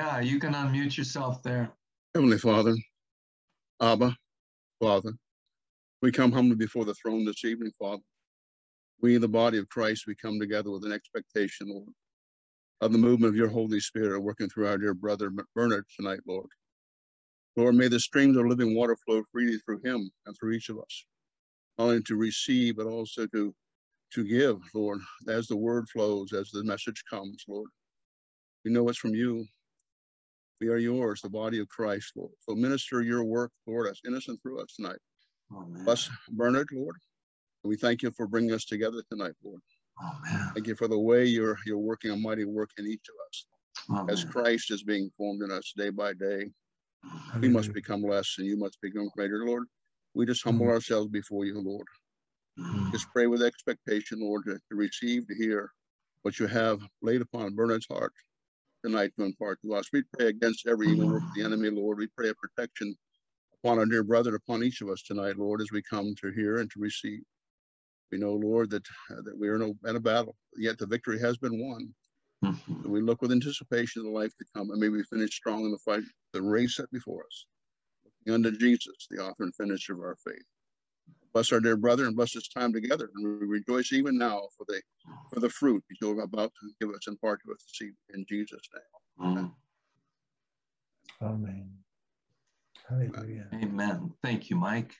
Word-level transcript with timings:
Yeah, 0.00 0.20
you 0.20 0.38
can 0.38 0.54
unmute 0.54 0.96
yourself 0.96 1.42
there. 1.42 1.70
Heavenly 2.14 2.38
Father, 2.38 2.74
Abba, 3.82 4.16
Father, 4.80 5.12
we 6.00 6.10
come 6.10 6.32
humbly 6.32 6.56
before 6.56 6.86
the 6.86 6.94
throne 6.94 7.26
this 7.26 7.44
evening, 7.44 7.70
Father. 7.78 8.00
We, 9.02 9.18
the 9.18 9.28
body 9.28 9.58
of 9.58 9.68
Christ, 9.68 10.04
we 10.06 10.14
come 10.14 10.40
together 10.40 10.70
with 10.70 10.86
an 10.86 10.92
expectation, 10.92 11.68
Lord, 11.68 11.92
of 12.80 12.92
the 12.92 12.98
movement 12.98 13.28
of 13.28 13.36
your 13.36 13.48
Holy 13.48 13.78
Spirit 13.78 14.20
working 14.20 14.48
through 14.48 14.68
our 14.68 14.78
dear 14.78 14.94
brother 14.94 15.30
Bernard 15.54 15.84
tonight, 15.94 16.20
Lord. 16.26 16.48
Lord, 17.58 17.74
may 17.74 17.88
the 17.88 18.00
streams 18.00 18.38
of 18.38 18.46
living 18.46 18.74
water 18.74 18.96
flow 19.04 19.22
freely 19.30 19.58
through 19.58 19.82
him 19.84 20.10
and 20.24 20.34
through 20.34 20.52
each 20.52 20.70
of 20.70 20.78
us, 20.78 21.04
not 21.76 21.88
only 21.88 22.02
to 22.04 22.16
receive, 22.16 22.78
but 22.78 22.86
also 22.86 23.26
to, 23.26 23.54
to 24.14 24.24
give, 24.24 24.60
Lord, 24.72 25.00
as 25.28 25.46
the 25.46 25.58
word 25.58 25.90
flows, 25.90 26.32
as 26.32 26.50
the 26.52 26.64
message 26.64 27.04
comes, 27.10 27.44
Lord. 27.46 27.68
We 28.64 28.72
know 28.72 28.88
it's 28.88 28.96
from 28.96 29.14
you. 29.14 29.44
We 30.60 30.68
are 30.68 30.76
yours, 30.76 31.22
the 31.22 31.30
body 31.30 31.58
of 31.58 31.68
Christ, 31.68 32.12
Lord. 32.16 32.32
So 32.40 32.54
minister 32.54 33.00
your 33.00 33.24
work, 33.24 33.50
Lord, 33.66 33.88
as 33.88 34.00
innocent 34.06 34.40
through 34.42 34.60
us 34.60 34.74
tonight. 34.76 34.98
Amen. 35.56 35.84
Bless 35.84 36.10
Bernard, 36.28 36.68
Lord. 36.72 36.96
We 37.64 37.76
thank 37.76 38.02
you 38.02 38.10
for 38.10 38.26
bringing 38.26 38.52
us 38.52 38.66
together 38.66 39.02
tonight, 39.10 39.32
Lord. 39.42 39.60
Amen. 40.02 40.50
Thank 40.54 40.66
you 40.66 40.74
for 40.74 40.86
the 40.86 40.98
way 40.98 41.24
you're 41.24 41.56
you're 41.64 41.78
working 41.78 42.10
a 42.10 42.16
mighty 42.16 42.44
work 42.44 42.70
in 42.78 42.86
each 42.86 43.06
of 43.08 43.14
us. 43.26 43.46
Amen. 43.90 44.10
As 44.10 44.24
Christ 44.24 44.70
is 44.70 44.82
being 44.82 45.10
formed 45.16 45.42
in 45.42 45.50
us 45.50 45.72
day 45.76 45.90
by 45.90 46.12
day, 46.12 46.50
we 47.40 47.48
must 47.48 47.72
become 47.72 48.02
less 48.02 48.34
and 48.38 48.46
you 48.46 48.58
must 48.58 48.78
become 48.82 49.10
greater, 49.16 49.46
Lord. 49.46 49.64
We 50.14 50.26
just 50.26 50.44
humble 50.44 50.66
mm-hmm. 50.66 50.74
ourselves 50.74 51.08
before 51.08 51.46
you, 51.46 51.58
Lord. 51.60 51.86
Mm-hmm. 52.58 52.90
Just 52.92 53.06
pray 53.12 53.26
with 53.26 53.42
expectation, 53.42 54.20
Lord, 54.20 54.44
to, 54.44 54.54
to 54.54 54.76
receive, 54.76 55.26
to 55.28 55.34
hear 55.34 55.70
what 56.22 56.38
you 56.38 56.46
have 56.46 56.80
laid 57.00 57.22
upon 57.22 57.54
Bernard's 57.54 57.86
heart 57.86 58.12
tonight 58.84 59.12
to 59.18 59.24
impart 59.24 59.60
to 59.62 59.74
us. 59.74 59.88
We 59.92 60.02
pray 60.16 60.28
against 60.28 60.66
every 60.66 60.88
evil 60.88 61.08
work 61.08 61.22
of 61.22 61.34
the 61.34 61.44
enemy, 61.44 61.70
Lord. 61.70 61.98
We 61.98 62.08
pray 62.16 62.28
a 62.30 62.34
protection 62.34 62.94
upon 63.62 63.78
our 63.78 63.86
dear 63.86 64.02
brother, 64.02 64.34
upon 64.34 64.62
each 64.62 64.80
of 64.80 64.88
us 64.88 65.02
tonight, 65.02 65.36
Lord, 65.36 65.60
as 65.60 65.70
we 65.72 65.82
come 65.82 66.14
to 66.20 66.30
hear 66.30 66.58
and 66.58 66.70
to 66.70 66.80
receive. 66.80 67.20
We 68.10 68.18
know, 68.18 68.32
Lord, 68.32 68.70
that, 68.70 68.86
uh, 69.10 69.22
that 69.24 69.38
we 69.38 69.48
are 69.48 69.56
in 69.56 69.62
a, 69.62 69.88
in 69.88 69.96
a 69.96 70.00
battle, 70.00 70.36
yet 70.56 70.78
the 70.78 70.86
victory 70.86 71.20
has 71.20 71.36
been 71.36 71.60
won. 71.60 71.94
Mm-hmm. 72.44 72.90
We 72.90 73.02
look 73.02 73.22
with 73.22 73.32
anticipation 73.32 74.00
of 74.00 74.06
the 74.06 74.12
life 74.18 74.32
to 74.38 74.44
come, 74.56 74.70
and 74.70 74.80
may 74.80 74.88
we 74.88 75.02
finish 75.04 75.34
strong 75.34 75.64
in 75.64 75.70
the 75.70 75.78
fight, 75.78 76.02
the 76.32 76.42
race 76.42 76.76
set 76.76 76.90
before 76.90 77.24
us. 77.24 77.46
Looking 78.26 78.46
unto 78.46 78.58
Jesus, 78.58 79.06
the 79.10 79.22
author 79.22 79.44
and 79.44 79.54
finisher 79.54 79.92
of 79.92 80.00
our 80.00 80.16
faith. 80.24 80.42
Bless 81.32 81.52
our 81.52 81.60
dear 81.60 81.76
brother 81.76 82.06
and 82.06 82.16
bless 82.16 82.34
this 82.34 82.48
time 82.48 82.72
together. 82.72 83.10
And 83.14 83.40
we 83.40 83.46
rejoice 83.46 83.92
even 83.92 84.18
now 84.18 84.42
for 84.56 84.64
the 84.68 84.80
for 85.32 85.40
the 85.40 85.48
fruit 85.48 85.82
you're 86.00 86.22
about 86.22 86.52
to 86.60 86.70
give 86.80 86.94
us 86.94 87.06
and 87.06 87.20
part 87.20 87.40
to 87.44 87.52
us 87.52 87.62
this 87.64 87.82
evening. 87.82 87.96
In 88.14 88.26
Jesus' 88.28 88.68
name. 88.74 89.30
Amen. 89.30 89.52
Amen. 91.22 91.70
Hallelujah. 92.88 93.46
Amen. 93.54 94.12
Thank 94.22 94.50
you, 94.50 94.56
Mike. 94.56 94.94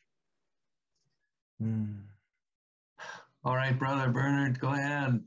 Mm. 1.63 2.03
All 3.45 3.57
right, 3.57 3.77
Brother 3.77 4.11
Bernard, 4.11 4.61
go 4.61 4.69
ahead. 4.69 5.21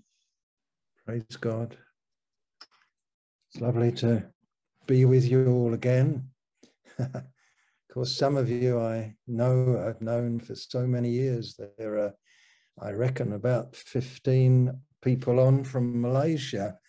Praise 1.05 1.23
God. 1.39 1.75
It's 3.51 3.61
lovely 3.61 3.91
to 3.93 4.23
be 4.87 5.05
with 5.05 5.25
you 5.25 5.47
all 5.47 5.73
again. 5.73 6.29
of 7.93 7.95
course, 7.95 8.17
some 8.17 8.37
of 8.37 8.49
you 8.49 8.79
I 8.79 9.13
know 9.27 9.85
I've 9.87 10.01
known 10.01 10.39
for 10.39 10.55
so 10.55 10.87
many 10.87 11.11
years. 11.11 11.59
There 11.77 11.99
are, 11.99 12.13
I 12.81 12.89
reckon, 12.89 13.33
about 13.33 13.75
15 13.75 14.73
people 15.03 15.39
on 15.39 15.63
from 15.63 16.01
Malaysia, 16.01 16.79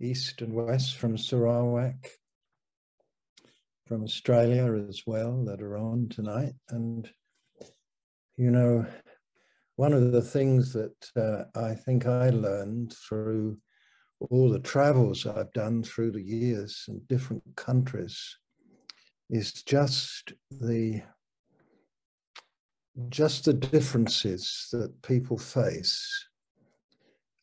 east 0.00 0.40
and 0.40 0.54
west 0.54 0.96
from 0.96 1.18
Sarawak, 1.18 2.08
from 3.86 4.02
Australia 4.02 4.82
as 4.88 5.02
well 5.06 5.44
that 5.44 5.60
are 5.60 5.76
on 5.76 6.08
tonight. 6.08 6.54
And, 6.70 7.06
you 8.38 8.50
know, 8.50 8.86
one 9.74 9.92
of 9.92 10.10
the 10.10 10.22
things 10.22 10.72
that 10.72 11.10
uh, 11.16 11.44
I 11.54 11.74
think 11.74 12.06
I 12.06 12.30
learned 12.30 12.94
through 12.94 13.58
all 14.30 14.48
the 14.48 14.60
travels 14.60 15.26
I've 15.26 15.52
done 15.52 15.82
through 15.82 16.12
the 16.12 16.22
years 16.22 16.86
in 16.88 17.02
different 17.10 17.42
countries 17.56 18.38
is 19.30 19.52
just 19.52 20.32
the 20.50 21.02
just 23.08 23.44
the 23.44 23.52
differences 23.52 24.68
that 24.72 25.02
people 25.02 25.36
face 25.36 26.28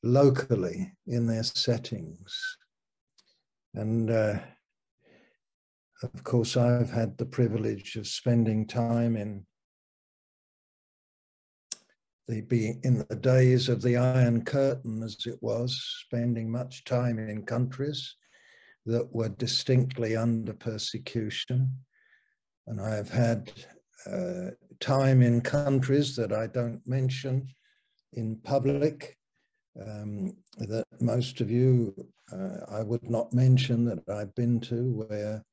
locally 0.01 0.91
in 1.07 1.27
their 1.27 1.44
settings. 1.44 2.57
And 3.75 4.09
uh, 4.09 4.39
of 6.01 6.23
course, 6.23 6.57
I've 6.57 6.91
had 6.91 7.17
the 7.17 7.25
privilege 7.25 7.95
of 7.95 8.07
spending 8.07 8.67
time 8.67 9.15
in 9.15 9.45
the 12.27 12.41
be 12.41 12.79
in 12.83 13.05
the 13.09 13.15
days 13.15 13.69
of 13.69 13.81
the 13.81 13.97
Iron 13.97 14.44
Curtain, 14.44 15.03
as 15.03 15.25
it 15.25 15.38
was, 15.41 15.81
spending 16.05 16.50
much 16.50 16.83
time 16.83 17.19
in 17.19 17.45
countries 17.45 18.15
that 18.85 19.13
were 19.13 19.29
distinctly 19.29 20.16
under 20.16 20.53
persecution. 20.53 21.71
And 22.67 22.81
I 22.81 22.95
have 22.95 23.09
had 23.09 23.51
uh, 24.05 24.51
time 24.79 25.21
in 25.21 25.41
countries 25.41 26.16
that 26.16 26.33
I 26.33 26.47
don't 26.47 26.81
mention 26.85 27.47
in 28.13 28.38
public, 28.44 29.17
um, 29.81 30.35
that 30.57 30.85
most 30.99 31.41
of 31.41 31.49
you 31.49 31.94
uh, 32.31 32.66
I 32.69 32.83
would 32.83 33.09
not 33.09 33.33
mention 33.33 33.85
that 33.85 34.07
I've 34.09 34.33
been 34.35 34.59
to, 34.61 35.05
where 35.07 35.44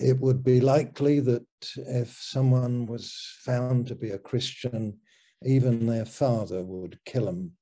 it 0.00 0.18
would 0.20 0.42
be 0.42 0.60
likely 0.60 1.20
that 1.20 1.46
if 1.76 2.16
someone 2.20 2.86
was 2.86 3.14
found 3.40 3.86
to 3.86 3.94
be 3.94 4.10
a 4.10 4.18
Christian, 4.18 4.98
even 5.44 5.86
their 5.86 6.04
father 6.04 6.62
would 6.62 6.98
kill 7.04 7.26
them. 7.26 7.52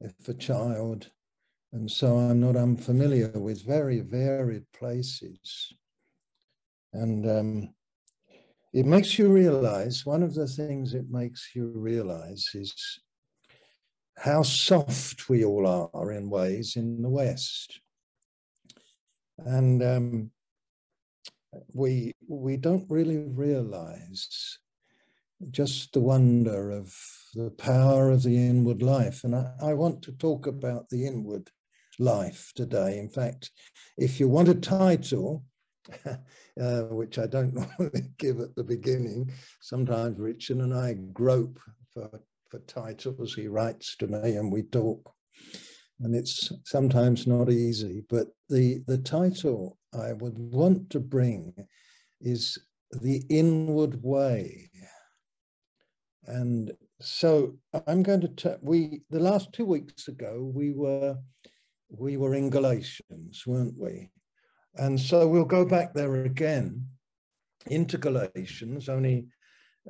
If 0.00 0.28
a 0.28 0.34
child, 0.34 1.10
and 1.72 1.90
so 1.90 2.16
I'm 2.16 2.40
not 2.40 2.56
unfamiliar 2.56 3.30
with 3.34 3.66
very 3.66 4.00
varied 4.00 4.64
places. 4.72 5.72
And 6.92 7.28
um, 7.30 7.74
it 8.72 8.86
makes 8.86 9.18
you 9.18 9.28
realize, 9.28 10.06
one 10.06 10.22
of 10.22 10.34
the 10.34 10.46
things 10.46 10.94
it 10.94 11.10
makes 11.10 11.50
you 11.54 11.72
realize 11.74 12.48
is 12.54 12.74
how 14.16 14.42
soft 14.42 15.28
we 15.28 15.44
all 15.44 15.90
are 15.92 16.12
in 16.12 16.30
ways 16.30 16.76
in 16.76 17.02
the 17.02 17.08
West. 17.08 17.80
And 19.38 19.82
um, 19.82 20.30
we 21.74 22.14
we 22.28 22.56
don't 22.56 22.86
really 22.88 23.18
realize 23.18 24.58
just 25.50 25.92
the 25.92 26.00
wonder 26.00 26.70
of 26.70 26.94
the 27.34 27.50
power 27.50 28.10
of 28.10 28.22
the 28.22 28.36
inward 28.36 28.82
life. 28.82 29.22
And 29.22 29.36
I, 29.36 29.52
I, 29.62 29.74
want 29.74 30.02
to 30.02 30.12
talk 30.12 30.48
about 30.48 30.88
the 30.88 31.06
inward 31.06 31.48
life 31.98 32.52
today. 32.54 32.98
In 32.98 33.08
fact, 33.08 33.50
if 33.96 34.20
you 34.20 34.28
want 34.28 34.48
a 34.48 34.54
title, 34.54 35.44
uh, 36.06 36.82
which 36.82 37.18
I 37.18 37.26
don't 37.26 37.54
normally 37.78 38.08
give 38.18 38.40
at 38.40 38.54
the 38.54 38.64
beginning, 38.64 39.30
sometimes 39.60 40.18
Richard 40.18 40.58
and 40.58 40.74
I 40.74 40.94
grope 41.12 41.58
for, 41.92 42.08
for 42.48 42.58
titles. 42.60 43.34
He 43.34 43.48
writes 43.48 43.96
to 43.96 44.06
me 44.06 44.36
and 44.36 44.52
we 44.52 44.62
talk. 44.62 45.12
And 46.00 46.14
it's 46.14 46.52
sometimes 46.64 47.26
not 47.26 47.50
easy, 47.50 48.04
but 48.08 48.28
the, 48.48 48.84
the 48.86 48.98
title 48.98 49.78
I 49.92 50.12
would 50.12 50.38
want 50.38 50.90
to 50.90 51.00
bring 51.00 51.52
is 52.20 52.56
the 52.92 53.24
inward 53.28 54.00
way. 54.02 54.70
And 56.26 56.72
so 57.00 57.56
I'm 57.86 58.02
going 58.02 58.34
to 58.36 58.58
we 58.60 59.02
the 59.10 59.20
last 59.20 59.52
two 59.52 59.64
weeks 59.64 60.08
ago 60.08 60.50
we 60.52 60.72
were 60.72 61.16
we 61.90 62.16
were 62.16 62.34
in 62.34 62.50
Galatians, 62.50 63.44
weren't 63.46 63.78
we? 63.78 64.10
And 64.74 64.98
so 64.98 65.26
we'll 65.26 65.44
go 65.44 65.64
back 65.64 65.94
there 65.94 66.24
again 66.24 66.86
into 67.66 67.98
Galatians. 67.98 68.88
Only 68.88 69.26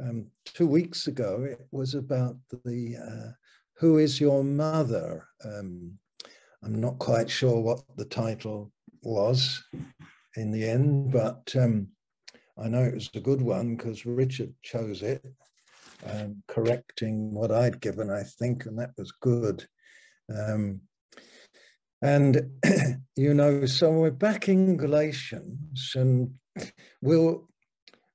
um, 0.00 0.26
two 0.44 0.66
weeks 0.66 1.06
ago 1.06 1.44
it 1.44 1.66
was 1.70 1.94
about 1.94 2.36
the 2.64 2.96
uh, 2.96 3.32
who 3.76 3.98
is 3.98 4.20
your 4.20 4.42
mother. 4.42 5.26
Um, 5.44 5.98
I'm 6.62 6.80
not 6.80 6.98
quite 6.98 7.30
sure 7.30 7.60
what 7.60 7.80
the 7.96 8.04
title 8.04 8.72
was 9.02 9.62
in 10.36 10.50
the 10.50 10.68
end, 10.68 11.12
but 11.12 11.54
um, 11.56 11.88
I 12.56 12.68
know 12.68 12.82
it 12.82 12.94
was 12.94 13.10
a 13.14 13.20
good 13.20 13.40
one 13.40 13.76
because 13.76 14.04
Richard 14.04 14.52
chose 14.62 15.02
it, 15.02 15.24
um, 16.06 16.42
correcting 16.48 17.32
what 17.32 17.52
I'd 17.52 17.80
given, 17.80 18.10
I 18.10 18.24
think, 18.24 18.66
and 18.66 18.76
that 18.78 18.90
was 18.98 19.12
good. 19.20 19.64
And, 22.02 22.50
you 23.16 23.34
know, 23.34 23.66
so 23.66 23.90
we're 23.90 24.10
back 24.10 24.48
in 24.48 24.76
Galatians 24.76 25.92
and 25.94 26.32
we'll, 27.02 27.48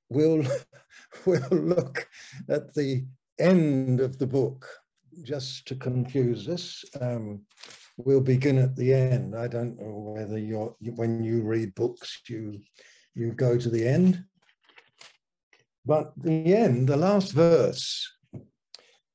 we'll, 0.08 0.44
we'll 1.26 1.48
look 1.50 2.08
at 2.48 2.74
the 2.74 3.04
end 3.38 4.00
of 4.00 4.18
the 4.18 4.26
book 4.26 4.66
just 5.22 5.66
to 5.68 5.74
confuse 5.74 6.48
us. 6.48 6.84
Um, 7.00 7.42
we'll 7.96 8.20
begin 8.20 8.58
at 8.58 8.76
the 8.76 8.92
end. 8.92 9.36
I 9.36 9.48
don't 9.48 9.78
know 9.78 10.14
whether 10.16 10.38
you're 10.38 10.74
when 10.80 11.22
you 11.22 11.42
read 11.42 11.74
books, 11.74 12.20
you 12.28 12.60
you 13.14 13.32
go 13.32 13.56
to 13.56 13.70
the 13.70 13.86
end. 13.86 14.24
But 15.86 16.12
the 16.16 16.54
end, 16.54 16.88
the 16.88 16.96
last 16.96 17.32
verse, 17.32 18.10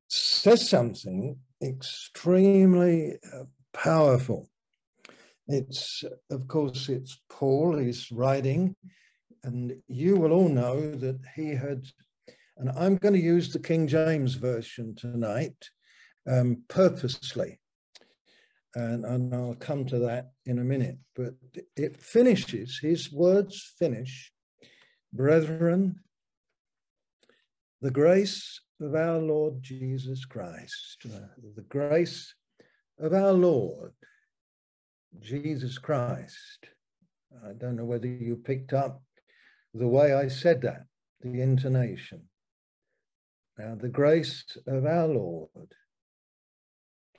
says 0.07 0.69
something 0.69 1.37
extremely 1.61 3.17
uh, 3.33 3.45
powerful. 3.73 4.49
It's, 5.49 6.03
of 6.29 6.47
course, 6.47 6.89
it's 6.89 7.19
Paul, 7.29 7.77
he's 7.77 8.11
writing, 8.11 8.75
and 9.43 9.73
you 9.87 10.15
will 10.15 10.31
all 10.31 10.49
know 10.49 10.91
that 10.95 11.19
he 11.35 11.49
had, 11.49 11.85
and 12.57 12.69
I'm 12.77 12.95
going 12.97 13.15
to 13.15 13.19
use 13.19 13.51
the 13.51 13.59
King 13.59 13.87
James 13.87 14.35
Version 14.35 14.95
tonight 14.95 15.55
um, 16.29 16.63
purposely 16.67 17.59
and, 18.75 19.05
and 19.05 19.33
I'll 19.33 19.55
come 19.55 19.85
to 19.85 19.99
that 19.99 20.31
in 20.45 20.59
a 20.59 20.63
minute. 20.63 20.97
But 21.15 21.33
it 21.75 21.97
finishes, 22.01 22.79
his 22.81 23.11
words 23.11 23.73
finish, 23.77 24.31
brethren, 25.13 25.99
the 27.81 27.91
grace 27.91 28.59
of 28.81 28.95
our 28.95 29.17
Lord 29.17 29.61
Jesus 29.61 30.25
Christ, 30.25 30.97
uh, 31.05 31.27
the 31.55 31.63
grace 31.63 32.33
of 32.99 33.13
our 33.13 33.31
Lord 33.31 33.93
Jesus 35.19 35.77
Christ. 35.77 36.67
I 37.47 37.53
don't 37.53 37.75
know 37.75 37.85
whether 37.85 38.07
you 38.07 38.35
picked 38.35 38.73
up 38.73 39.01
the 39.73 39.87
way 39.87 40.13
I 40.13 40.27
said 40.27 40.61
that, 40.63 40.85
the 41.21 41.41
intonation. 41.41 42.21
Now, 43.57 43.75
the 43.75 43.89
grace 43.89 44.45
of 44.67 44.85
our 44.85 45.07
Lord 45.07 45.73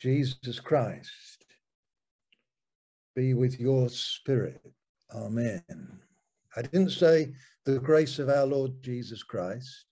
Jesus 0.01 0.59
Christ 0.59 1.45
be 3.15 3.35
with 3.35 3.61
your 3.61 3.89
spirit. 3.89 4.63
Amen. 5.15 5.63
I 6.57 6.63
didn't 6.63 6.91
say 6.91 7.33
the 7.67 7.79
grace 7.79 8.19
of 8.19 8.29
our 8.29 8.47
Lord 8.47 8.73
Jesus 8.83 9.23
Christ. 9.23 9.85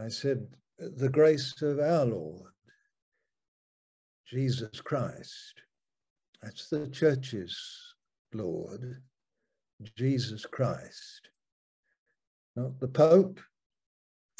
I 0.00 0.08
said 0.08 0.46
the 0.78 1.08
grace 1.08 1.60
of 1.62 1.78
our 1.78 2.06
Lord 2.06 2.52
Jesus 4.26 4.80
Christ. 4.80 5.65
That's 6.46 6.68
the 6.68 6.86
church's 6.86 7.58
Lord, 8.32 9.02
Jesus 9.96 10.46
Christ. 10.46 11.28
Not 12.54 12.78
the 12.78 12.86
Pope, 12.86 13.40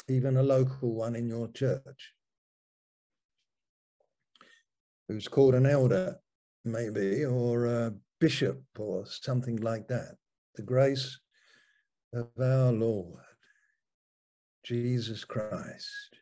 even 0.07 0.37
a 0.37 0.41
local 0.41 0.93
one 0.95 1.17
in 1.17 1.27
your 1.27 1.49
church 1.49 2.13
who's 5.09 5.27
called 5.27 5.53
an 5.53 5.65
elder, 5.65 6.17
maybe, 6.63 7.25
or 7.25 7.65
a 7.65 7.93
bishop 8.21 8.63
or 8.79 9.05
something 9.05 9.57
like 9.57 9.89
that. 9.89 10.15
The 10.55 10.63
grace 10.63 11.19
of 12.13 12.29
our 12.41 12.71
Lord, 12.71 13.19
Jesus 14.63 15.25
Christ, 15.25 16.15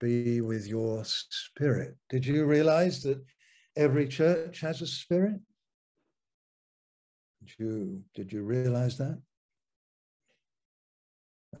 be 0.00 0.40
with 0.40 0.66
your 0.66 1.04
spirit. 1.04 1.94
Did 2.08 2.24
you 2.24 2.46
realize 2.46 3.02
that 3.02 3.22
every 3.76 4.08
church 4.08 4.60
has 4.60 4.82
a 4.82 4.86
spirit? 4.86 5.40
Did 7.40 7.54
you, 7.58 8.02
did 8.14 8.32
you 8.32 8.42
realize 8.42 8.98
that? 8.98 9.20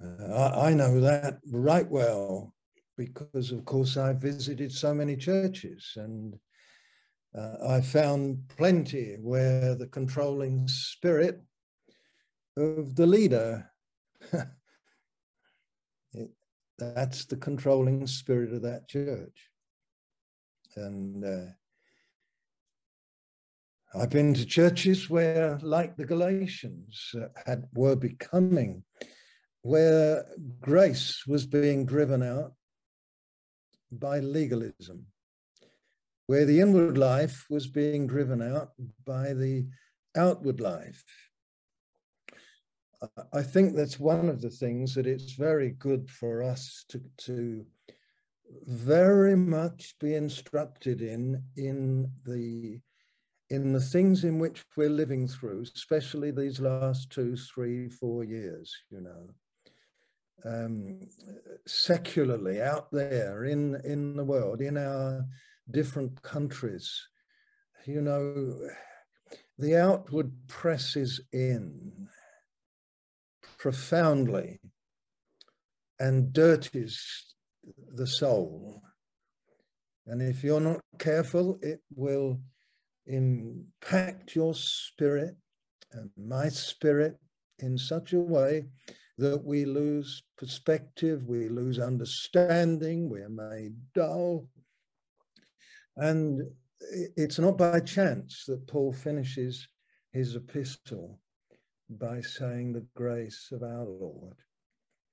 Uh, 0.00 0.32
I, 0.32 0.70
I 0.70 0.74
know 0.74 1.00
that 1.00 1.38
right 1.50 1.88
well 1.88 2.54
because, 2.96 3.50
of 3.50 3.64
course, 3.64 3.96
I 3.96 4.12
visited 4.12 4.72
so 4.72 4.94
many 4.94 5.16
churches 5.16 5.92
and 5.96 6.38
uh, 7.36 7.54
I 7.66 7.80
found 7.80 8.42
plenty 8.56 9.16
where 9.20 9.74
the 9.74 9.86
controlling 9.86 10.68
spirit 10.68 11.40
of 12.56 12.94
the 12.94 13.06
leader, 13.06 13.70
it, 16.12 16.30
that's 16.78 17.24
the 17.24 17.36
controlling 17.36 18.06
spirit 18.06 18.52
of 18.52 18.62
that 18.62 18.88
church. 18.88 19.50
And 20.76 21.24
uh, 21.24 21.52
I've 23.94 24.10
been 24.10 24.32
to 24.34 24.46
churches 24.46 25.10
where, 25.10 25.58
like 25.62 25.96
the 25.96 26.06
Galatians, 26.06 27.14
uh, 27.14 27.26
had 27.44 27.64
were 27.74 27.96
becoming, 27.96 28.84
where 29.62 30.24
grace 30.60 31.24
was 31.26 31.46
being 31.46 31.84
driven 31.84 32.22
out 32.22 32.54
by 33.90 34.20
legalism, 34.20 35.06
where 36.26 36.46
the 36.46 36.60
inward 36.60 36.96
life 36.96 37.44
was 37.50 37.66
being 37.66 38.06
driven 38.06 38.40
out 38.40 38.70
by 39.04 39.34
the 39.34 39.66
outward 40.16 40.60
life. 40.60 41.04
I 43.32 43.42
think 43.42 43.74
that's 43.74 44.00
one 44.00 44.28
of 44.28 44.40
the 44.40 44.50
things 44.50 44.94
that 44.94 45.06
it's 45.06 45.32
very 45.32 45.70
good 45.70 46.08
for 46.08 46.42
us 46.42 46.84
to, 46.88 47.02
to 47.26 47.66
very 48.64 49.36
much 49.36 49.96
be 50.00 50.14
instructed 50.14 51.02
in 51.02 51.42
in 51.56 52.10
the 52.24 52.80
in 53.52 53.72
the 53.72 53.80
things 53.80 54.24
in 54.24 54.38
which 54.38 54.64
we're 54.76 54.88
living 54.88 55.28
through, 55.28 55.64
especially 55.76 56.30
these 56.30 56.58
last 56.60 57.10
two, 57.10 57.36
three, 57.36 57.88
four 57.88 58.24
years, 58.24 58.74
you 58.90 59.00
know 59.00 59.28
um, 60.44 61.00
secularly 61.66 62.60
out 62.60 62.90
there 62.90 63.44
in, 63.44 63.80
in 63.84 64.16
the 64.16 64.24
world, 64.24 64.60
in 64.60 64.76
our 64.76 65.24
different 65.70 66.20
countries, 66.22 66.90
you 67.86 68.00
know, 68.00 68.58
the 69.58 69.76
outward 69.76 70.32
presses 70.48 71.20
in 71.32 72.08
profoundly 73.58 74.60
and 76.00 76.32
dirties 76.32 77.34
the 77.94 78.06
soul. 78.06 78.82
And 80.06 80.20
if 80.20 80.42
you're 80.42 80.60
not 80.60 80.80
careful, 80.98 81.58
it 81.62 81.80
will 81.94 82.40
impact 83.06 84.34
your 84.34 84.54
spirit 84.54 85.36
and 85.92 86.10
my 86.16 86.48
spirit 86.48 87.18
in 87.58 87.76
such 87.76 88.12
a 88.12 88.20
way 88.20 88.64
that 89.18 89.42
we 89.44 89.64
lose 89.64 90.22
perspective, 90.38 91.24
we 91.26 91.48
lose 91.48 91.78
understanding, 91.78 93.08
we're 93.08 93.28
made 93.28 93.74
dull. 93.94 94.46
And 95.96 96.42
it's 97.16 97.38
not 97.38 97.58
by 97.58 97.80
chance 97.80 98.44
that 98.46 98.66
Paul 98.66 98.92
finishes 98.92 99.68
his 100.12 100.34
epistle 100.34 101.20
by 101.90 102.20
saying 102.20 102.72
the 102.72 102.86
grace 102.96 103.50
of 103.52 103.62
our 103.62 103.84
Lord, 103.84 104.36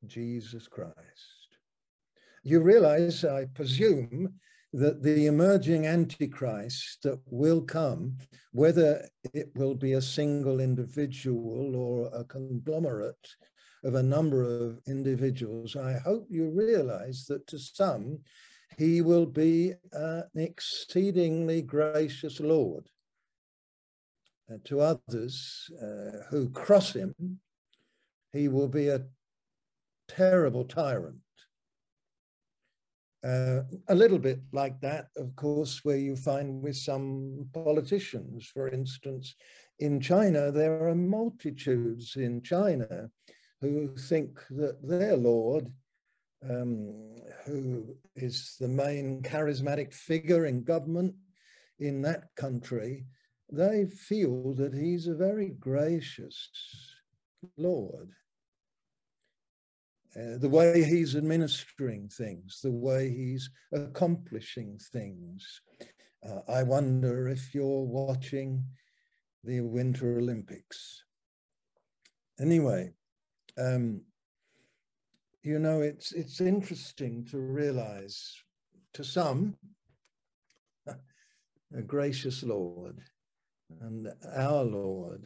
Jesus 0.08 0.68
Christ. 0.68 0.96
You 2.44 2.62
realize, 2.62 3.26
I 3.26 3.46
presume, 3.54 4.34
that 4.74 5.02
the 5.02 5.26
emerging 5.26 5.88
Antichrist 5.88 7.00
that 7.04 7.20
will 7.26 7.62
come, 7.62 8.18
whether 8.52 9.08
it 9.34 9.50
will 9.56 9.74
be 9.74 9.94
a 9.94 10.02
single 10.02 10.60
individual 10.60 11.76
or 11.76 12.10
a 12.14 12.24
conglomerate 12.24 13.36
of 13.84 13.96
a 13.96 14.04
number 14.04 14.44
of 14.44 14.80
individuals, 14.88 15.76
I 15.76 15.94
hope 15.94 16.28
you 16.30 16.50
realize 16.50 17.26
that 17.30 17.48
to 17.48 17.58
some, 17.58 18.20
he 18.78 19.02
will 19.02 19.26
be 19.26 19.74
an 19.94 20.26
exceedingly 20.36 21.62
gracious 21.62 22.40
Lord. 22.40 22.88
And 24.48 24.64
to 24.66 24.82
others 24.82 25.70
uh, 25.82 26.24
who 26.30 26.50
cross 26.50 26.94
him, 26.94 27.14
he 28.34 28.48
will 28.48 28.68
be 28.68 28.90
a 28.90 29.06
terrible 30.08 30.66
tyrant. 30.66 31.18
Uh, 33.22 33.64
a 33.90 33.96
little 33.96 34.18
bit 34.18 34.40
like 34.54 34.80
that, 34.80 35.08
of 35.18 35.36
course, 35.36 35.84
where 35.84 35.98
you 35.98 36.16
find 36.16 36.62
with 36.64 36.78
some 36.78 37.50
politicians. 37.54 38.50
For 38.54 38.70
instance, 38.70 39.36
in 39.80 40.00
China, 40.00 40.52
there 40.52 40.88
are 40.88 40.96
multitudes 40.96 42.16
in 42.16 42.42
China 42.42 43.10
who 43.62 43.94
think 43.98 44.40
that 44.52 44.78
their 44.82 45.18
Lord, 45.18 45.68
um, 46.50 47.16
who 47.46 47.98
is 48.16 48.56
the 48.60 48.70
main 48.70 49.22
charismatic 49.22 49.94
figure 49.94 50.46
in 50.46 50.64
government 50.64 51.14
in 51.80 52.02
that 52.04 52.30
country, 52.38 53.06
they 53.52 53.86
feel 53.86 54.54
that 54.54 54.74
he's 54.74 55.08
a 55.08 55.16
very 55.16 55.50
gracious 55.60 56.50
Lord. 57.58 58.12
Uh, 60.16 60.38
the 60.40 60.50
way 60.50 60.84
he's 60.84 61.16
administering 61.16 62.10
things, 62.10 62.62
the 62.64 62.72
way 62.72 63.10
he's 63.10 63.50
accomplishing 63.72 64.80
things. 64.92 65.62
Uh, 66.28 66.40
I 66.52 66.64
wonder 66.64 67.28
if 67.28 67.54
you're 67.54 67.86
watching 67.86 68.64
the 69.44 69.62
Winter 69.62 70.18
Olympics. 70.18 71.04
Anyway, 72.40 72.92
um, 73.58 74.02
you 75.44 75.60
know, 75.60 75.82
it's 75.82 76.12
it's 76.12 76.42
interesting 76.42 77.26
to 77.26 77.38
realize 77.38 78.36
to 78.94 79.04
some 79.04 79.56
a 80.88 81.82
gracious 81.86 82.42
Lord, 82.42 83.00
and 83.82 84.08
our 84.36 84.64
Lord 84.64 85.24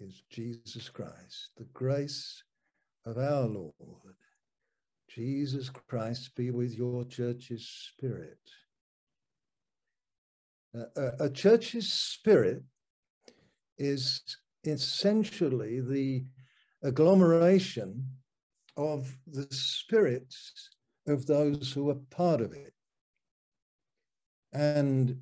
is 0.00 0.22
Jesus 0.30 0.88
Christ. 0.88 1.50
The 1.56 1.66
grace 1.72 2.42
of 3.08 3.16
our 3.16 3.46
Lord, 3.46 3.74
Jesus 5.08 5.70
Christ, 5.88 6.34
be 6.36 6.50
with 6.50 6.76
your 6.76 7.04
church's 7.04 7.66
spirit. 7.66 8.38
Uh, 10.76 10.84
a, 10.96 11.24
a 11.24 11.30
church's 11.30 11.90
spirit 11.90 12.62
is 13.78 14.22
essentially 14.64 15.80
the 15.80 16.24
agglomeration 16.82 18.04
of 18.76 19.16
the 19.26 19.46
spirits 19.50 20.68
of 21.06 21.26
those 21.26 21.72
who 21.72 21.88
are 21.88 22.00
part 22.10 22.42
of 22.42 22.52
it. 22.52 22.74
And 24.52 25.16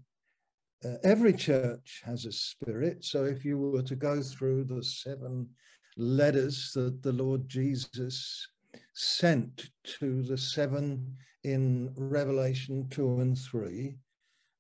uh, 0.85 0.95
every 1.05 1.33
church 1.33 2.03
has 2.05 2.27
a 2.27 2.33
spirit. 2.33 3.05
So 3.05 3.25
if 3.25 3.45
you 3.45 3.59
were 3.59 3.83
to 3.83 3.95
go 3.95 4.21
through 4.23 4.65
the 4.65 4.83
seven 4.83 5.49
letters 5.97 6.73
that 6.75 7.03
the 7.03 7.13
Lord 7.13 7.49
Jesus 7.49 8.49
sent 8.95 9.71
to 10.01 10.23
the 10.23 10.39
seven 10.39 11.17
in 11.45 11.93
Revelation 11.97 12.89
2 12.91 13.21
and 13.21 13.39
3, 13.39 13.97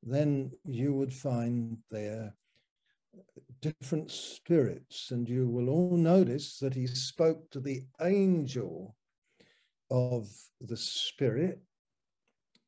then 0.02 0.52
you 0.64 0.94
would 0.94 1.12
find 1.12 1.78
there 1.90 2.34
different 3.60 4.10
spirits. 4.10 5.10
And 5.10 5.28
you 5.28 5.48
will 5.48 5.68
all 5.68 5.96
notice 5.96 6.58
that 6.58 6.74
he 6.74 6.86
spoke 6.86 7.50
to 7.50 7.60
the 7.60 7.82
angel 8.00 8.94
of 9.90 10.28
the 10.60 10.76
spirit, 10.76 11.60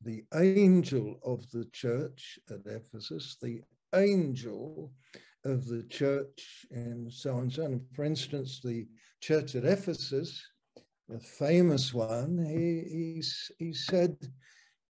the 0.03 0.25
angel 0.35 1.19
of 1.25 1.51
the 1.51 1.67
church 1.73 2.39
at 2.51 2.67
Ephesus, 2.67 3.37
the 3.41 3.63
angel 3.95 4.93
of 5.49 5.67
the 5.67 5.83
church 5.85 6.67
and 6.71 7.12
so 7.12 7.35
on 7.35 7.43
and 7.43 7.52
so. 7.52 7.64
And 7.64 7.81
for 7.95 8.05
instance, 8.05 8.61
the 8.62 8.87
church 9.21 9.55
at 9.55 9.64
Ephesus, 9.64 10.43
the 11.09 11.19
famous 11.19 11.93
one, 11.93 12.38
he, 12.38 13.23
he, 13.59 13.64
he 13.64 13.73
said, 13.73 14.17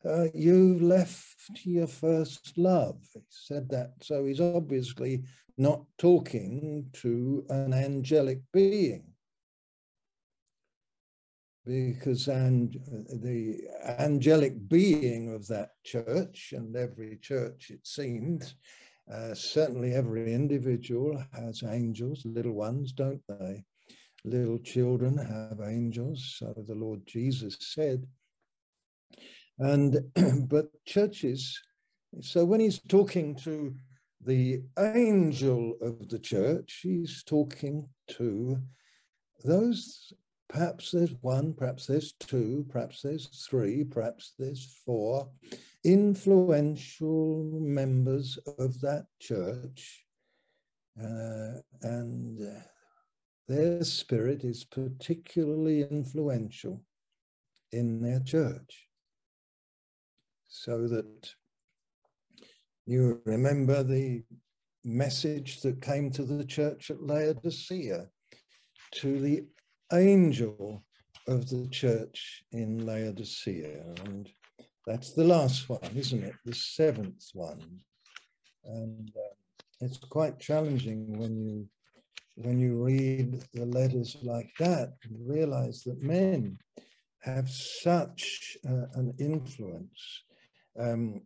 uh, 0.05 0.25
you 0.33 0.79
left 0.79 1.51
your 1.63 1.87
first 1.87 2.57
love. 2.57 2.99
He 3.13 3.21
said 3.29 3.69
that. 3.69 3.93
So 4.01 4.25
he's 4.25 4.41
obviously 4.41 5.23
not 5.57 5.83
talking 5.97 6.87
to 6.93 7.45
an 7.49 7.73
angelic 7.73 8.39
being. 8.53 9.03
Because 11.65 12.29
and 12.29 12.71
the 13.21 13.59
angelic 13.99 14.69
being 14.69 15.33
of 15.33 15.47
that 15.47 15.71
church, 15.83 16.53
and 16.55 16.73
every 16.77 17.17
church 17.21 17.71
it 17.71 17.85
seems, 17.85 18.55
uh, 19.11 19.33
certainly 19.33 19.93
every 19.93 20.33
individual 20.33 21.23
has 21.33 21.63
angels, 21.63 22.23
little 22.25 22.53
ones, 22.53 22.91
don't 22.91 23.21
they? 23.27 23.63
Little 24.25 24.59
children 24.59 25.17
have 25.17 25.61
angels, 25.65 26.35
so 26.37 26.53
the 26.67 26.75
Lord 26.75 27.01
Jesus 27.05 27.57
said. 27.59 28.05
And 29.59 29.99
but 30.49 30.67
churches, 30.85 31.57
so 32.21 32.43
when 32.43 32.59
he's 32.59 32.79
talking 32.79 33.35
to 33.37 33.73
the 34.21 34.61
angel 34.77 35.77
of 35.81 36.09
the 36.09 36.19
church, 36.19 36.81
he's 36.83 37.23
talking 37.23 37.87
to 38.09 38.57
those, 39.45 40.11
perhaps 40.49 40.91
there's 40.91 41.15
one, 41.21 41.53
perhaps 41.53 41.85
there's 41.85 42.13
two, 42.13 42.65
perhaps 42.69 43.01
there's 43.01 43.27
three, 43.49 43.83
perhaps 43.85 44.33
there's 44.37 44.81
four 44.85 45.29
influential 45.84 47.50
members 47.53 48.38
of 48.57 48.79
that 48.81 49.05
church. 49.19 50.03
Uh, 51.00 51.62
and 51.84 52.39
their 53.48 53.84
spirit 53.84 54.43
is 54.43 54.65
particularly 54.65 55.81
influential 55.84 56.84
in 57.72 58.01
their 58.01 58.19
church. 58.19 58.88
So 60.48 60.88
that 60.88 61.34
you 62.86 63.22
remember 63.25 63.84
the 63.84 64.24
message 64.84 65.62
that 65.62 65.81
came 65.81 66.10
to 66.12 66.24
the 66.24 66.46
church 66.46 66.89
at 66.89 67.03
Laodicea, 67.03 68.07
to 68.96 69.19
the 69.19 69.46
angel 69.93 70.84
of 71.27 71.50
the 71.50 71.67
church 71.67 72.43
in 72.51 72.86
Laodicea. 72.86 73.84
And 74.05 74.29
that's 74.88 75.12
the 75.12 75.24
last 75.25 75.67
one, 75.67 75.91
isn't 75.96 76.24
it? 76.24 76.36
The 76.46 76.56
seventh 76.56 77.25
one. 77.34 77.62
And 78.63 79.12
uh, 79.15 79.36
it's 79.82 79.98
quite 79.98 80.39
challenging 80.39 81.20
when 81.20 81.38
you 81.38 81.67
when 82.36 82.60
you 82.60 82.84
read 82.84 83.44
the 83.53 83.65
letters 83.65 84.15
like 84.22 84.51
that 84.60 84.94
and 85.03 85.27
realize 85.27 85.82
that 85.84 86.01
men 86.03 86.58
have 87.22 87.50
such 87.50 88.58
uh, 88.67 88.86
an 88.94 89.13
influence. 89.17 90.24
Um, 90.79 91.22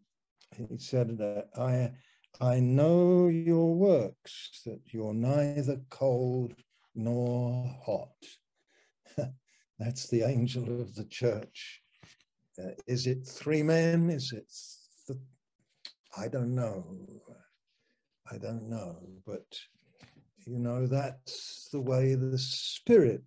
he 0.56 0.78
said 0.78 1.18
that 1.18 1.50
I, 1.58 1.92
I 2.40 2.62
know 2.62 3.28
your 3.28 3.76
works, 3.76 4.62
that 4.66 4.80
you're 4.94 5.14
neither 5.14 5.82
cold 5.90 6.54
nor 6.96 7.76
hot. 7.86 8.16
That's 9.80 10.08
the 10.08 10.24
angel 10.24 10.82
of 10.82 10.96
the 10.96 11.06
church. 11.06 11.81
Uh, 12.62 12.72
is 12.88 13.08
it 13.08 13.26
three 13.26 13.64
men? 13.64 14.10
Is 14.10 14.32
it? 14.32 14.52
Th- 15.08 15.20
I 16.18 16.28
don't 16.28 16.54
know. 16.54 16.86
I 18.32 18.38
don't 18.38 18.70
know. 18.70 18.98
But, 19.26 19.60
you 20.46 20.60
know, 20.60 20.88
that's 20.88 21.70
the 21.72 21.80
way 21.82 22.16
the 22.16 22.38
spirit 22.38 23.24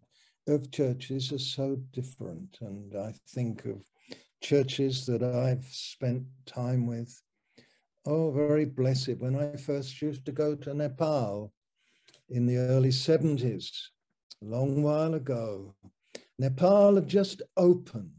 of 0.47 0.71
churches 0.71 1.33
are 1.33 1.39
so 1.39 1.77
different. 1.93 2.59
And 2.61 2.95
I 2.97 3.15
think 3.29 3.65
of 3.65 3.83
churches 4.43 5.07
that 5.07 5.23
I've 5.23 5.65
spent 5.71 6.25
time 6.47 6.87
with. 6.87 7.23
Oh, 8.07 8.31
very 8.31 8.67
blessed. 8.67 9.17
When 9.19 9.37
I 9.37 9.57
first 9.57 10.01
used 10.03 10.27
to 10.27 10.33
go 10.33 10.55
to 10.55 10.75
Nepal 10.75 11.53
in 12.29 12.47
the 12.47 12.59
early 12.59 12.91
70s, 12.91 13.71
a 14.43 14.45
long 14.45 14.83
while 14.83 15.15
ago, 15.15 15.75
Nepal 16.39 16.97
had 16.97 17.09
just 17.09 17.41
opened 17.57 18.11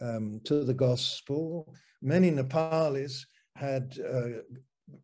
um, 0.00 0.40
to 0.44 0.64
the 0.64 0.74
gospel. 0.74 1.74
Many 2.02 2.30
Nepalis 2.30 3.24
had 3.56 3.98
uh, 3.98 4.40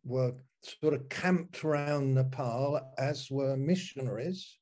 were 0.05 0.35
sort 0.63 0.95
of 0.95 1.09
camped 1.09 1.65
around 1.65 2.15
Nepal, 2.15 2.81
as 2.99 3.31
were 3.31 3.57
missionaries. 3.57 4.59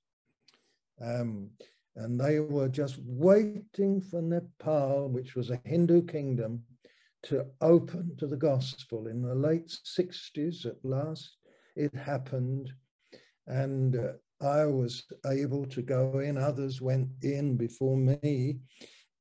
Um, 1.00 1.50
and 1.96 2.20
they 2.20 2.38
were 2.38 2.68
just 2.68 2.98
waiting 3.04 4.00
for 4.00 4.22
Nepal, 4.22 5.08
which 5.08 5.34
was 5.34 5.50
a 5.50 5.60
Hindu 5.64 6.06
kingdom, 6.06 6.62
to 7.24 7.46
open 7.60 8.14
to 8.18 8.26
the 8.26 8.36
gospel. 8.36 9.08
In 9.08 9.22
the 9.22 9.34
late 9.34 9.76
60s, 9.98 10.64
at 10.66 10.76
last, 10.84 11.36
it 11.74 11.94
happened. 11.94 12.70
And 13.48 13.96
uh, 13.96 14.12
I 14.40 14.66
was 14.66 15.04
able 15.26 15.66
to 15.66 15.82
go 15.82 16.20
in, 16.20 16.38
others 16.38 16.80
went 16.80 17.08
in 17.22 17.56
before 17.56 17.96
me. 17.96 18.58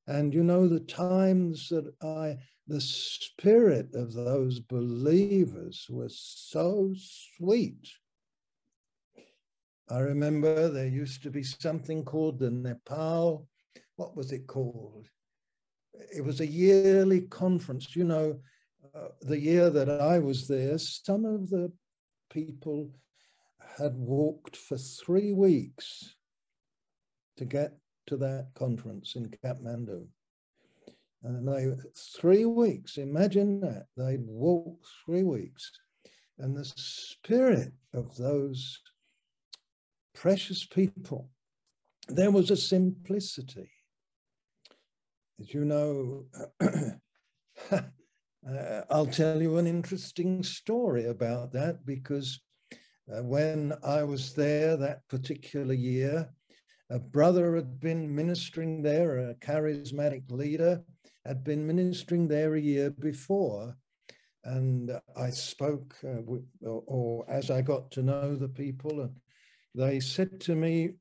And 0.07 0.33
you 0.33 0.43
know, 0.43 0.67
the 0.67 0.79
times 0.79 1.69
that 1.69 1.93
I, 2.01 2.37
the 2.67 2.81
spirit 2.81 3.93
of 3.93 4.13
those 4.13 4.59
believers 4.59 5.87
was 5.89 6.19
so 6.19 6.93
sweet 6.95 7.87
I 9.89 9.99
remember 9.99 10.67
there 10.67 10.87
used 10.87 11.23
to 11.23 11.31
be 11.31 11.43
something 11.43 12.03
called 12.03 12.39
the 12.39 12.51
Nepal, 12.51 13.47
what 13.95 14.17
was 14.17 14.33
it 14.33 14.45
called? 14.45 15.07
It 16.13 16.23
was 16.23 16.41
a 16.41 16.47
yearly 16.47 17.21
conference. 17.21 17.95
You 17.95 18.03
know, 18.03 18.39
uh, 18.93 19.07
the 19.21 19.39
year 19.39 19.69
that 19.69 19.89
I 19.89 20.19
was 20.19 20.47
there, 20.47 20.77
some 20.77 21.23
of 21.23 21.49
the 21.49 21.71
people 22.29 22.91
had 23.77 23.95
walked 23.95 24.57
for 24.57 24.77
three 24.77 25.31
weeks 25.31 26.15
to 27.37 27.45
get 27.45 27.77
to 28.07 28.17
that 28.17 28.47
conference 28.55 29.15
in 29.15 29.29
Kathmandu. 29.29 30.07
And 31.23 31.47
they, 31.47 31.71
three 32.19 32.45
weeks, 32.45 32.97
imagine 32.97 33.59
that. 33.61 33.87
They'd 33.95 34.25
walk 34.25 34.79
three 35.05 35.23
weeks. 35.23 35.71
And 36.39 36.55
the 36.55 36.65
spirit 36.65 37.73
of 37.93 38.15
those 38.15 38.79
precious 40.13 40.65
people. 40.65 41.29
There 42.07 42.31
was 42.31 42.51
a 42.51 42.57
simplicity. 42.57 43.69
As 45.39 45.53
you 45.53 45.65
know, 45.65 46.25
uh, 47.71 47.81
I'll 48.89 49.07
tell 49.07 49.41
you 49.41 49.57
an 49.57 49.67
interesting 49.67 50.43
story 50.43 51.05
about 51.05 51.51
that 51.53 51.85
because 51.85 52.39
uh, 53.13 53.23
when 53.23 53.73
I 53.83 54.03
was 54.03 54.33
there 54.33 54.77
that 54.77 55.07
particular 55.07 55.73
year, 55.73 56.29
a 56.89 56.99
brother 56.99 57.55
had 57.55 57.79
been 57.79 58.13
ministering 58.13 58.81
there, 58.81 59.17
a 59.17 59.35
charismatic 59.35 60.29
leader 60.31 60.81
had 61.25 61.43
been 61.43 61.67
ministering 61.67 62.27
there 62.27 62.55
a 62.55 62.61
year 62.61 62.89
before. 62.89 63.75
and 64.45 64.91
I 65.17 65.29
spoke, 65.29 65.95
uh, 66.05 66.21
or, 66.61 66.83
or, 66.87 67.29
as 67.29 67.51
I 67.51 67.61
got 67.61 67.91
to 67.91 68.01
know 68.01 68.35
the 68.35 68.47
people, 68.47 69.01
and 69.01 69.19
they 69.75 69.99
said 69.99 70.39
to 70.41 70.55
me, 70.55 70.91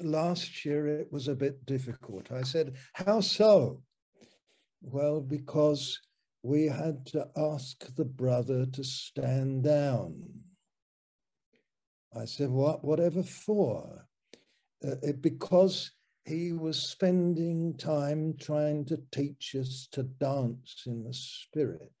last 0.00 0.64
year 0.64 0.86
it 0.86 1.10
was 1.10 1.26
a 1.26 1.34
bit 1.34 1.66
difficult. 1.66 2.30
I 2.30 2.42
said, 2.42 2.76
How 2.92 3.20
so? 3.20 3.82
Well, 4.80 5.20
because 5.20 5.98
we 6.42 6.66
had 6.66 7.06
to 7.06 7.26
ask 7.36 7.94
the 7.96 8.04
brother 8.04 8.66
to 8.66 8.84
stand 8.84 9.64
down. 9.64 10.22
I 12.16 12.24
said, 12.24 12.50
What, 12.50 12.84
whatever 12.84 13.22
for? 13.24 14.06
Uh, 14.84 15.12
because 15.20 15.92
he 16.24 16.52
was 16.52 16.78
spending 16.78 17.76
time 17.76 18.34
trying 18.38 18.84
to 18.86 18.98
teach 19.12 19.54
us 19.58 19.88
to 19.92 20.02
dance 20.02 20.84
in 20.86 21.04
the 21.04 21.14
spirit. 21.14 21.92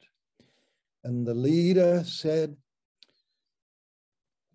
And 1.04 1.26
the 1.26 1.34
leader 1.34 2.04
said, 2.04 2.56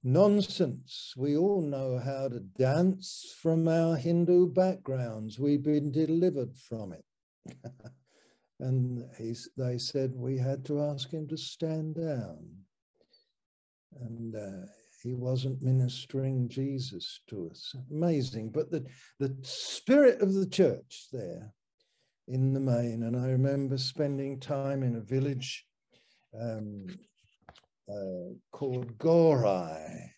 Nonsense. 0.03 1.13
We 1.17 1.36
all 1.36 1.62
know 1.62 2.00
how 2.00 2.29
to 2.29 2.39
dance 2.39 3.36
from 3.41 3.67
our 3.67 3.98
Hindu 3.98 4.53
backgrounds. 4.53 5.38
We've 5.38 5.63
been 5.63 5.91
delivered 5.91 6.55
from 6.55 6.93
it. 6.93 7.03
and 8.62 9.03
he, 9.17 9.36
they 9.57 9.77
said 9.77 10.13
we 10.15 10.38
had 10.38 10.63
to 10.65 10.81
ask 10.81 11.12
him 11.12 11.27
to 11.27 11.38
stand 11.38 11.96
down. 11.96 12.38
And 14.00 14.36
uh, 14.36 14.67
he 15.08 15.14
wasn't 15.14 15.62
ministering 15.62 16.50
Jesus 16.50 17.22
to 17.30 17.50
us. 17.50 17.74
Amazing. 17.90 18.50
But 18.50 18.70
the, 18.70 18.86
the 19.20 19.34
spirit 19.42 20.22
of 20.22 20.34
the 20.34 20.48
church 20.48 21.08
there 21.14 21.54
in 22.28 22.54
the 22.54 22.60
main, 22.60 23.04
and 23.04 23.16
I 23.16 23.28
remember 23.28 23.78
spending 23.78 24.38
time 24.38 24.84
in 24.84 24.98
a 24.98 25.02
village 25.02 25.66
um, 26.38 26.88
uh, 27.90 28.34
called 28.52 28.98
Gorai. 28.98 30.12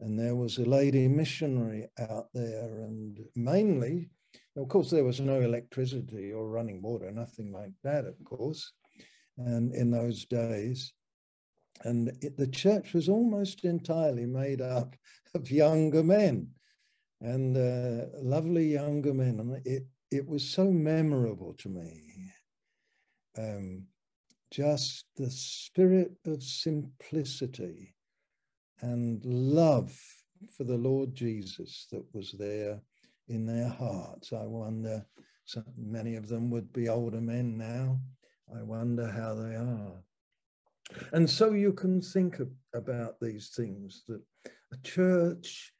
And 0.00 0.18
there 0.18 0.34
was 0.34 0.56
a 0.56 0.64
lady 0.64 1.08
missionary 1.08 1.88
out 1.98 2.28
there, 2.32 2.80
and 2.80 3.18
mainly, 3.34 4.10
of 4.56 4.68
course, 4.68 4.90
there 4.90 5.04
was 5.04 5.20
no 5.20 5.40
electricity 5.40 6.32
or 6.32 6.48
running 6.48 6.80
water, 6.80 7.10
nothing 7.10 7.52
like 7.52 7.72
that, 7.84 8.06
of 8.06 8.14
course, 8.24 8.72
and 9.36 9.74
in 9.74 9.90
those 9.90 10.24
days. 10.24 10.92
And 11.84 12.08
it, 12.20 12.36
the 12.36 12.46
church 12.46 12.92
was 12.94 13.08
almost 13.08 13.64
entirely 13.64 14.26
made 14.26 14.60
up 14.60 14.96
of 15.34 15.50
younger 15.50 16.02
men 16.02 16.48
and 17.20 17.56
uh, 17.56 18.06
lovely 18.20 18.72
younger 18.72 19.14
men. 19.14 19.40
And 19.40 19.66
it, 19.66 19.86
it 20.10 20.26
was 20.26 20.48
so 20.48 20.70
memorable 20.70 21.54
to 21.54 21.68
me. 21.68 22.32
Um, 23.38 23.84
just 24.50 25.06
the 25.16 25.30
spirit 25.30 26.12
of 26.24 26.42
simplicity 26.42 27.94
and 28.80 29.24
love 29.24 29.98
for 30.56 30.64
the 30.64 30.76
Lord 30.76 31.14
Jesus 31.14 31.86
that 31.90 32.04
was 32.14 32.32
there 32.38 32.80
in 33.28 33.46
their 33.46 33.68
hearts. 33.68 34.32
I 34.32 34.44
wonder, 34.44 35.04
so 35.44 35.62
many 35.76 36.16
of 36.16 36.28
them 36.28 36.50
would 36.50 36.72
be 36.72 36.88
older 36.88 37.20
men 37.20 37.56
now. 37.56 38.00
I 38.54 38.62
wonder 38.62 39.08
how 39.08 39.34
they 39.34 39.56
are. 39.56 40.02
And 41.12 41.28
so 41.28 41.52
you 41.52 41.72
can 41.72 42.00
think 42.00 42.38
of, 42.38 42.50
about 42.74 43.18
these 43.20 43.50
things 43.56 44.04
that 44.08 44.22
a 44.72 44.76
church 44.84 45.72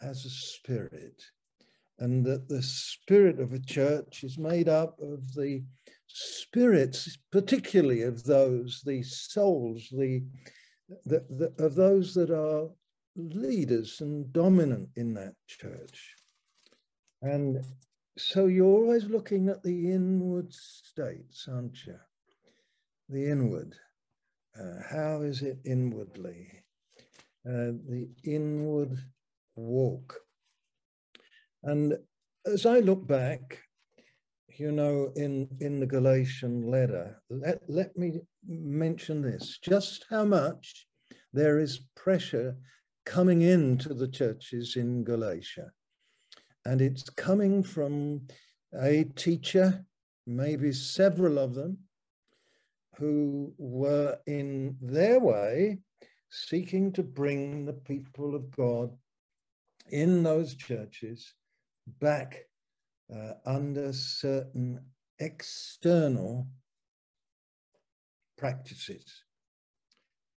has 0.00 0.24
a 0.24 0.30
spirit, 0.30 1.22
and 1.98 2.24
that 2.26 2.48
the 2.48 2.62
spirit 2.62 3.40
of 3.40 3.52
a 3.52 3.58
church 3.58 4.24
is 4.24 4.38
made 4.38 4.68
up 4.68 4.98
of 5.00 5.32
the 5.34 5.62
spirits, 6.06 7.18
particularly 7.32 8.02
of 8.02 8.24
those, 8.24 8.82
the 8.84 9.02
souls, 9.02 9.88
the, 9.90 10.22
the, 11.04 11.24
the, 11.30 11.64
of 11.64 11.74
those 11.74 12.14
that 12.14 12.30
are 12.30 12.68
leaders 13.16 14.00
and 14.00 14.32
dominant 14.32 14.88
in 14.96 15.14
that 15.14 15.34
church. 15.46 16.14
And 17.22 17.64
so 18.16 18.46
you're 18.46 18.66
always 18.66 19.04
looking 19.04 19.48
at 19.48 19.62
the 19.62 19.92
inward 19.92 20.52
states, 20.52 21.48
aren't 21.50 21.84
you? 21.86 21.98
The 23.08 23.28
inward. 23.28 23.74
Uh, 24.58 24.82
how 24.90 25.22
is 25.22 25.42
it 25.42 25.58
inwardly? 25.64 26.50
Uh, 27.48 27.72
the 27.88 28.08
inward 28.24 28.98
walk. 29.56 30.18
And 31.62 31.96
as 32.46 32.66
I 32.66 32.80
look 32.80 33.06
back, 33.06 33.60
you 34.56 34.72
know, 34.72 35.12
in, 35.14 35.48
in 35.60 35.78
the 35.78 35.86
Galatian 35.86 36.70
letter, 36.70 37.22
let, 37.30 37.60
let 37.68 37.96
me 37.96 38.20
mention 38.48 39.22
this 39.22 39.58
just 39.62 40.06
how 40.10 40.24
much 40.24 40.86
there 41.32 41.58
is 41.58 41.86
pressure 41.94 42.56
coming 43.06 43.42
into 43.42 43.94
the 43.94 44.08
churches 44.08 44.76
in 44.76 45.04
Galatia. 45.04 45.70
And 46.64 46.80
it's 46.80 47.08
coming 47.10 47.62
from 47.62 48.22
a 48.74 49.04
teacher, 49.14 49.84
maybe 50.26 50.72
several 50.72 51.38
of 51.38 51.54
them, 51.54 51.78
who 52.98 53.52
were 53.58 54.18
in 54.26 54.76
their 54.80 55.20
way 55.20 55.78
seeking 56.30 56.92
to 56.92 57.02
bring 57.02 57.64
the 57.64 57.72
people 57.72 58.34
of 58.34 58.50
God 58.50 58.90
in 59.90 60.22
those 60.22 60.54
churches 60.54 61.34
back 62.00 62.44
uh, 63.14 63.34
under 63.46 63.92
certain 63.92 64.80
external 65.18 66.46
practices. 68.36 69.24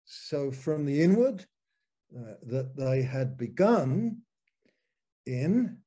So, 0.04 0.50
from 0.50 0.84
the 0.84 1.02
inward, 1.02 1.46
uh, 2.16 2.34
that 2.44 2.76
they 2.76 3.02
had 3.02 3.36
begun 3.36 4.22
in 5.26 5.78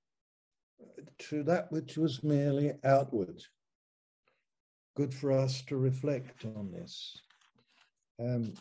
to 1.18 1.44
that 1.44 1.72
which 1.72 1.98
was 1.98 2.24
merely 2.24 2.74
outward. 2.84 3.44
Good 4.96 5.14
for 5.14 5.32
us 5.32 5.62
to 5.68 5.78
reflect 5.78 6.46
on 6.46 6.72
this. 6.72 7.18
Um, 8.20 8.54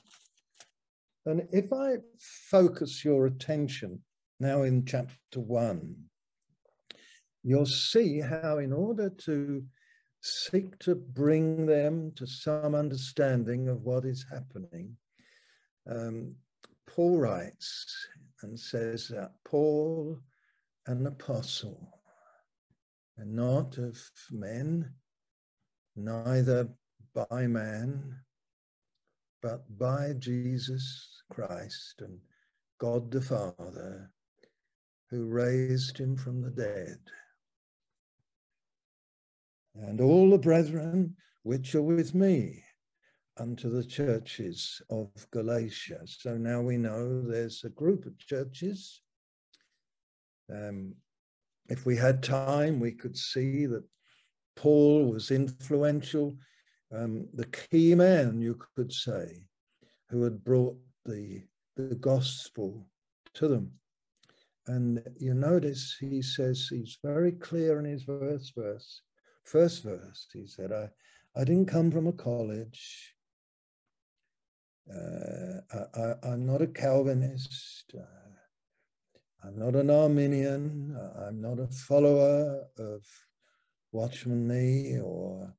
and 1.27 1.49
if 1.53 1.73
I 1.73 1.97
focus 2.51 3.05
your 3.05 3.27
attention 3.27 4.01
now 4.39 4.63
in 4.63 4.85
chapter 4.85 5.41
one, 5.41 5.97
you'll 7.43 7.67
see 7.67 8.21
how, 8.21 8.59
in 8.59 8.73
order 8.73 9.11
to 9.25 9.65
seek 10.23 10.79
to 10.81 10.95
bring 10.95 11.67
them 11.67 12.13
to 12.17 12.27
some 12.27 12.75
understanding 12.75 13.69
of 13.69 13.83
what 13.83 14.05
is 14.05 14.25
happening, 14.31 14.97
um, 15.91 16.35
Paul 16.87 17.19
writes 17.19 18.09
and 18.43 18.59
says 18.59 19.09
that 19.09 19.33
Paul, 19.45 20.19
an 20.87 21.07
apostle, 21.07 22.01
and 23.17 23.35
not 23.35 23.79
of 23.79 23.99
men, 24.31 24.93
neither 26.05 26.69
by 27.15 27.47
man, 27.47 28.17
but 29.43 29.63
by 29.79 30.15
Jesus 30.19 31.23
Christ 31.31 32.01
and 32.01 32.19
God 32.79 33.11
the 33.11 33.21
Father, 33.21 34.11
who 35.11 35.27
raised 35.27 35.99
him 35.99 36.17
from 36.17 36.41
the 36.41 36.51
dead 36.51 36.99
and 39.75 40.01
all 40.01 40.31
the 40.31 40.39
brethren 40.39 41.17
which 41.43 41.75
are 41.75 41.83
with 41.83 42.15
me 42.15 42.63
unto 43.39 43.71
the 43.71 43.85
churches 43.85 44.83
of 44.91 45.09
Galatia. 45.31 46.01
So 46.05 46.37
now 46.37 46.61
we 46.61 46.77
know 46.77 47.23
there's 47.23 47.65
a 47.65 47.71
group 47.71 48.05
of 48.05 48.19
churches. 48.19 49.01
Um, 50.53 50.95
if 51.69 51.87
we 51.87 51.97
had 51.97 52.23
time, 52.23 52.81
we 52.81 52.93
could 52.93 53.17
see 53.17 53.67
that 53.67 53.85
Paul 54.61 55.11
was 55.11 55.31
influential, 55.31 56.37
um, 56.95 57.27
the 57.33 57.47
key 57.47 57.95
man, 57.95 58.43
you 58.43 58.59
could 58.77 58.93
say, 58.93 59.47
who 60.11 60.23
had 60.23 60.45
brought 60.45 60.77
the, 61.07 61.45
the 61.77 61.95
gospel 61.95 62.87
to 63.35 63.49
them. 63.49 63.73
And 64.67 65.03
you 65.19 65.33
notice 65.33 65.97
he 65.99 66.21
says, 66.21 66.69
he's 66.69 66.99
very 67.03 67.33
clear 67.33 67.79
in 67.79 67.87
his 67.87 68.05
first 68.05 68.53
verse 68.55 69.01
first 69.45 69.83
verse, 69.83 70.29
he 70.33 70.47
said, 70.47 70.73
I, 70.73 70.89
I 71.35 71.45
didn't 71.45 71.67
come 71.67 71.91
from 71.91 72.07
a 72.07 72.13
college. 72.13 73.15
Uh, 74.93 75.61
I, 75.97 76.33
am 76.33 76.47
not 76.47 76.63
a 76.63 76.67
Calvinist. 76.67 77.93
Uh, 77.97 79.47
I'm 79.47 79.59
not 79.59 79.75
an 79.75 79.91
Arminian. 79.91 80.97
I'm 81.27 81.41
not 81.41 81.59
a 81.59 81.69
follower 81.69 82.65
of 82.79 83.03
Watchman 83.93 84.47
Nee, 84.47 85.01
or 85.01 85.55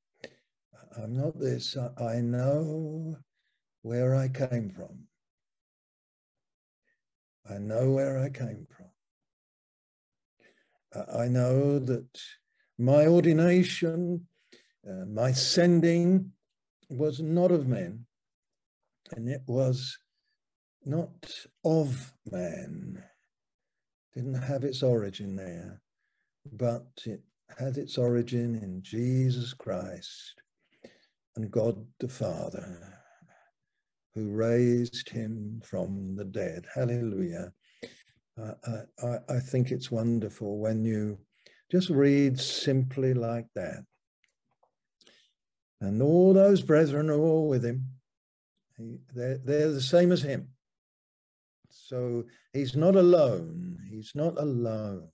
I'm 0.98 1.16
not 1.16 1.40
this. 1.40 1.78
I, 1.78 2.22
know 2.22 3.18
where 3.82 4.16
I 4.16 4.28
came 4.28 4.70
from. 4.70 5.08
I 7.50 7.58
know 7.58 7.92
where 7.92 8.20
I 8.20 8.30
came 8.30 8.68
from. 8.70 8.88
I 11.14 11.28
know 11.28 11.80
that 11.80 12.20
my 12.78 13.08
ordination, 13.08 14.28
uh, 14.90 15.06
my 15.06 15.32
sending 15.32 16.32
was 16.90 17.22
not 17.22 17.52
of 17.52 17.68
men, 17.68 18.06
And 19.12 19.30
it 19.30 19.42
was 19.48 19.98
not 20.86 21.32
of 21.64 22.14
man, 22.30 23.04
didn't 24.14 24.42
have 24.42 24.64
its 24.64 24.84
origin 24.84 25.36
there, 25.36 25.82
but 26.52 26.88
it 27.06 27.22
had 27.58 27.78
its 27.78 27.98
origin 27.98 28.56
in 28.56 28.82
Jesus 28.82 29.54
Christ 29.54 30.42
and 31.36 31.52
God 31.52 31.86
the 32.00 32.08
Father, 32.08 33.00
who 34.14 34.32
raised 34.32 35.10
him 35.10 35.62
from 35.64 36.16
the 36.16 36.26
dead. 36.26 36.66
Hallelujah. 36.74 37.52
Uh, 38.42 38.54
I, 39.04 39.18
I 39.30 39.40
think 39.40 39.72
it's 39.72 39.92
wonderful 39.92 40.58
when 40.58 40.84
you 40.84 41.18
just 41.72 41.90
read 41.90 42.40
simply 42.40 43.14
like 43.14 43.48
that. 43.56 43.84
And 45.80 46.02
all 46.02 46.34
those 46.34 46.62
brethren 46.62 47.10
are 47.10 47.20
all 47.20 47.48
with 47.48 47.66
him. 47.66 47.88
He, 48.78 49.00
they're, 49.14 49.38
they're 49.38 49.72
the 49.72 49.82
same 49.82 50.12
as 50.12 50.22
him. 50.22 50.48
So 51.70 52.26
he's 52.54 52.76
not 52.76 52.96
alone. 52.96 53.78
He's 53.90 54.12
not 54.14 54.38
alone. 54.38 55.08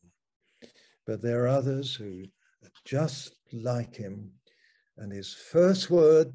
But 1.08 1.22
there 1.22 1.46
are 1.46 1.48
others 1.48 1.96
who 1.96 2.26
are 2.64 2.72
just 2.84 3.38
like 3.54 3.96
him. 3.96 4.34
And 4.98 5.12
his 5.12 5.34
first 5.34 5.90
word 5.90 6.34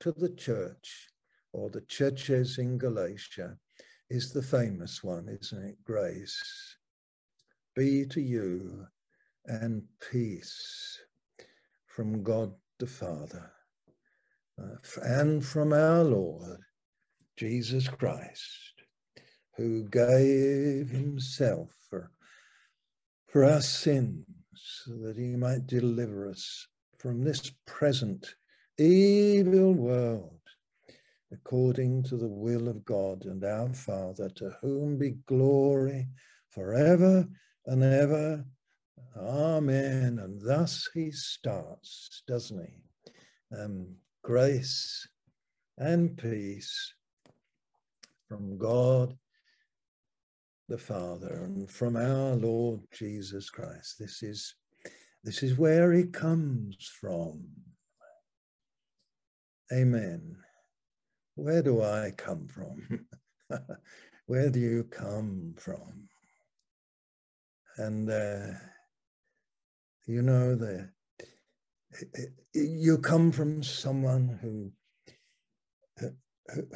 to 0.00 0.12
the 0.12 0.34
church 0.34 1.08
or 1.52 1.70
the 1.70 1.80
churches 1.82 2.58
in 2.58 2.76
Galatia 2.76 3.56
is 4.10 4.32
the 4.32 4.42
famous 4.42 5.02
one, 5.02 5.28
isn't 5.28 5.64
it? 5.64 5.76
Grace. 5.84 6.76
Be 7.74 8.04
to 8.06 8.20
you 8.20 8.86
and 9.46 9.82
peace 10.10 11.00
from 11.86 12.22
God 12.22 12.52
the 12.78 12.86
Father 12.86 13.50
uh, 14.60 14.76
and 15.02 15.44
from 15.44 15.72
our 15.72 16.04
Lord 16.04 16.60
Jesus 17.36 17.88
Christ 17.88 18.82
who 19.56 19.88
gave 19.88 20.90
himself 20.90 21.79
for, 23.30 23.44
our 23.44 23.60
sins 23.60 24.24
so 24.54 24.92
that 25.02 25.16
he 25.16 25.36
might 25.36 25.66
deliver 25.66 26.28
us 26.28 26.66
from 26.98 27.22
this 27.22 27.52
present 27.66 28.34
evil 28.78 29.72
world 29.72 30.40
according 31.32 32.02
to 32.02 32.16
the 32.16 32.28
will 32.28 32.68
of 32.68 32.84
God 32.84 33.24
and 33.24 33.44
our 33.44 33.72
Father, 33.72 34.28
to 34.30 34.50
whom 34.60 34.98
be 34.98 35.10
glory 35.26 36.08
forever 36.50 37.26
and 37.66 37.82
ever. 37.82 38.44
Amen. 39.16 40.18
And 40.18 40.40
thus 40.44 40.88
he 40.92 41.10
starts, 41.12 42.22
doesn't 42.26 42.66
he? 42.66 43.56
Um, 43.56 43.94
grace 44.22 45.06
and 45.78 46.16
peace 46.16 46.94
from 48.28 48.58
God 48.58 49.16
the 50.70 50.78
Father 50.78 51.42
and 51.42 51.68
from 51.68 51.96
our 51.96 52.36
Lord 52.36 52.80
Jesus 52.92 53.50
Christ. 53.50 53.96
This 53.98 54.22
is, 54.22 54.54
this 55.24 55.42
is 55.42 55.58
where 55.58 55.92
he 55.92 56.04
comes 56.04 56.76
from. 57.00 57.42
Amen. 59.72 60.36
Where 61.34 61.60
do 61.60 61.82
I 61.82 62.12
come 62.16 62.46
from? 62.46 63.04
where 64.26 64.48
do 64.48 64.60
you 64.60 64.84
come 64.84 65.54
from? 65.58 66.08
And 67.76 68.08
uh, 68.08 68.54
you 70.06 70.22
know 70.22 70.54
the 70.54 70.88
you 72.54 72.98
come 72.98 73.32
from 73.32 73.62
someone 73.64 74.38
who 74.40 74.70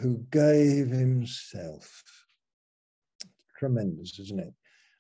who 0.00 0.18
gave 0.30 0.88
himself 0.88 2.23
tremendous, 3.56 4.18
isn't 4.18 4.40
it? 4.40 4.54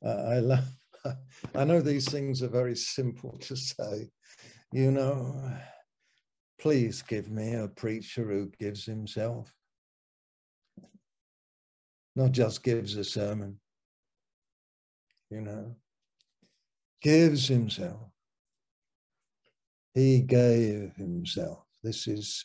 Uh, 0.04 0.22
I 0.28 0.38
love. 0.40 0.68
I 1.54 1.64
know 1.64 1.80
these 1.80 2.10
things 2.10 2.42
are 2.42 2.48
very 2.48 2.76
simple 2.76 3.36
to 3.42 3.56
say. 3.56 4.10
You 4.72 4.90
know, 4.90 5.52
please 6.60 7.02
give 7.02 7.30
me 7.30 7.54
a 7.54 7.68
preacher 7.68 8.24
who 8.24 8.50
gives 8.58 8.84
himself, 8.84 9.54
not 12.16 12.32
just 12.32 12.62
gives 12.62 12.96
a 12.96 13.04
sermon. 13.04 13.60
You 15.30 15.40
know, 15.40 15.76
gives 17.02 17.48
himself. 17.48 18.10
He 19.94 20.20
gave 20.20 20.94
himself. 20.96 21.64
This 21.82 22.08
is 22.08 22.44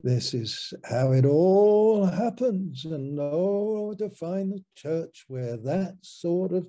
this 0.00 0.34
is 0.34 0.74
how 0.84 1.12
it 1.12 1.24
all 1.24 2.04
happens. 2.06 2.84
And 2.84 3.18
oh, 3.20 3.94
to 3.98 4.10
find 4.10 4.52
a 4.52 4.64
church 4.74 5.24
where 5.28 5.56
that 5.58 5.96
sort 6.02 6.52
of 6.52 6.66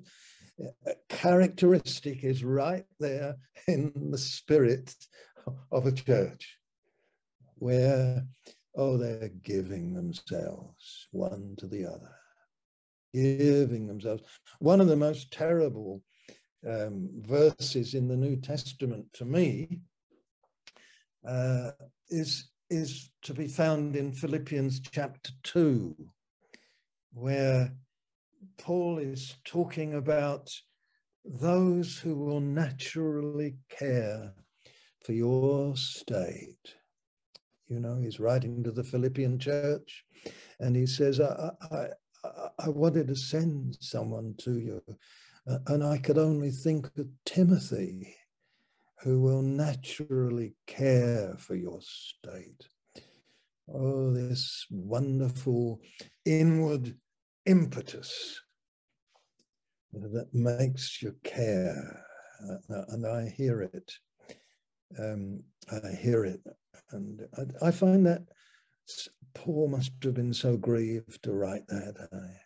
uh, 0.63 0.91
characteristic 1.09 2.23
is 2.23 2.43
right 2.43 2.85
there 2.99 3.35
in 3.67 3.91
the 4.11 4.17
spirit 4.17 4.93
of 5.71 5.87
a 5.87 5.91
church, 5.91 6.57
where, 7.55 8.25
oh, 8.75 8.97
they're 8.97 9.31
giving 9.41 9.93
themselves 9.93 11.07
one 11.11 11.55
to 11.57 11.67
the 11.67 11.85
other, 11.85 12.15
giving 13.13 13.87
themselves. 13.87 14.23
One 14.59 14.79
of 14.79 14.87
the 14.87 14.95
most 14.95 15.31
terrible 15.31 16.01
um, 16.69 17.09
verses 17.21 17.93
in 17.93 18.07
the 18.07 18.15
New 18.15 18.37
Testament 18.37 19.07
to 19.13 19.25
me 19.25 19.81
uh, 21.27 21.71
is 22.09 22.49
is 22.73 23.11
to 23.21 23.33
be 23.35 23.47
found 23.47 23.95
in 23.95 24.11
Philippians 24.11 24.79
chapter 24.79 25.31
2, 25.43 25.95
where 27.13 27.71
Paul 28.57 28.97
is 28.97 29.35
talking 29.45 29.93
about 29.93 30.51
those 31.23 31.99
who 31.99 32.15
will 32.15 32.41
naturally 32.41 33.57
care 33.69 34.33
for 35.05 35.13
your 35.13 35.77
state. 35.77 36.73
You 37.67 37.79
know, 37.79 37.99
he's 38.01 38.19
writing 38.19 38.63
to 38.63 38.71
the 38.71 38.83
Philippian 38.83 39.37
church 39.37 40.03
and 40.59 40.75
he 40.75 40.87
says, 40.87 41.21
I, 41.21 41.51
I, 41.71 41.87
I 42.57 42.69
wanted 42.69 43.07
to 43.09 43.15
send 43.15 43.77
someone 43.81 44.33
to 44.39 44.57
you, 44.57 44.81
uh, 45.47 45.59
and 45.67 45.83
I 45.83 45.99
could 45.99 46.17
only 46.17 46.49
think 46.49 46.89
of 46.97 47.07
Timothy 47.25 48.15
who 49.03 49.19
will 49.19 49.41
naturally 49.41 50.53
care 50.65 51.35
for 51.37 51.55
your 51.55 51.79
state. 51.81 52.67
Oh, 53.67 54.13
this 54.13 54.65
wonderful 54.69 55.81
inward 56.25 56.95
impetus 57.45 58.39
that 59.91 60.33
makes 60.33 61.01
you 61.01 61.15
care. 61.23 62.05
Uh, 62.49 62.83
and 62.89 63.05
I 63.05 63.27
hear 63.29 63.61
it. 63.61 63.91
Um, 64.97 65.43
I 65.69 65.89
hear 65.95 66.23
it. 66.23 66.41
And 66.91 67.21
I, 67.37 67.67
I, 67.67 67.71
find 67.71 68.05
that 68.05 68.23
Paul 69.33 69.67
must 69.67 69.91
have 70.03 70.13
been 70.13 70.33
so 70.33 70.55
grieved 70.57 71.23
to 71.23 71.33
write 71.33 71.67
that. 71.67 72.07
I, 72.11 72.42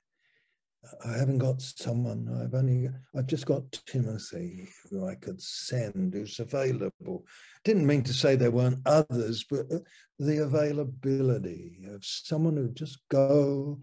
I 1.06 1.18
haven't 1.18 1.40
got 1.40 1.62
someone. 1.62 2.30
I've 2.42 2.54
only, 2.54 2.90
I've 3.16 3.28
just 3.28 3.46
got 3.46 3.72
Timothy 3.86 4.70
who 4.90 5.08
I 5.08 5.16
could 5.16 5.42
send 5.42 6.13
who's 6.13 6.40
available. 6.40 7.26
Didn't 7.63 7.88
mean 7.88 8.04
to 8.04 8.13
say 8.13 8.36
there 8.36 8.52
weren't 8.52 8.80
others, 8.86 9.46
but 9.50 9.72
uh, 9.72 9.80
the 10.20 10.44
availability 10.44 11.82
of 11.90 12.04
someone 12.06 12.56
who 12.58 12.70
just 12.70 13.00
go 13.10 13.80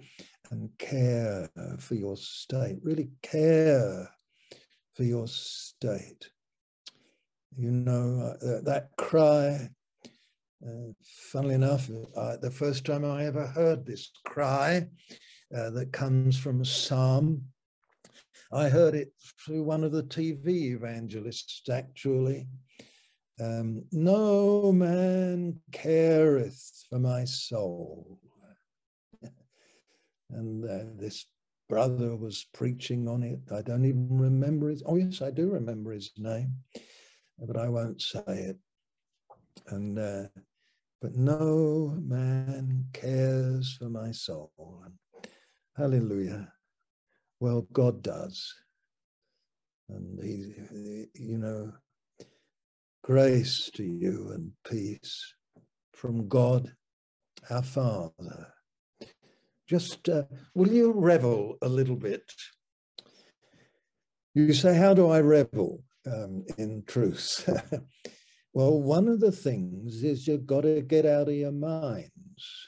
and 0.50 0.70
care 0.78 1.48
for 1.78 1.94
your 1.94 2.16
state, 2.16 2.78
really 2.82 3.10
care 3.22 4.08
for 4.94 5.04
your 5.04 5.26
state. 5.26 6.30
You 7.56 7.70
know, 7.70 8.36
uh, 8.42 8.60
that 8.62 8.90
cry, 8.96 9.68
uh, 10.66 10.92
funnily 11.30 11.54
enough, 11.54 11.86
the 11.86 12.52
first 12.52 12.84
time 12.84 13.04
I 13.04 13.26
ever 13.26 13.46
heard 13.46 13.84
this 13.84 14.10
cry, 14.24 14.88
uh, 15.54 15.70
that 15.70 15.92
comes 15.92 16.36
from 16.38 16.60
a 16.60 16.64
psalm. 16.64 17.42
I 18.52 18.68
heard 18.68 18.94
it 18.94 19.12
through 19.44 19.62
one 19.62 19.84
of 19.84 19.92
the 19.92 20.02
TV 20.02 20.74
evangelists, 20.74 21.68
actually. 21.68 22.46
Um, 23.40 23.84
no 23.90 24.72
man 24.72 25.60
careth 25.72 26.86
for 26.88 26.98
my 26.98 27.24
soul. 27.24 28.18
and 30.30 30.64
uh, 30.64 30.84
this 30.96 31.26
brother 31.68 32.16
was 32.16 32.46
preaching 32.52 33.08
on 33.08 33.22
it. 33.22 33.40
I 33.52 33.62
don't 33.62 33.84
even 33.84 34.18
remember 34.18 34.70
his, 34.70 34.82
oh 34.86 34.96
yes, 34.96 35.22
I 35.22 35.30
do 35.30 35.50
remember 35.50 35.92
his 35.92 36.12
name, 36.16 36.54
but 37.38 37.56
I 37.56 37.68
won't 37.68 38.00
say 38.00 38.22
it. 38.26 38.58
And, 39.68 39.98
uh, 39.98 40.24
but 41.00 41.16
no 41.16 41.96
man 42.02 42.86
cares 42.92 43.76
for 43.78 43.88
my 43.88 44.12
soul. 44.12 44.82
And 44.84 44.94
Hallelujah. 45.76 46.52
Well, 47.40 47.66
God 47.72 48.02
does. 48.02 48.54
And 49.88 50.22
he, 50.22 51.06
you 51.14 51.38
know, 51.38 51.72
grace 53.02 53.70
to 53.74 53.84
you 53.84 54.32
and 54.34 54.52
peace 54.68 55.34
from 55.92 56.28
God 56.28 56.72
our 57.50 57.62
Father 57.62 58.54
just 59.68 60.08
uh, 60.08 60.24
will 60.54 60.68
you 60.68 60.92
revel 60.92 61.56
a 61.62 61.68
little 61.68 61.96
bit? 61.96 62.22
You 64.34 64.52
say, 64.52 64.76
How 64.76 64.94
do 64.94 65.08
I 65.08 65.20
revel 65.20 65.82
um, 66.06 66.44
in 66.58 66.82
truth? 66.86 67.48
well, 68.52 68.80
one 68.80 69.08
of 69.08 69.20
the 69.20 69.32
things 69.32 70.02
is 70.02 70.26
you've 70.26 70.46
got 70.46 70.62
to 70.62 70.82
get 70.82 71.06
out 71.06 71.28
of 71.28 71.34
your 71.34 71.52
minds. 71.52 72.63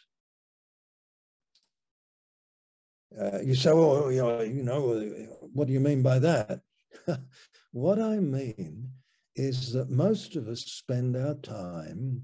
Uh, 3.20 3.40
you 3.42 3.54
say, 3.54 3.72
well, 3.72 4.12
you 4.12 4.22
know, 4.22 4.40
you 4.42 4.62
know, 4.62 5.02
what 5.52 5.66
do 5.66 5.72
you 5.72 5.80
mean 5.80 6.02
by 6.02 6.18
that? 6.18 6.60
what 7.72 7.98
I 7.98 8.16
mean 8.16 8.90
is 9.34 9.72
that 9.72 9.90
most 9.90 10.36
of 10.36 10.48
us 10.48 10.60
spend 10.62 11.16
our 11.16 11.34
time 11.34 12.22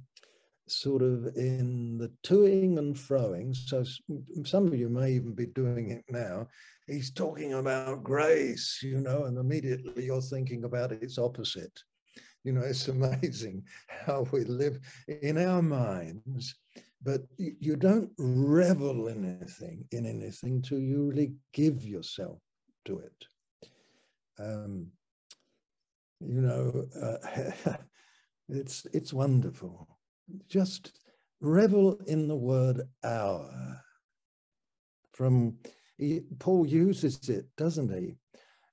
sort 0.68 1.02
of 1.02 1.26
in 1.36 1.98
the 1.98 2.10
toing 2.22 2.78
and 2.78 2.94
froing. 2.94 3.54
So 3.54 3.84
some 4.44 4.66
of 4.66 4.74
you 4.74 4.88
may 4.88 5.12
even 5.12 5.34
be 5.34 5.46
doing 5.46 5.90
it 5.90 6.04
now. 6.08 6.48
He's 6.86 7.10
talking 7.10 7.54
about 7.54 8.02
grace, 8.02 8.80
you 8.82 9.00
know, 9.00 9.24
and 9.24 9.38
immediately 9.38 10.04
you're 10.04 10.22
thinking 10.22 10.64
about 10.64 10.92
its 10.92 11.18
opposite. 11.18 11.78
You 12.44 12.52
know, 12.52 12.62
it's 12.62 12.88
amazing 12.96 13.62
how 13.88 14.26
we 14.32 14.44
live 14.44 14.78
in 15.08 15.38
our 15.38 15.62
minds, 15.62 16.54
but 17.02 17.22
you 17.36 17.76
don't 17.76 18.10
revel 18.18 19.08
in 19.08 19.24
anything, 19.24 19.84
in 19.90 20.06
anything 20.06 20.62
till 20.62 20.78
you 20.78 21.04
really 21.04 21.32
give 21.52 21.84
yourself 21.84 22.38
to 22.84 23.00
it. 23.00 23.26
Um, 24.38 24.86
you 26.20 26.40
know, 26.40 26.84
uh, 27.00 27.76
it's 28.48 28.86
it's 28.92 29.12
wonderful 29.12 29.88
just 30.48 30.92
revel 31.40 31.98
in 32.06 32.28
the 32.28 32.36
word 32.36 32.82
our. 33.04 33.80
From 35.12 35.56
he, 35.98 36.22
Paul 36.38 36.66
uses 36.66 37.28
it, 37.28 37.46
doesn't 37.56 37.92
he? 37.92 38.16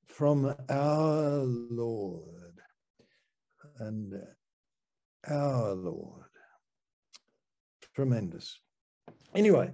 From 0.07 0.53
our 0.69 1.43
Lord 1.43 2.59
and 3.79 4.13
our 5.27 5.73
Lord. 5.73 6.28
Tremendous. 7.99 8.57
Anyway, 9.35 9.73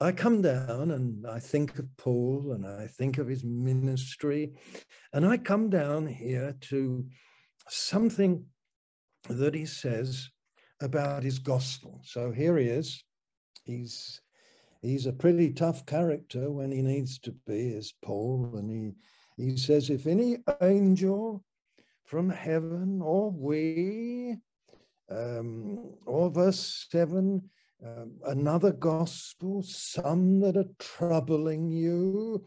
I 0.00 0.12
come 0.12 0.42
down 0.42 0.92
and 0.92 1.26
I 1.26 1.40
think 1.40 1.76
of 1.76 1.88
Paul 1.96 2.52
and 2.52 2.64
I 2.64 2.86
think 2.86 3.18
of 3.18 3.26
his 3.26 3.42
ministry, 3.42 4.52
and 5.12 5.26
I 5.26 5.38
come 5.38 5.68
down 5.68 6.06
here 6.06 6.54
to 6.68 7.04
something 7.68 8.46
that 9.28 9.52
he 9.56 9.66
says 9.66 10.30
about 10.80 11.24
his 11.24 11.40
gospel. 11.40 12.00
So 12.04 12.30
here 12.30 12.56
he 12.56 12.66
is. 12.66 13.02
He's 13.64 14.20
he's 14.82 15.06
a 15.06 15.12
pretty 15.12 15.50
tough 15.52 15.84
character 15.84 16.48
when 16.48 16.70
he 16.70 16.80
needs 16.80 17.18
to 17.22 17.32
be, 17.32 17.74
as 17.74 17.92
Paul, 18.02 18.52
and 18.54 18.70
he 18.70 18.92
he 19.44 19.56
says, 19.56 19.90
if 19.90 20.06
any 20.06 20.36
angel 20.62 21.42
from 22.04 22.30
heaven 22.30 23.00
or 23.02 23.32
we, 23.32 24.36
um, 25.10 25.94
or 26.06 26.30
verse 26.30 26.86
seven, 26.90 27.42
um, 27.84 28.12
another 28.26 28.72
gospel, 28.72 29.62
some 29.62 30.40
that 30.40 30.56
are 30.56 30.68
troubling 30.78 31.70
you, 31.70 32.44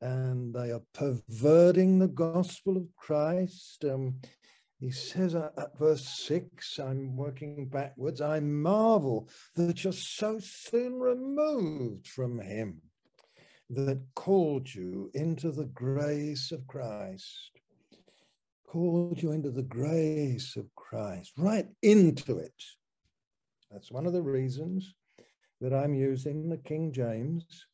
and 0.00 0.54
they 0.54 0.70
are 0.70 0.82
perverting 0.92 1.98
the 1.98 2.08
gospel 2.08 2.76
of 2.76 2.86
Christ. 2.96 3.84
Um, 3.84 4.16
he 4.80 4.90
says 4.90 5.34
at 5.34 5.78
verse 5.78 6.04
6, 6.26 6.78
I'm 6.78 7.16
working 7.16 7.68
backwards, 7.68 8.20
I 8.20 8.40
marvel 8.40 9.30
that 9.54 9.82
you're 9.82 9.94
so 9.94 10.38
soon 10.38 11.00
removed 11.00 12.06
from 12.06 12.38
him 12.38 12.82
that 13.70 14.02
called 14.14 14.74
you 14.74 15.10
into 15.14 15.52
the 15.52 15.66
grace 15.66 16.52
of 16.52 16.66
Christ. 16.66 17.52
Called 18.66 19.22
you 19.22 19.32
into 19.32 19.50
the 19.50 19.62
grace 19.62 20.56
of 20.56 20.66
Christ, 20.74 21.32
right 21.36 21.66
into 21.82 22.38
it. 22.38 22.54
That's 23.70 23.92
one 23.92 24.06
of 24.06 24.12
the 24.12 24.22
reasons 24.22 24.94
that 25.60 25.72
I'm 25.72 25.94
using 25.94 26.48
the 26.48 26.58
King 26.58 26.92
James. 26.92 27.66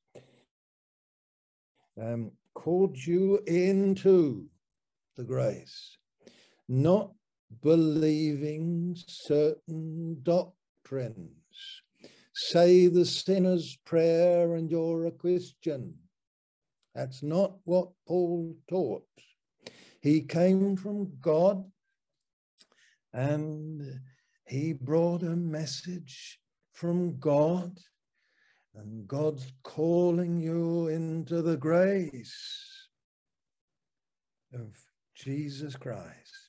Um, 2.01 2.33
called 2.55 2.97
you 2.97 3.41
into 3.47 4.47
the 5.17 5.25
grace 5.25 5.97
not 6.71 7.11
believing 7.63 8.97
certain 9.09 10.17
doctrines. 10.23 11.35
Say 12.33 12.87
the 12.87 13.05
sinner's 13.05 13.77
prayer 13.85 14.55
and 14.55 14.71
you're 14.71 15.07
a 15.07 15.11
Christian. 15.11 15.95
That's 16.95 17.25
not 17.25 17.57
what 17.65 17.91
Paul 18.07 18.57
taught. 18.69 19.05
He 20.01 20.23
came 20.23 20.77
from 20.77 21.13
God 21.21 21.65
and 23.13 24.01
he 24.47 24.73
brought 24.73 25.23
a 25.23 25.37
message 25.37 26.39
from 26.73 27.19
God, 27.19 27.79
and 28.75 29.07
God's 29.07 29.53
calling 29.63 30.41
you 30.41 30.89
into 30.89 31.43
the 31.43 31.57
grace 31.57 32.89
of 34.55 34.75
Jesus 35.15 35.77
Christ 35.77 36.41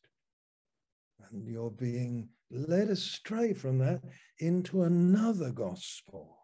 and 1.32 1.48
you're 1.48 1.72
being 1.72 2.28
led 2.50 2.90
astray 2.90 3.54
from 3.54 3.78
that 3.80 4.02
into 4.40 4.84
another 4.84 5.52
gospel, 5.52 6.38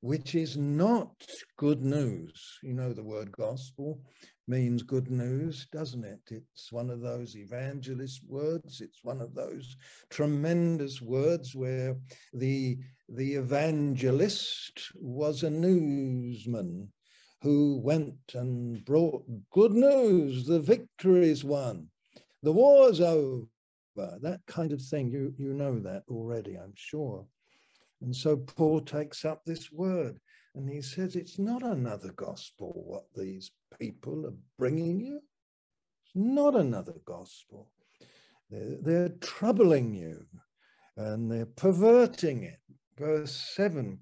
which 0.00 0.34
is 0.34 0.56
not 0.56 1.10
good 1.56 1.82
news. 1.82 2.58
You 2.62 2.74
know, 2.74 2.92
the 2.92 3.02
word 3.02 3.32
gospel 3.32 4.00
means 4.48 4.82
good 4.82 5.10
news, 5.10 5.66
doesn't 5.72 6.04
it? 6.04 6.20
It's 6.30 6.72
one 6.72 6.90
of 6.90 7.00
those 7.00 7.36
evangelist 7.36 8.22
words. 8.26 8.80
It's 8.80 9.04
one 9.04 9.20
of 9.20 9.34
those 9.34 9.76
tremendous 10.10 11.02
words 11.02 11.54
where 11.54 11.96
the, 12.32 12.78
the 13.08 13.34
evangelist 13.34 14.90
was 14.94 15.42
a 15.42 15.50
newsman 15.50 16.88
who 17.42 17.80
went 17.84 18.34
and 18.34 18.84
brought 18.84 19.24
good 19.50 19.72
news. 19.72 20.46
The 20.46 20.60
victory 20.60 21.28
is 21.30 21.44
won. 21.44 21.88
The 22.42 22.52
war's 22.52 23.00
over 23.00 23.46
that 23.96 24.40
kind 24.46 24.72
of 24.72 24.80
thing. 24.80 25.10
You, 25.10 25.34
you 25.36 25.52
know 25.52 25.78
that 25.80 26.04
already, 26.08 26.56
I'm 26.56 26.74
sure. 26.74 27.26
And 28.00 28.14
so 28.14 28.36
Paul 28.36 28.80
takes 28.80 29.24
up 29.24 29.44
this 29.44 29.72
word 29.72 30.20
and 30.54 30.68
he 30.68 30.82
says, 30.82 31.16
It's 31.16 31.38
not 31.38 31.62
another 31.62 32.12
gospel 32.12 32.72
what 32.86 33.06
these 33.14 33.50
people 33.78 34.26
are 34.26 34.34
bringing 34.58 35.00
you. 35.00 35.20
It's 36.04 36.12
not 36.14 36.54
another 36.54 36.94
gospel. 37.04 37.70
They're, 38.50 39.10
troubling 39.20 39.94
you 39.94 40.24
and 40.96 41.30
they're 41.30 41.46
perverting 41.46 42.44
it. 42.44 42.60
Verse 42.96 43.52
7 43.54 43.98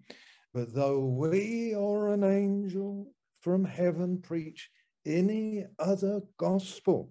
But 0.54 0.72
though 0.72 1.00
we 1.00 1.74
or 1.74 2.12
an 2.12 2.22
angel 2.22 3.12
from 3.40 3.64
heaven 3.64 4.20
preach 4.22 4.70
any 5.04 5.64
other 5.78 6.22
gospel 6.36 7.10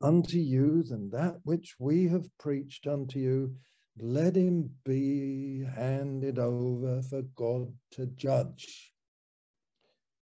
unto 0.00 0.38
you 0.38 0.82
than 0.82 1.10
that 1.10 1.36
which 1.44 1.74
we 1.78 2.08
have 2.08 2.26
preached 2.38 2.86
unto 2.86 3.18
you. 3.18 3.54
Let 3.98 4.36
him 4.36 4.70
be 4.84 5.64
handed 5.76 6.38
over 6.38 7.02
for 7.02 7.22
God 7.34 7.72
to 7.92 8.06
judge. 8.06 8.92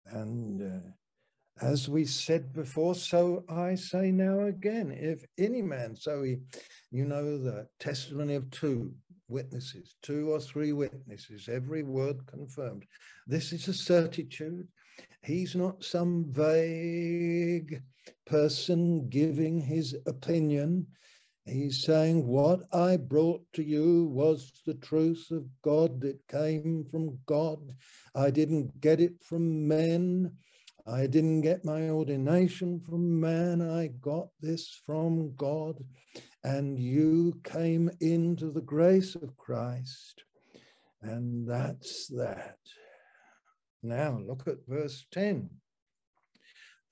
And 0.06 0.62
uh, 0.62 1.64
as 1.64 1.88
we 1.88 2.04
said 2.04 2.52
before, 2.52 2.94
so 2.94 3.44
I 3.48 3.74
say 3.74 4.10
now 4.10 4.40
again, 4.40 4.90
if 4.90 5.24
any 5.38 5.62
man, 5.62 5.94
so 5.94 6.22
he, 6.22 6.38
you 6.90 7.04
know, 7.04 7.38
the 7.38 7.68
testimony 7.78 8.34
of 8.34 8.50
two 8.50 8.92
witnesses, 9.28 9.96
two 10.02 10.30
or 10.30 10.40
three 10.40 10.72
witnesses, 10.72 11.48
every 11.48 11.82
word 11.82 12.26
confirmed. 12.26 12.84
This 13.26 13.52
is 13.52 13.68
a 13.68 13.74
certitude. 13.74 14.68
He's 15.22 15.54
not 15.54 15.82
some 15.82 16.26
vague 16.28 17.82
person 18.26 19.08
giving 19.08 19.60
his 19.60 19.96
opinion. 20.06 20.86
He's 21.46 21.84
saying, 21.84 22.26
What 22.26 22.62
I 22.72 22.96
brought 22.96 23.44
to 23.52 23.62
you 23.62 24.06
was 24.06 24.50
the 24.66 24.74
truth 24.74 25.26
of 25.30 25.44
God. 25.62 26.02
It 26.02 26.20
came 26.28 26.86
from 26.90 27.18
God. 27.26 27.58
I 28.14 28.30
didn't 28.30 28.80
get 28.80 29.00
it 29.00 29.22
from 29.22 29.68
men. 29.68 30.32
I 30.86 31.06
didn't 31.06 31.42
get 31.42 31.64
my 31.64 31.90
ordination 31.90 32.80
from 32.80 33.20
man. 33.20 33.60
I 33.60 33.88
got 34.00 34.28
this 34.40 34.80
from 34.86 35.34
God. 35.36 35.84
And 36.44 36.78
you 36.78 37.40
came 37.44 37.90
into 38.00 38.50
the 38.50 38.60
grace 38.62 39.14
of 39.14 39.36
Christ. 39.36 40.24
And 41.02 41.46
that's 41.48 42.06
that. 42.08 42.58
Now 43.82 44.18
look 44.18 44.48
at 44.48 44.66
verse 44.66 45.04
10. 45.12 45.50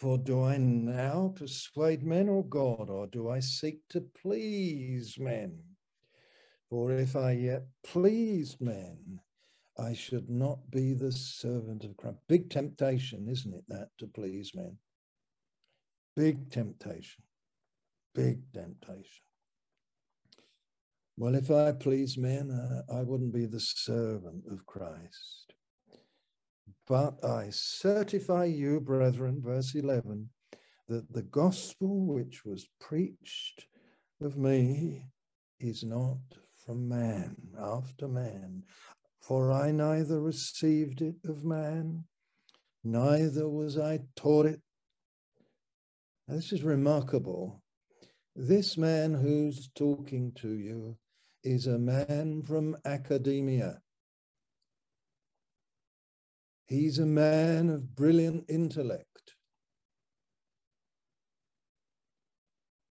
For 0.02 0.18
do 0.18 0.42
I 0.42 0.56
now 0.56 1.32
persuade 1.36 2.02
men 2.02 2.28
or 2.28 2.44
God, 2.44 2.90
or 2.90 3.06
do 3.06 3.28
I 3.28 3.38
seek 3.38 3.86
to 3.90 4.00
please 4.00 5.16
men? 5.16 5.60
For 6.68 6.90
if 6.90 7.14
I 7.14 7.30
yet 7.30 7.68
pleased 7.84 8.60
men, 8.60 9.20
I 9.78 9.92
should 9.92 10.28
not 10.28 10.68
be 10.72 10.92
the 10.92 11.12
servant 11.12 11.84
of 11.84 11.96
Christ. 11.96 12.18
Big 12.26 12.50
temptation, 12.50 13.28
isn't 13.28 13.54
it, 13.54 13.62
that 13.68 13.90
to 13.98 14.08
please 14.08 14.56
men? 14.56 14.76
Big 16.16 16.50
temptation. 16.50 17.22
Big 18.12 18.40
temptation. 18.52 19.22
Well, 21.16 21.36
if 21.36 21.48
I 21.48 21.70
please 21.70 22.18
men, 22.18 22.50
uh, 22.50 22.92
I 22.92 23.04
wouldn't 23.04 23.32
be 23.32 23.46
the 23.46 23.60
servant 23.60 24.46
of 24.50 24.66
Christ. 24.66 25.54
But 26.86 27.24
I 27.24 27.50
certify 27.50 28.46
you, 28.46 28.80
brethren, 28.80 29.40
verse 29.40 29.74
11, 29.74 30.30
that 30.88 31.12
the 31.12 31.22
gospel 31.22 32.06
which 32.06 32.44
was 32.44 32.68
preached 32.80 33.66
of 34.20 34.36
me 34.36 35.06
is 35.60 35.84
not 35.84 36.18
from 36.56 36.88
man, 36.88 37.36
after 37.58 38.08
man. 38.08 38.64
For 39.20 39.52
I 39.52 39.70
neither 39.70 40.20
received 40.20 41.00
it 41.02 41.16
of 41.24 41.44
man, 41.44 42.04
neither 42.82 43.48
was 43.48 43.78
I 43.78 44.00
taught 44.16 44.46
it. 44.46 44.60
Now, 46.26 46.36
this 46.36 46.52
is 46.52 46.62
remarkable. 46.62 47.62
This 48.34 48.76
man 48.76 49.14
who's 49.14 49.70
talking 49.74 50.32
to 50.36 50.54
you 50.54 50.96
is 51.44 51.66
a 51.66 51.78
man 51.78 52.42
from 52.42 52.76
academia. 52.84 53.81
He's 56.72 56.98
a 56.98 57.04
man 57.04 57.68
of 57.68 57.94
brilliant 57.94 58.46
intellect, 58.48 59.34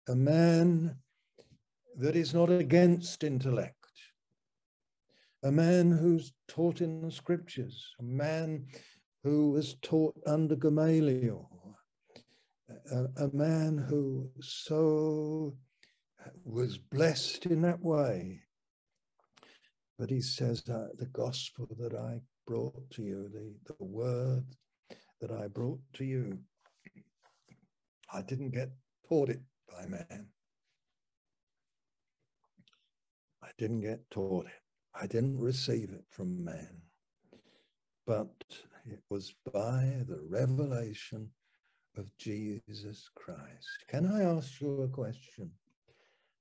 a 0.07 0.15
man 0.15 0.97
that 1.97 2.15
is 2.15 2.35
not 2.35 2.51
against 2.51 3.25
intellect. 3.25 3.75
A 5.43 5.51
man 5.51 5.91
who's 5.91 6.35
taught 6.49 6.83
in 6.83 7.01
the 7.01 7.11
scriptures, 7.11 7.95
a 7.99 8.03
man 8.03 8.67
who 9.25 9.53
was 9.53 9.77
taught 9.81 10.21
under 10.27 10.55
Gamaliel, 10.55 11.49
a, 12.91 13.25
a 13.25 13.35
man 13.35 13.79
who 13.79 14.29
so 14.43 15.57
was 16.45 16.77
blessed 16.77 17.47
in 17.47 17.63
that 17.63 17.81
way. 17.81 18.43
But 19.99 20.11
he 20.11 20.21
says 20.21 20.63
that 20.65 20.99
the 20.99 21.07
gospel 21.07 21.69
that 21.79 21.95
I 21.95 22.21
brought 22.47 22.91
to 22.91 23.03
you, 23.03 23.29
the, 23.33 23.75
the 23.79 23.85
word 23.85 24.45
that 25.21 25.31
I 25.31 25.49
brought 25.49 25.81
to 25.95 26.05
you, 26.05 26.39
I 28.13 28.23
didn't 28.23 28.51
get 28.51 28.71
taught 29.09 29.31
it 29.31 29.41
by 29.69 29.87
man. 29.87 30.29
I 33.43 33.49
didn't 33.59 33.81
get 33.81 34.11
taught 34.11 34.47
it. 34.47 34.53
I 34.95 35.07
didn't 35.07 35.39
receive 35.39 35.91
it 35.91 36.05
from 36.11 36.45
man, 36.45 36.83
but 38.07 38.45
it 38.85 39.01
was 39.09 39.35
by 39.53 40.03
the 40.07 40.21
revelation 40.29 41.31
of 41.97 42.07
Jesus 42.19 43.09
Christ. 43.15 43.69
Can 43.89 44.07
I 44.07 44.23
ask 44.23 44.61
you 44.61 44.83
a 44.83 44.89
question? 44.89 45.51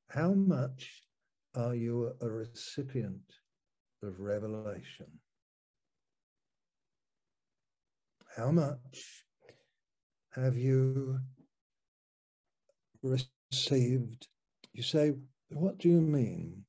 How 0.10 0.34
much 0.34 1.04
are 1.56 1.76
you 1.76 2.14
a 2.22 2.28
recipient 2.28 3.34
of 4.04 4.20
revelation? 4.20 5.08
How 8.38 8.50
much 8.50 9.26
have 10.32 10.58
you 10.58 11.20
received? 13.04 14.28
You 14.72 14.84
say, 14.84 15.14
what 15.50 15.80
do 15.80 15.90
you 15.90 16.00
mean? 16.00 16.64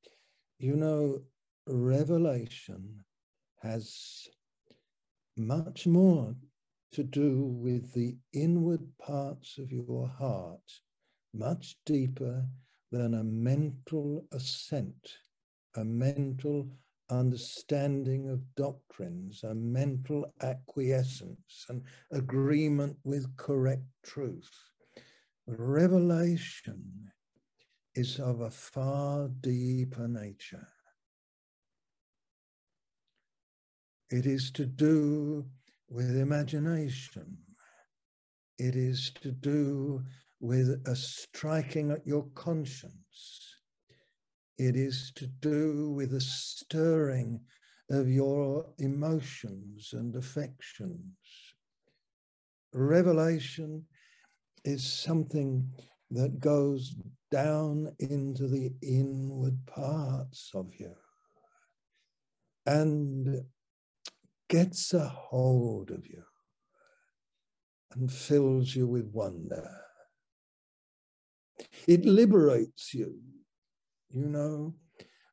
You 0.59 0.75
know, 0.75 1.23
revelation 1.69 3.05
has 3.63 4.27
much 5.37 5.87
more 5.87 6.35
to 6.93 7.05
do 7.05 7.45
with 7.45 7.93
the 7.93 8.17
inward 8.33 8.83
parts 8.99 9.57
of 9.59 9.71
your 9.71 10.09
heart, 10.09 10.69
much 11.33 11.77
deeper 11.87 12.45
than 12.91 13.15
a 13.15 13.23
mental 13.23 14.27
assent, 14.33 15.13
a 15.77 15.85
mental 15.85 16.69
understanding 17.13 18.29
of 18.31 18.41
doctrines, 18.55 19.43
a 19.45 19.55
mental 19.55 20.33
acquiescence, 20.43 21.67
an 21.69 21.83
agreement 22.11 22.97
with 23.05 23.37
correct 23.37 23.85
truth. 24.03 24.51
Revelation 25.47 27.11
is 27.95 28.19
of 28.19 28.41
a 28.41 28.51
far 28.51 29.29
deeper 29.41 30.09
nature. 30.09 30.67
It 34.11 34.27
is 34.27 34.51
to 34.53 34.67
do 34.67 35.47
with 35.89 36.17
imagination. 36.17 37.37
It 38.59 38.77
is 38.77 39.13
to 39.23 39.33
do 39.33 40.03
with 40.41 40.83
a 40.87 40.97
striking 40.97 41.91
at 41.91 42.07
your 42.07 42.27
conscience. 42.35 43.52
It 44.59 44.77
is 44.77 45.13
to 45.17 45.27
do 45.27 45.91
with 45.91 46.15
a 46.15 46.21
stirring 46.21 47.41
of 47.91 48.09
your 48.09 48.67
emotions 48.79 49.91
and 49.93 50.15
affections. 50.15 51.17
Revelation 52.73 53.85
is 54.65 54.85
something 54.85 55.71
that 56.11 56.41
goes 56.41 56.95
down 57.31 57.95
into 57.99 58.47
the 58.47 58.73
inward 58.83 59.59
parts 59.67 60.51
of 60.55 60.71
you. 60.79 60.95
And 62.67 63.45
gets 64.49 64.93
a 64.93 65.09
hold 65.09 65.91
of 65.91 66.07
you 66.07 66.23
and 67.95 68.13
fills 68.13 68.77
you 68.77 68.87
with 68.87 69.07
wonder. 69.07 69.67
It 71.87 72.05
liberates 72.05 72.93
you, 72.93 73.19
you 74.13 74.27
know, 74.27 74.75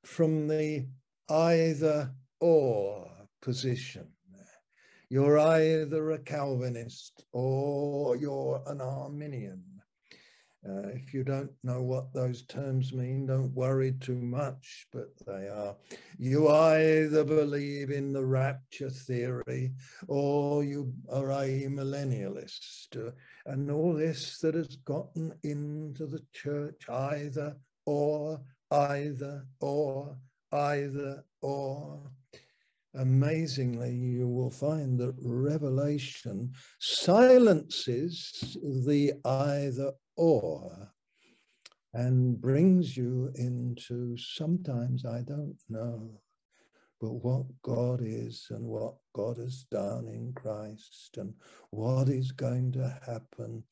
from 0.05 0.47
the 0.47 0.87
either 1.29 2.11
or 2.39 3.11
position. 3.41 4.07
You're 5.11 5.39
either 5.39 6.11
a 6.11 6.19
Calvinist 6.19 7.23
or 7.33 8.15
you're 8.15 8.61
an 8.67 8.79
Arminian. 8.79 9.63
Uh, 10.67 10.89
if 10.89 11.13
you 11.13 11.23
don't 11.23 11.51
know 11.63 11.81
what 11.81 12.13
those 12.13 12.43
terms 12.43 12.93
mean, 12.93 13.25
don't 13.25 13.53
worry 13.55 13.93
too 13.93 14.21
much, 14.21 14.85
but 14.91 15.07
they 15.25 15.47
are. 15.47 15.75
You 16.17 16.49
either 16.49 17.23
believe 17.23 17.91
in 17.91 18.11
the 18.11 18.25
rapture 18.25 18.89
theory 18.89 19.71
or 20.07 20.63
you 20.63 20.93
are 21.09 21.27
amillennialist. 21.27 22.95
Uh, 22.95 23.11
and 23.45 23.71
all 23.71 23.93
this 23.93 24.37
that 24.39 24.53
has 24.53 24.75
gotten 24.85 25.33
into 25.43 26.05
the 26.05 26.21
church, 26.33 26.89
either 26.89 27.55
or, 27.85 28.41
either 28.71 29.45
or, 29.59 30.17
either 30.51 31.23
or. 31.41 32.11
Amazingly, 32.95 33.93
you 33.93 34.27
will 34.27 34.49
find 34.49 34.99
that 34.99 35.15
Revelation 35.21 36.51
silences 36.79 38.57
the 38.63 39.13
either 39.23 39.91
or 40.17 40.91
and 41.93 42.39
brings 42.39 42.95
you 42.95 43.31
into 43.35 44.17
sometimes 44.17 45.05
I 45.05 45.21
don't 45.21 45.57
know, 45.69 46.21
but 46.99 47.13
what 47.13 47.45
God 47.61 48.01
is 48.03 48.47
and 48.49 48.65
what 48.65 48.95
God 49.13 49.37
has 49.37 49.65
done 49.71 50.07
in 50.07 50.33
Christ 50.33 51.17
and 51.17 51.33
what 51.71 52.09
is 52.09 52.31
going 52.31 52.71
to 52.73 52.99
happen 53.05 53.63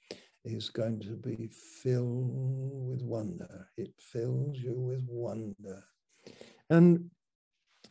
is 0.48 0.70
going 0.70 1.00
to 1.02 1.16
be 1.16 1.50
filled 1.82 2.30
with 2.32 3.02
wonder. 3.02 3.68
It 3.78 3.94
fills 4.00 4.58
you 4.58 4.74
with 4.74 5.06
wonder. 5.08 5.84
And 6.70 7.10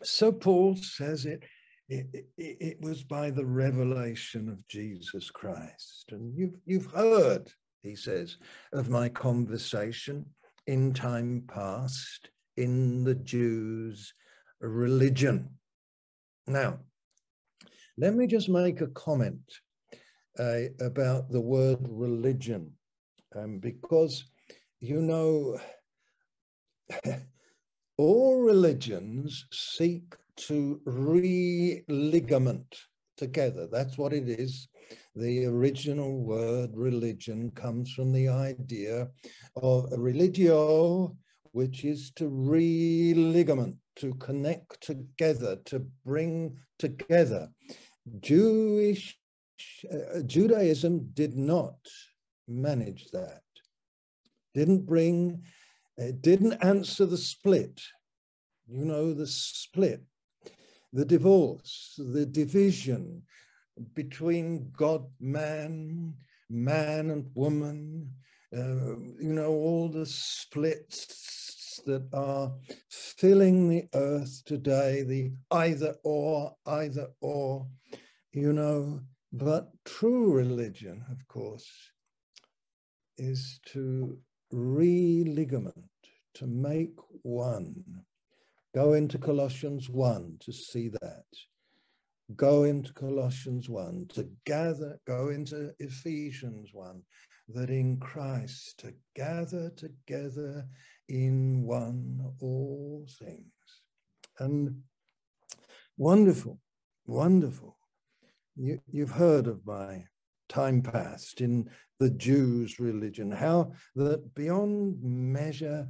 so 0.02 0.32
Paul 0.32 0.76
says 0.76 1.26
it, 1.26 1.44
it, 1.88 2.06
it, 2.36 2.56
it 2.60 2.80
was 2.80 3.02
by 3.02 3.30
the 3.30 3.46
revelation 3.46 4.48
of 4.48 4.66
Jesus 4.68 5.30
Christ. 5.30 6.06
And 6.10 6.36
you've, 6.36 6.56
you've 6.64 6.92
heard 6.92 7.50
he 7.86 7.96
says, 7.96 8.36
of 8.72 8.90
my 8.90 9.08
conversation 9.08 10.26
in 10.66 10.92
time 10.92 11.44
past 11.46 12.30
in 12.56 13.04
the 13.04 13.14
Jews' 13.14 14.12
religion. 14.60 15.50
Now, 16.46 16.80
let 17.96 18.14
me 18.14 18.26
just 18.26 18.48
make 18.48 18.80
a 18.80 18.88
comment 18.88 19.40
uh, 20.38 20.62
about 20.80 21.30
the 21.30 21.40
word 21.40 21.78
religion, 21.88 22.72
um, 23.34 23.58
because 23.58 24.24
you 24.80 25.00
know, 25.00 25.58
all 27.98 28.40
religions 28.42 29.46
seek 29.52 30.14
to 30.36 30.80
re-ligament 30.84 32.76
together. 33.16 33.66
That's 33.70 33.96
what 33.96 34.12
it 34.12 34.28
is. 34.28 34.68
The 35.14 35.46
original 35.46 36.22
word 36.22 36.70
religion 36.74 37.50
comes 37.52 37.92
from 37.92 38.12
the 38.12 38.28
idea 38.28 39.08
of 39.56 39.90
religio, 39.96 41.16
which 41.52 41.84
is 41.84 42.10
to 42.16 42.28
religament, 42.28 43.76
to 43.96 44.12
connect 44.14 44.82
together, 44.82 45.56
to 45.64 45.86
bring 46.04 46.58
together. 46.78 47.48
Jewish 48.20 49.18
uh, 49.90 50.20
Judaism 50.26 51.10
did 51.14 51.36
not 51.36 51.76
manage 52.48 53.10
that, 53.12 53.42
didn't 54.54 54.86
bring, 54.86 55.42
it 55.96 56.22
didn't 56.22 56.54
answer 56.62 57.06
the 57.06 57.18
split. 57.18 57.80
You 58.68 58.84
know, 58.84 59.14
the 59.14 59.26
split, 59.26 60.02
the 60.92 61.04
divorce, 61.04 61.94
the 61.98 62.26
division 62.26 63.22
between 63.94 64.72
God, 64.76 65.06
man, 65.20 66.14
man 66.50 67.10
and 67.10 67.30
woman, 67.34 68.10
uh, 68.56 68.96
you 69.20 69.32
know, 69.32 69.50
all 69.50 69.88
the 69.88 70.06
splits 70.06 71.80
that 71.86 72.08
are 72.12 72.52
filling 72.90 73.68
the 73.68 73.86
earth 73.94 74.42
today, 74.46 75.02
the 75.02 75.32
either 75.50 75.94
or, 76.04 76.54
either 76.66 77.08
or, 77.20 77.66
you 78.32 78.52
know, 78.52 79.00
but 79.38 79.70
true 79.84 80.32
religion, 80.32 81.04
of 81.10 81.26
course, 81.28 81.70
is 83.18 83.60
to 83.66 84.18
re-ligament, 84.50 85.90
to 86.34 86.46
make 86.46 86.94
one. 87.22 87.74
Go 88.74 88.94
into 88.94 89.18
Colossians 89.18 89.90
1 89.90 90.38
to 90.40 90.52
see 90.52 90.88
that. 90.88 91.24
Go 92.34 92.64
into 92.64 92.92
Colossians 92.94 93.68
1 93.68 94.06
to 94.14 94.28
gather, 94.44 94.98
go 95.06 95.28
into 95.28 95.72
Ephesians 95.78 96.70
1, 96.72 97.02
that 97.48 97.70
in 97.70 97.98
Christ 97.98 98.78
to 98.78 98.92
gather 99.14 99.70
together 99.70 100.66
in 101.08 101.62
one 101.62 102.32
all 102.40 103.06
things. 103.18 103.52
And 104.38 104.82
wonderful, 105.96 106.58
wonderful. 107.06 107.75
You, 108.56 108.80
you've 108.90 109.10
heard 109.10 109.46
of 109.46 109.66
my 109.66 110.04
time 110.48 110.80
past 110.80 111.40
in 111.40 111.68
the 111.98 112.10
Jews' 112.10 112.80
religion, 112.80 113.30
how 113.30 113.72
that 113.94 114.34
beyond 114.34 115.02
measure 115.02 115.88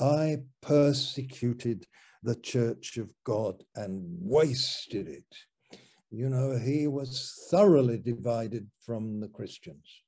I 0.00 0.38
persecuted 0.60 1.86
the 2.22 2.34
church 2.34 2.96
of 2.96 3.12
God 3.24 3.62
and 3.76 4.04
wasted 4.20 5.08
it. 5.08 5.78
You 6.10 6.28
know, 6.28 6.56
he 6.58 6.86
was 6.86 7.46
thoroughly 7.50 7.98
divided 7.98 8.68
from 8.84 9.20
the 9.20 9.28
Christians. 9.28 10.02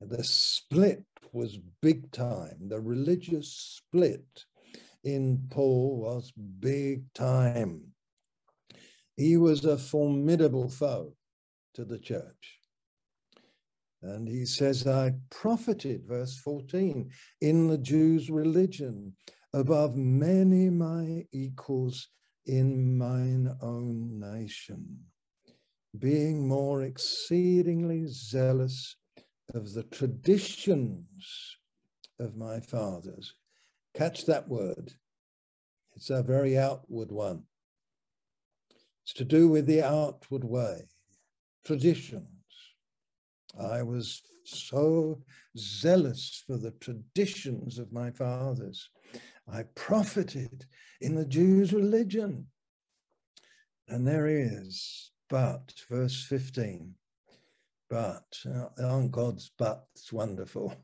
The 0.00 0.24
split 0.24 1.04
was 1.32 1.58
big 1.82 2.10
time. 2.12 2.68
The 2.68 2.80
religious 2.80 3.80
split 3.82 4.44
in 5.02 5.46
Paul 5.50 5.98
was 5.98 6.32
big 6.60 7.12
time. 7.12 7.93
He 9.16 9.36
was 9.36 9.64
a 9.64 9.78
formidable 9.78 10.68
foe 10.68 11.14
to 11.74 11.84
the 11.84 11.98
church. 11.98 12.58
And 14.02 14.28
he 14.28 14.44
says, 14.44 14.86
I 14.86 15.14
profited, 15.30 16.06
verse 16.06 16.36
14, 16.36 17.10
in 17.40 17.68
the 17.68 17.78
Jews' 17.78 18.28
religion 18.28 19.14
above 19.54 19.96
many 19.96 20.68
my 20.68 21.24
equals 21.32 22.08
in 22.44 22.98
mine 22.98 23.50
own 23.62 24.20
nation, 24.20 24.98
being 25.98 26.46
more 26.46 26.82
exceedingly 26.82 28.06
zealous 28.06 28.96
of 29.54 29.72
the 29.72 29.84
traditions 29.84 31.56
of 32.18 32.36
my 32.36 32.60
fathers. 32.60 33.34
Catch 33.94 34.26
that 34.26 34.48
word. 34.48 34.92
It's 35.94 36.10
a 36.10 36.22
very 36.22 36.58
outward 36.58 37.10
one. 37.10 37.44
It's 39.04 39.12
to 39.14 39.24
do 39.24 39.48
with 39.48 39.66
the 39.66 39.82
outward 39.82 40.44
way, 40.44 40.88
traditions. 41.64 42.24
I 43.58 43.82
was 43.82 44.22
so 44.44 45.22
zealous 45.58 46.42
for 46.46 46.56
the 46.56 46.70
traditions 46.72 47.78
of 47.78 47.92
my 47.92 48.10
fathers. 48.10 48.88
I 49.46 49.64
profited 49.74 50.64
in 51.02 51.14
the 51.14 51.26
Jews' 51.26 51.74
religion. 51.74 52.46
And 53.88 54.06
there 54.06 54.26
he 54.26 54.36
is. 54.36 55.10
But, 55.28 55.72
verse 55.90 56.24
15, 56.24 56.94
but, 57.90 58.24
uh, 58.46 58.68
aren't 58.82 59.12
God's 59.12 59.50
buts 59.58 60.12
wonderful? 60.12 60.74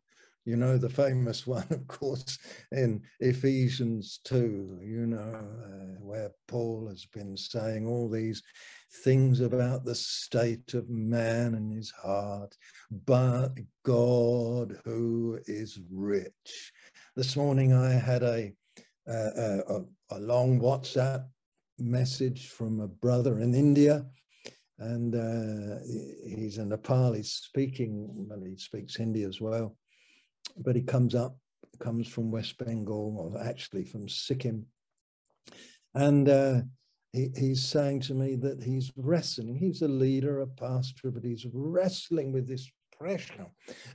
You 0.44 0.56
know, 0.56 0.78
the 0.78 0.88
famous 0.88 1.46
one, 1.46 1.66
of 1.70 1.86
course, 1.86 2.38
in 2.72 3.02
Ephesians 3.20 4.20
2, 4.24 4.80
you 4.82 5.06
know, 5.06 5.18
uh, 5.18 6.00
where 6.00 6.30
Paul 6.48 6.88
has 6.88 7.04
been 7.06 7.36
saying 7.36 7.86
all 7.86 8.08
these 8.08 8.42
things 9.04 9.40
about 9.40 9.84
the 9.84 9.94
state 9.94 10.74
of 10.74 10.88
man 10.88 11.54
and 11.54 11.72
his 11.72 11.90
heart, 11.90 12.56
but 13.06 13.50
God 13.84 14.78
who 14.84 15.38
is 15.46 15.78
rich. 15.90 16.72
This 17.16 17.36
morning 17.36 17.72
I 17.72 17.92
had 17.92 18.22
a, 18.22 18.52
a, 19.06 19.60
a, 19.68 19.84
a 20.10 20.18
long 20.18 20.60
WhatsApp 20.60 21.26
message 21.78 22.48
from 22.48 22.80
a 22.80 22.88
brother 22.88 23.40
in 23.40 23.54
India 23.54 24.06
and 24.80 25.14
uh, 25.14 25.78
he's 26.26 26.56
a 26.56 26.62
Nepali 26.62 27.24
speaking, 27.24 28.06
well, 28.08 28.42
he 28.42 28.56
speaks 28.56 28.96
Hindi 28.96 29.24
as 29.24 29.40
well, 29.40 29.76
but 30.56 30.76
he 30.76 30.82
comes 30.82 31.14
up, 31.14 31.36
comes 31.78 32.08
from 32.08 32.30
West 32.30 32.58
Bengal, 32.58 33.16
or 33.18 33.42
actually 33.42 33.84
from 33.84 34.08
Sikkim. 34.08 34.66
And 35.94 36.28
uh, 36.28 36.60
he, 37.12 37.28
he's 37.36 37.64
saying 37.64 38.00
to 38.02 38.14
me 38.14 38.36
that 38.36 38.62
he's 38.62 38.92
wrestling. 38.96 39.56
He's 39.56 39.82
a 39.82 39.88
leader, 39.88 40.40
a 40.40 40.46
pastor, 40.46 41.10
but 41.10 41.24
he's 41.24 41.46
wrestling 41.52 42.32
with 42.32 42.46
this 42.46 42.70
pressure 42.98 43.46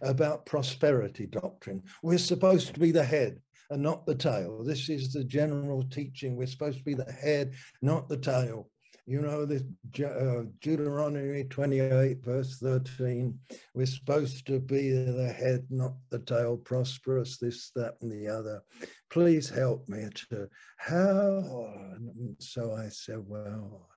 about 0.01 0.45
prosperity 0.45 1.27
doctrine. 1.27 1.83
We're 2.01 2.17
supposed 2.17 2.73
to 2.73 2.79
be 2.79 2.91
the 2.91 3.03
head 3.03 3.39
and 3.69 3.81
not 3.81 4.05
the 4.05 4.15
tail. 4.15 4.63
This 4.63 4.89
is 4.89 5.13
the 5.13 5.23
general 5.23 5.83
teaching. 5.83 6.35
We're 6.35 6.47
supposed 6.47 6.79
to 6.79 6.83
be 6.83 6.95
the 6.95 7.11
head, 7.11 7.53
not 7.81 8.09
the 8.09 8.17
tail. 8.17 8.69
You 9.07 9.21
know, 9.21 9.45
the 9.45 9.63
uh, 10.03 10.49
Deuteronomy 10.61 11.43
28, 11.43 12.23
verse 12.23 12.57
13, 12.57 13.37
we're 13.75 13.85
supposed 13.85 14.47
to 14.47 14.59
be 14.59 14.89
the 14.89 15.31
head, 15.31 15.67
not 15.69 15.93
the 16.09 16.19
tail, 16.19 16.57
prosperous, 16.57 17.37
this, 17.37 17.69
that, 17.75 17.97
and 18.01 18.11
the 18.11 18.27
other. 18.27 18.63
Please 19.11 19.47
help 19.47 19.87
me 19.87 20.07
to 20.29 20.47
how. 20.77 21.69
And 21.97 22.35
so 22.39 22.73
I 22.73 22.89
said, 22.89 23.19
well, 23.27 23.87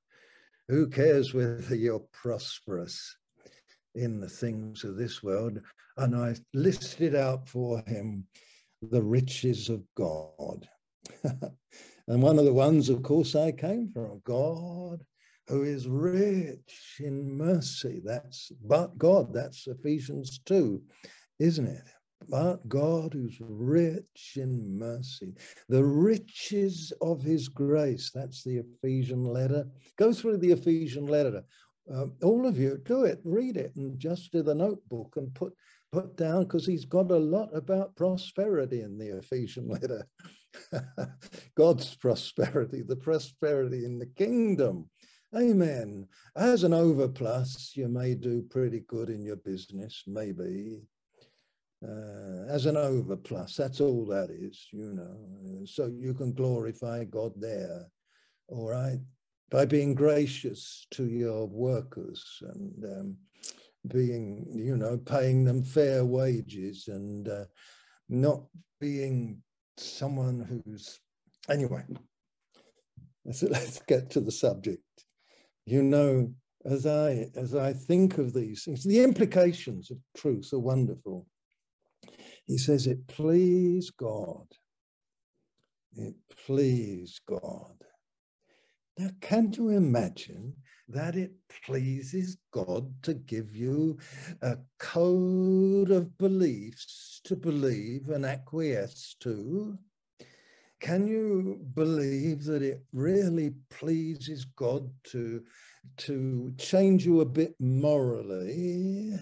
who 0.68 0.86
cares 0.88 1.32
whether 1.32 1.74
you're 1.74 2.04
prosperous 2.12 3.16
in 3.94 4.20
the 4.20 4.28
things 4.28 4.84
of 4.84 4.96
this 4.96 5.22
world? 5.22 5.58
And 5.96 6.14
I 6.14 6.34
listed 6.52 7.14
out 7.14 7.48
for 7.48 7.82
him 7.86 8.26
the 8.82 9.02
riches 9.02 9.70
of 9.70 9.82
God. 9.96 10.68
And 12.08 12.22
one 12.22 12.38
of 12.38 12.46
the 12.46 12.54
ones, 12.54 12.88
of 12.88 13.02
course, 13.02 13.34
I 13.34 13.52
came 13.52 13.90
from 13.92 14.22
God 14.24 15.04
who 15.46 15.62
is 15.62 15.86
rich 15.86 16.96
in 17.00 17.36
mercy. 17.36 18.00
That's 18.02 18.50
but 18.64 18.96
God, 18.96 19.32
that's 19.32 19.66
Ephesians 19.66 20.40
2, 20.46 20.80
isn't 21.38 21.66
it? 21.66 21.84
But 22.30 22.66
God 22.66 23.12
who's 23.12 23.38
rich 23.40 24.32
in 24.36 24.78
mercy, 24.78 25.34
the 25.68 25.84
riches 25.84 26.94
of 27.02 27.22
his 27.22 27.48
grace. 27.48 28.10
That's 28.14 28.42
the 28.42 28.62
Ephesian 28.64 29.24
letter. 29.24 29.66
Go 29.98 30.14
through 30.14 30.38
the 30.38 30.52
Ephesian 30.52 31.06
letter. 31.06 31.42
Uh, 31.94 32.06
all 32.22 32.46
of 32.46 32.58
you 32.58 32.80
do 32.84 33.04
it, 33.04 33.20
read 33.22 33.58
it, 33.58 33.72
and 33.76 33.98
just 33.98 34.32
do 34.32 34.42
the 34.42 34.54
notebook 34.54 35.14
and 35.16 35.32
put 35.34 35.52
put 35.92 36.16
down 36.16 36.44
because 36.44 36.66
he's 36.66 36.84
got 36.84 37.10
a 37.10 37.16
lot 37.16 37.48
about 37.54 37.96
prosperity 37.96 38.80
in 38.82 38.98
the 38.98 39.18
Ephesian 39.18 39.68
letter. 39.68 40.06
God's 41.56 41.94
prosperity, 41.96 42.82
the 42.82 42.96
prosperity 42.96 43.84
in 43.84 43.98
the 43.98 44.06
kingdom. 44.06 44.88
Amen. 45.36 46.06
As 46.36 46.64
an 46.64 46.72
overplus, 46.72 47.76
you 47.76 47.88
may 47.88 48.14
do 48.14 48.42
pretty 48.42 48.80
good 48.88 49.10
in 49.10 49.22
your 49.22 49.36
business, 49.36 50.04
maybe. 50.06 50.80
Uh, 51.86 52.44
as 52.48 52.66
an 52.66 52.74
overplus, 52.74 53.54
that's 53.54 53.80
all 53.80 54.06
that 54.06 54.30
is, 54.30 54.66
you 54.72 54.92
know. 54.94 55.64
So 55.66 55.86
you 55.86 56.14
can 56.14 56.32
glorify 56.32 57.04
God 57.04 57.32
there, 57.36 57.86
all 58.48 58.68
right, 58.68 58.98
by 59.50 59.64
being 59.64 59.94
gracious 59.94 60.86
to 60.92 61.04
your 61.04 61.46
workers 61.46 62.42
and 62.54 62.84
um, 62.84 63.16
being, 63.86 64.46
you 64.50 64.76
know, 64.76 64.96
paying 64.96 65.44
them 65.44 65.62
fair 65.62 66.04
wages 66.04 66.88
and 66.88 67.28
uh, 67.28 67.44
not 68.08 68.42
being 68.80 69.42
someone 69.80 70.40
who's 70.40 71.00
anyway 71.48 71.82
let's, 73.24 73.42
let's 73.42 73.80
get 73.82 74.10
to 74.10 74.20
the 74.20 74.32
subject. 74.32 74.82
You 75.66 75.82
know 75.82 76.32
as 76.64 76.86
i 76.86 77.28
as 77.36 77.54
i 77.54 77.72
think 77.72 78.18
of 78.18 78.34
these 78.34 78.64
things 78.64 78.82
the 78.82 79.00
implications 79.00 79.90
of 79.90 79.98
truth 80.16 80.50
are 80.52 80.58
wonderful. 80.58 81.26
He 82.46 82.58
says 82.58 82.86
it 82.86 83.06
please 83.06 83.90
god. 83.90 84.46
It 85.98 86.14
pleased 86.46 87.20
God. 87.26 87.74
Now, 88.96 89.10
can 89.20 89.52
you 89.52 89.70
imagine 89.70 90.54
that 90.88 91.16
it 91.16 91.32
pleases 91.66 92.38
God 92.50 92.90
to 93.02 93.14
give 93.14 93.54
you 93.54 93.98
a 94.42 94.56
code 94.78 95.90
of 95.90 96.16
beliefs 96.18 97.20
to 97.24 97.36
believe 97.36 98.08
and 98.08 98.24
acquiesce 98.24 99.14
to? 99.20 99.78
Can 100.80 101.06
you 101.06 101.60
believe 101.74 102.44
that 102.44 102.62
it 102.62 102.82
really 102.92 103.54
pleases 103.70 104.44
God 104.44 104.88
to, 105.04 105.42
to 105.98 106.54
change 106.56 107.04
you 107.04 107.20
a 107.20 107.26
bit 107.26 107.54
morally 107.58 109.14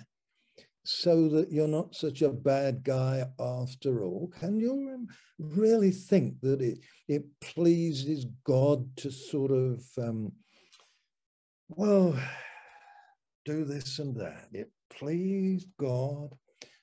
so 0.85 1.29
that 1.31 1.51
you're 1.51 1.67
not 1.67 1.95
such 1.95 2.23
a 2.23 2.29
bad 2.29 2.85
guy 2.85 3.25
after 3.41 4.05
all? 4.05 4.31
Can 4.39 4.61
you 4.61 5.07
really 5.39 5.91
think 5.91 6.41
that 6.43 6.61
it, 6.61 6.79
it 7.09 7.25
pleases 7.41 8.27
God 8.45 8.87
to 8.99 9.11
sort 9.11 9.51
of 9.51 9.83
um, 9.99 10.33
well, 11.69 12.19
do 13.45 13.64
this 13.64 13.99
and 13.99 14.17
that. 14.17 14.49
It 14.53 14.71
pleased 14.91 15.69
God 15.79 16.35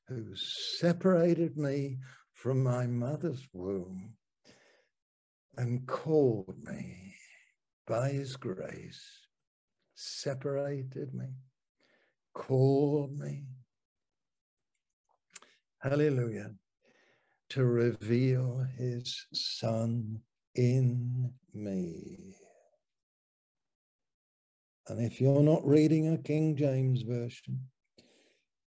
who 0.07 0.35
separated 0.35 1.57
me 1.57 1.97
from 2.33 2.63
my 2.63 2.87
mother's 2.87 3.47
womb 3.53 4.13
and 5.57 5.87
called 5.87 6.55
me 6.63 7.15
by 7.87 8.09
his 8.09 8.35
grace, 8.35 9.01
separated 9.95 11.13
me, 11.13 11.27
called 12.33 13.17
me. 13.17 13.43
Hallelujah. 15.79 16.51
To 17.49 17.65
reveal 17.65 18.65
his 18.77 19.27
son 19.33 20.21
in 20.55 21.31
me. 21.53 22.35
And 24.87 24.99
if 24.99 25.21
you're 25.21 25.43
not 25.43 25.65
reading 25.65 26.13
a 26.13 26.17
King 26.17 26.55
James 26.55 27.03
Version, 27.03 27.67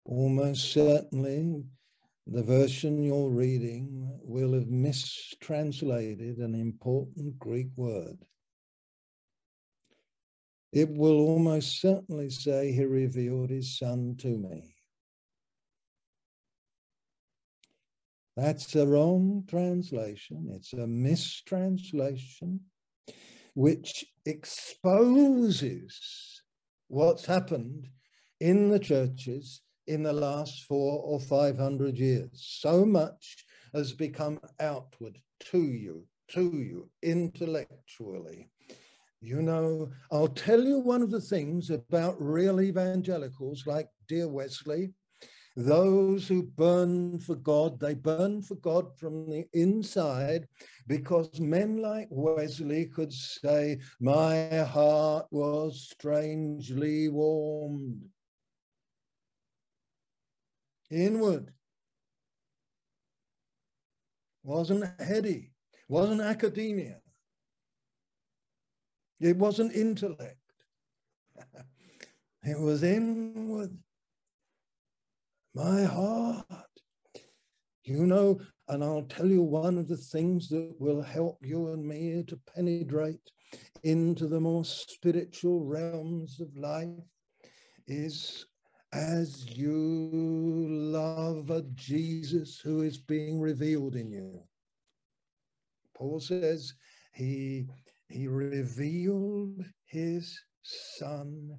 almost 0.04 0.72
certainly 0.72 1.62
the 2.26 2.42
version 2.42 3.02
you're 3.02 3.28
reading 3.28 4.18
will 4.22 4.54
have 4.54 4.68
mistranslated 4.68 6.38
an 6.38 6.54
important 6.54 7.38
Greek 7.38 7.68
word. 7.76 8.18
It 10.72 10.90
will 10.90 11.20
almost 11.20 11.80
certainly 11.80 12.30
say, 12.30 12.72
He 12.72 12.84
revealed 12.84 13.50
His 13.50 13.78
Son 13.78 14.16
to 14.18 14.28
me. 14.28 14.74
That's 18.36 18.74
a 18.74 18.86
wrong 18.86 19.44
translation. 19.48 20.50
It's 20.54 20.72
a 20.72 20.86
mistranslation 20.86 22.60
which 23.56 24.04
exposes 24.26 25.98
what's 26.88 27.24
happened 27.24 27.88
in 28.40 28.68
the 28.68 28.78
churches 28.78 29.62
in 29.86 30.02
the 30.02 30.12
last 30.12 30.64
four 30.64 31.00
or 31.02 31.18
five 31.18 31.56
hundred 31.56 31.96
years. 31.96 32.58
So 32.60 32.84
much 32.84 33.46
has 33.72 33.94
become 33.94 34.38
outward 34.60 35.18
to 35.50 35.62
you, 35.62 36.04
to 36.32 36.42
you 36.42 36.90
intellectually. 37.02 38.50
You 39.22 39.40
know, 39.40 39.88
I'll 40.12 40.28
tell 40.28 40.62
you 40.62 40.78
one 40.78 41.00
of 41.00 41.10
the 41.10 41.22
things 41.22 41.70
about 41.70 42.20
real 42.20 42.60
evangelicals 42.60 43.66
like 43.66 43.88
dear 44.06 44.28
Wesley 44.28 44.92
those 45.56 46.28
who 46.28 46.42
burn 46.42 47.18
for 47.18 47.34
God, 47.34 47.80
they 47.80 47.94
burn 47.94 48.42
for 48.42 48.56
God 48.56 48.94
from 48.98 49.30
the 49.30 49.46
inside 49.54 50.46
because 50.86 51.40
men 51.40 51.78
like 51.78 52.08
Wesley 52.10 52.84
could 52.86 53.12
say, 53.12 53.78
My 53.98 54.48
heart 54.64 55.26
was 55.30 55.88
strangely 55.90 57.08
warmed. 57.08 58.02
Inward. 60.90 61.50
Wasn't 64.44 64.84
heady, 65.00 65.50
wasn't 65.88 66.20
academia, 66.20 67.00
it 69.18 69.36
wasn't 69.36 69.74
intellect, 69.74 70.38
it 72.44 72.60
was 72.60 72.84
inward 72.84 73.76
my 75.56 75.84
heart. 75.84 76.44
You 77.84 78.04
know, 78.04 78.38
and 78.68 78.84
I'll 78.84 79.06
tell 79.08 79.26
you 79.26 79.42
one 79.42 79.78
of 79.78 79.88
the 79.88 79.96
things 79.96 80.48
that 80.50 80.74
will 80.78 81.00
help 81.00 81.38
you 81.42 81.68
and 81.68 81.86
me 81.86 82.24
to 82.28 82.38
penetrate 82.54 83.30
into 83.82 84.26
the 84.26 84.40
more 84.40 84.66
spiritual 84.66 85.64
realms 85.64 86.40
of 86.40 86.54
life 86.56 86.88
is 87.86 88.44
as 88.92 89.46
you 89.56 90.66
love 90.68 91.48
a 91.50 91.62
Jesus 91.74 92.60
who 92.60 92.82
is 92.82 92.98
being 92.98 93.40
revealed 93.40 93.96
in 93.96 94.10
you. 94.10 94.42
Paul 95.96 96.20
says 96.20 96.74
he, 97.14 97.66
he 98.08 98.26
revealed 98.26 99.64
his 99.86 100.38
son 100.62 101.56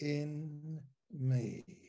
in 0.00 0.80
me 1.18 1.87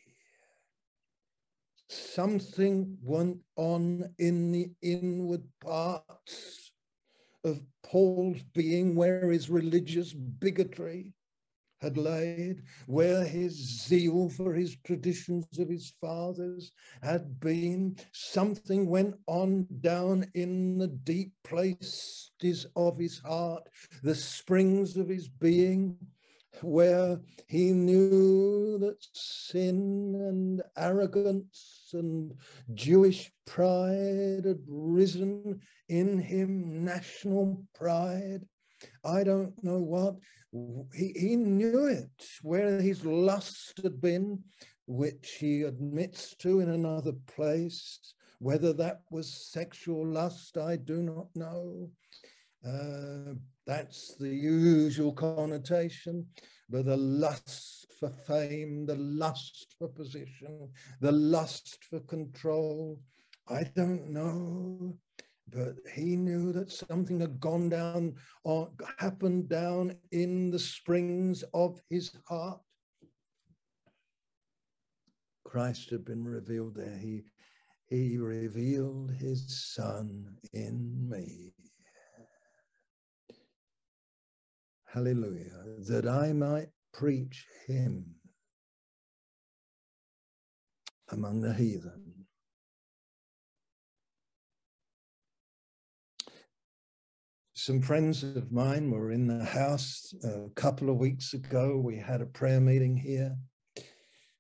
something 1.89 2.97
went 3.01 3.39
on 3.55 4.13
in 4.17 4.51
the 4.51 4.71
inward 4.81 5.43
parts 5.59 6.71
of 7.43 7.61
Paul's 7.83 8.41
being 8.53 8.95
where 8.95 9.29
his 9.31 9.49
religious 9.49 10.13
bigotry 10.13 11.13
had 11.81 11.97
laid, 11.97 12.61
where 12.87 13.23
his 13.23 13.53
zeal 13.87 14.29
for 14.29 14.53
his 14.53 14.75
traditions 14.85 15.45
of 15.57 15.69
his 15.69 15.93
fathers 16.01 16.71
had 17.01 17.39
been. 17.39 17.95
Something 18.11 18.87
went 18.87 19.15
on 19.27 19.65
down 19.79 20.25
in 20.33 20.77
the 20.77 20.87
deep 20.87 21.31
places 21.43 22.65
of 22.75 22.97
his 22.97 23.19
heart, 23.19 23.69
the 24.03 24.15
springs 24.15 24.97
of 24.97 25.07
his 25.07 25.29
being, 25.29 25.97
where 26.61 27.19
he 27.47 27.71
knew 27.71 28.77
that 28.79 28.97
sin 29.13 30.15
and 30.15 30.61
arrogance 30.77 31.89
and 31.93 32.33
Jewish 32.73 33.31
pride 33.45 34.45
had 34.45 34.59
risen 34.67 35.59
in 35.87 36.19
him, 36.19 36.83
national 36.83 37.65
pride. 37.73 38.45
I 39.03 39.23
don't 39.23 39.53
know 39.63 39.79
what. 39.79 40.15
He, 40.93 41.13
he 41.15 41.35
knew 41.35 41.85
it, 41.85 42.09
where 42.41 42.81
his 42.81 43.05
lust 43.05 43.79
had 43.83 44.01
been, 44.01 44.43
which 44.87 45.37
he 45.39 45.63
admits 45.63 46.35
to 46.37 46.59
in 46.59 46.69
another 46.69 47.13
place. 47.27 47.99
Whether 48.39 48.73
that 48.73 49.01
was 49.11 49.51
sexual 49.51 50.07
lust, 50.07 50.57
I 50.57 50.77
do 50.77 51.03
not 51.03 51.27
know. 51.35 51.89
Uh, 52.65 53.35
that's 53.69 54.15
the 54.15 54.27
usual 54.27 55.13
connotation, 55.13 56.25
but 56.71 56.85
the 56.85 56.97
lust 56.97 57.85
for 57.99 58.09
fame, 58.09 58.87
the 58.87 58.95
lust 58.95 59.75
for 59.77 59.87
position, 59.87 60.69
the 61.01 61.11
lust 61.11 61.77
for 61.87 61.99
control, 61.99 62.99
I 63.47 63.69
don't 63.75 64.09
know. 64.09 64.97
But 65.51 65.75
he 65.93 66.15
knew 66.15 66.51
that 66.53 66.71
something 66.71 67.19
had 67.19 67.39
gone 67.39 67.69
down 67.69 68.15
or 68.43 68.71
happened 68.97 69.49
down 69.49 69.95
in 70.11 70.49
the 70.49 70.59
springs 70.59 71.43
of 71.53 71.79
his 71.91 72.11
heart. 72.27 72.61
Christ 75.43 75.91
had 75.91 76.05
been 76.05 76.23
revealed 76.23 76.73
there. 76.75 76.97
He, 76.97 77.21
he 77.87 78.17
revealed 78.17 79.11
his 79.11 79.63
son 79.75 80.37
in 80.53 81.07
me. 81.07 81.53
Hallelujah, 84.93 85.63
that 85.87 86.07
I 86.07 86.33
might 86.33 86.69
preach 86.93 87.45
him 87.67 88.05
among 91.11 91.41
the 91.41 91.53
heathen. 91.53 92.13
Some 97.53 97.81
friends 97.81 98.23
of 98.23 98.51
mine 98.51 98.89
were 98.89 99.11
in 99.11 99.27
the 99.27 99.43
house 99.43 100.13
a 100.23 100.49
couple 100.55 100.89
of 100.89 100.97
weeks 100.97 101.33
ago. 101.33 101.77
We 101.77 101.97
had 101.97 102.21
a 102.21 102.25
prayer 102.25 102.59
meeting 102.59 102.95
here. 102.95 103.35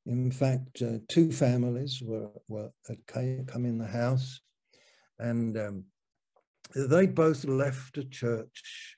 In 0.05 0.31
fact, 0.31 0.81
uh, 0.81 0.99
two 1.09 1.31
families 1.31 2.01
were, 2.03 2.31
were 2.47 2.71
come 3.05 3.65
in 3.65 3.77
the 3.77 3.85
house, 3.85 4.39
and 5.19 5.57
um, 5.57 5.83
they 6.73 7.05
both 7.05 7.43
left 7.45 7.97
a 7.97 8.05
church 8.05 8.97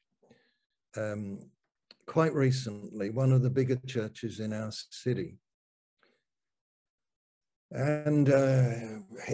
um, 0.98 1.39
quite 2.08 2.34
recently, 2.34 3.10
one 3.10 3.32
of 3.32 3.42
the 3.42 3.50
bigger 3.50 3.80
churches 3.88 4.39
in 4.39 4.54
our 4.54 4.72
city. 4.72 5.38
And 7.72 8.30
uh, 8.30 8.72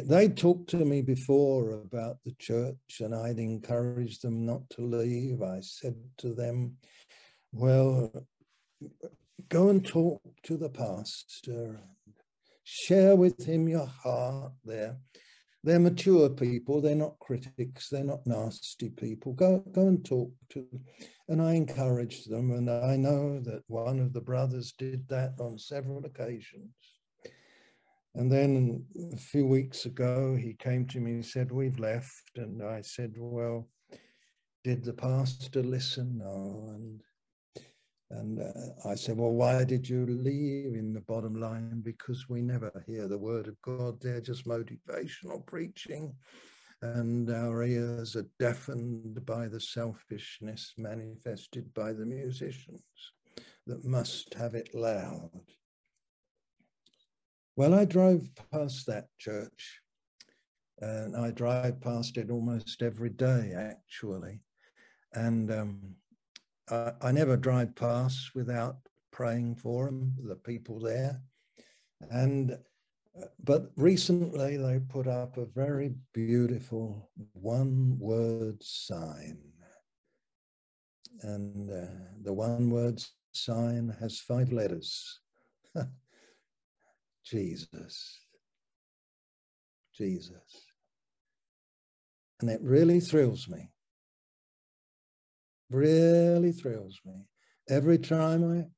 they 0.03 0.29
talked 0.29 0.69
to 0.69 0.77
me 0.77 1.01
before 1.01 1.71
about 1.71 2.17
the 2.23 2.35
church, 2.37 2.99
and 2.99 3.15
I'd 3.15 3.39
encouraged 3.39 4.21
them 4.21 4.45
not 4.45 4.69
to 4.71 4.83
leave. 4.83 5.41
I 5.41 5.59
said 5.61 5.95
to 6.19 6.35
them, 6.35 6.77
Well, 7.51 8.11
go 9.49 9.69
and 9.69 9.83
talk 9.83 10.21
to 10.43 10.55
the 10.55 10.69
pastor, 10.69 11.79
share 12.63 13.15
with 13.15 13.43
him 13.43 13.67
your 13.67 13.87
heart 13.87 14.53
there. 14.63 14.97
They're 15.63 15.79
mature 15.79 16.29
people, 16.29 16.79
they're 16.79 16.95
not 16.95 17.17
critics, 17.19 17.89
they're 17.89 18.03
not 18.03 18.25
nasty 18.27 18.89
people. 18.89 19.33
Go, 19.33 19.63
go 19.71 19.87
and 19.87 20.05
talk 20.05 20.31
to 20.49 20.65
them. 20.71 20.85
And 21.29 21.41
I 21.41 21.53
encouraged 21.53 22.29
them, 22.29 22.51
and 22.51 22.69
I 22.69 22.95
know 22.95 23.39
that 23.41 23.63
one 23.67 23.99
of 23.99 24.13
the 24.13 24.21
brothers 24.21 24.71
did 24.71 25.07
that 25.09 25.33
on 25.39 25.57
several 25.59 26.05
occasions. 26.05 26.71
And 28.15 28.31
then 28.31 28.85
a 29.13 29.17
few 29.17 29.45
weeks 29.45 29.85
ago, 29.85 30.35
he 30.35 30.53
came 30.53 30.87
to 30.87 30.99
me 30.99 31.11
and 31.11 31.25
said, 31.25 31.51
We've 31.51 31.79
left. 31.79 32.31
And 32.37 32.63
I 32.63 32.81
said, 32.81 33.13
Well, 33.17 33.67
did 34.63 34.83
the 34.83 34.93
pastor 34.93 35.61
listen? 35.61 36.17
No. 36.17 36.71
And 36.73 37.01
and 38.09 38.39
uh, 38.39 38.89
I 38.89 38.95
said, 38.95 39.17
Well, 39.17 39.33
why 39.33 39.63
did 39.65 39.87
you 39.87 40.05
leave 40.05 40.75
in 40.75 40.93
the 40.93 41.01
bottom 41.01 41.39
line? 41.39 41.81
Because 41.83 42.29
we 42.29 42.41
never 42.41 42.71
hear 42.87 43.07
the 43.07 43.17
word 43.17 43.47
of 43.47 43.61
God. 43.61 43.99
They're 44.01 44.21
just 44.21 44.47
motivational 44.47 45.45
preaching. 45.45 46.15
And 46.81 47.29
our 47.29 47.63
ears 47.63 48.15
are 48.15 48.29
deafened 48.39 49.25
by 49.25 49.47
the 49.47 49.59
selfishness 49.59 50.73
manifested 50.77 51.73
by 51.73 51.93
the 51.93 52.05
musicians 52.05 52.83
that 53.65 53.83
must 53.83 54.33
have 54.35 54.53
it 54.53 54.75
loud. 54.75 55.31
Well, 57.55 57.73
I 57.73 57.85
drove 57.85 58.29
past 58.51 58.85
that 58.85 59.07
church 59.17 59.81
and 60.79 61.15
I 61.15 61.31
drive 61.31 61.81
past 61.81 62.17
it 62.17 62.29
almost 62.29 62.83
every 62.83 63.09
day, 63.09 63.53
actually. 63.57 64.41
And 65.13 65.51
um, 65.51 65.95
I, 66.69 66.91
I, 67.01 67.11
never 67.11 67.35
drive 67.35 67.75
past 67.75 68.35
without 68.35 68.77
praying 69.11 69.55
for 69.55 69.85
them, 69.85 70.13
the 70.23 70.35
people 70.35 70.79
there. 70.79 71.19
And 72.11 72.57
but 73.43 73.71
recently 73.75 74.57
they 74.57 74.79
put 74.79 75.07
up 75.07 75.37
a 75.37 75.45
very 75.45 75.95
beautiful 76.13 77.09
one 77.33 77.97
word 77.99 78.61
sign. 78.61 79.37
And 81.21 81.69
uh, 81.69 81.87
the 82.23 82.33
one 82.33 82.69
word 82.69 83.01
sign 83.31 83.95
has 83.99 84.19
five 84.19 84.51
letters. 84.51 85.19
Jesus. 87.25 88.19
Jesus. 89.95 90.65
And 92.41 92.49
it 92.49 92.61
really 92.61 92.99
thrills 92.99 93.47
me. 93.47 93.71
Really 95.69 96.51
thrills 96.51 96.99
me. 97.03 97.25
Every 97.67 97.97
time 97.97 98.69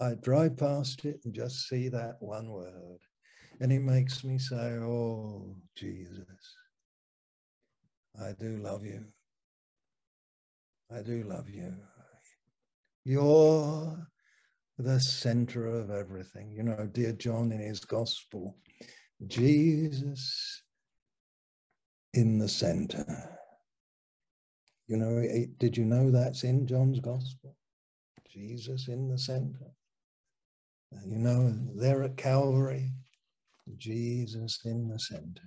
I 0.00 0.14
drive 0.14 0.56
past 0.56 1.04
it 1.04 1.20
and 1.24 1.34
just 1.34 1.68
see 1.68 1.88
that 1.88 2.16
one 2.20 2.50
word. 2.50 2.98
And 3.60 3.72
it 3.72 3.80
makes 3.80 4.22
me 4.22 4.38
say, 4.38 4.76
Oh, 4.76 5.56
Jesus, 5.76 6.24
I 8.20 8.32
do 8.38 8.58
love 8.58 8.84
you. 8.84 9.04
I 10.94 11.02
do 11.02 11.24
love 11.24 11.50
you. 11.50 11.74
You're 13.04 14.06
the 14.78 15.00
center 15.00 15.66
of 15.66 15.90
everything. 15.90 16.52
You 16.52 16.62
know, 16.62 16.88
dear 16.92 17.12
John 17.12 17.50
in 17.50 17.60
his 17.60 17.80
gospel, 17.80 18.56
Jesus 19.26 20.62
in 22.14 22.38
the 22.38 22.48
center. 22.48 23.38
You 24.86 24.96
know, 24.96 25.24
did 25.58 25.76
you 25.76 25.84
know 25.84 26.10
that's 26.10 26.44
in 26.44 26.66
John's 26.66 27.00
gospel? 27.00 27.56
Jesus 28.30 28.88
in 28.88 29.08
the 29.08 29.18
center. 29.18 29.66
You 31.06 31.16
know, 31.16 31.54
there 31.74 32.02
at 32.02 32.16
Calvary, 32.16 32.92
Jesus 33.76 34.60
in 34.64 34.88
the 34.88 34.98
center. 34.98 35.42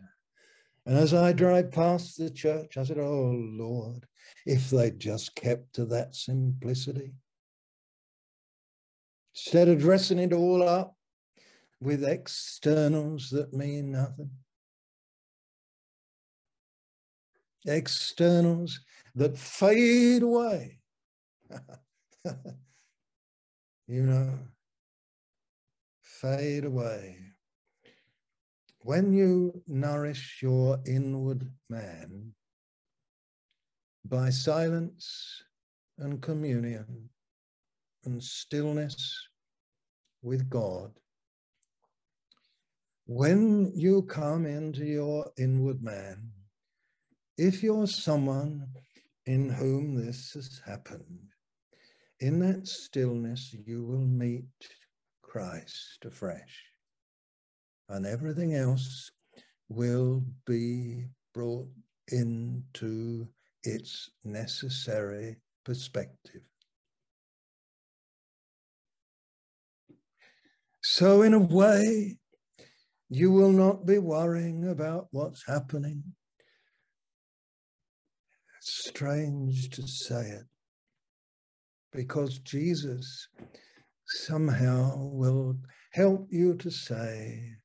And 0.86 0.98
as 0.98 1.14
I 1.14 1.32
drive 1.34 1.72
past 1.72 2.18
the 2.18 2.30
church, 2.30 2.78
I 2.78 2.84
said, 2.84 2.98
Oh 3.00 3.32
Lord, 3.36 4.06
if 4.46 4.70
they'd 4.70 5.00
just 5.00 5.36
kept 5.36 5.74
to 5.74 5.86
that 5.86 6.16
simplicity, 6.16 7.14
Instead 9.34 9.70
of 9.70 9.80
dressing 9.80 10.20
it 10.20 10.34
all 10.34 10.68
up 10.68 10.96
with 11.80 12.04
externals 12.04 13.30
that 13.30 13.54
mean 13.54 13.92
nothing. 13.92 14.30
Externals 17.66 18.82
that 19.16 19.38
fade 19.38 20.24
away. 20.24 20.80
you 23.88 24.04
know, 24.04 24.38
fade 26.22 26.66
away. 26.66 27.18
When 28.82 29.12
you 29.12 29.64
nourish 29.68 30.40
your 30.42 30.80
inward 30.86 31.50
man 31.68 32.34
by 34.06 34.30
silence 34.30 35.44
and 35.98 36.22
communion, 36.22 37.10
and 38.06 38.22
stillness 38.24 39.28
with 40.22 40.50
God, 40.50 40.92
when 43.06 43.72
you 43.76 44.04
come 44.04 44.46
into 44.46 44.86
your 44.86 45.32
inward 45.38 45.82
man, 45.84 46.32
if 47.38 47.64
you're 47.64 47.88
someone 47.88 48.68
in 49.26 49.50
whom 49.50 49.96
this 49.96 50.34
has 50.34 50.62
happened, 50.66 51.30
in 52.20 52.40
that 52.40 52.68
stillness 52.68 53.56
you 53.66 53.84
will 53.84 54.06
meet 54.06 54.46
Christ 55.32 56.04
afresh. 56.04 56.66
And 57.88 58.06
everything 58.06 58.54
else 58.54 59.12
will 59.70 60.26
be 60.46 61.06
brought 61.34 61.70
into 62.10 63.30
its 63.64 64.10
necessary 64.26 65.38
perspective. 65.64 66.42
So, 70.84 71.22
in 71.22 71.34
a 71.34 71.40
way, 71.40 72.18
you 73.08 73.32
will 73.32 73.54
not 73.54 73.86
be 73.86 74.00
worrying 74.00 74.68
about 74.68 75.08
what's 75.12 75.48
happening. 75.48 76.04
It's 78.58 78.90
strange 78.90 79.70
to 79.70 79.88
say 79.88 80.28
it 80.28 80.48
because 81.94 82.40
Jesus 82.40 83.30
somehow 84.12 84.98
will 84.98 85.58
help 85.92 86.28
you 86.30 86.56
to 86.56 86.70
say, 86.70 87.56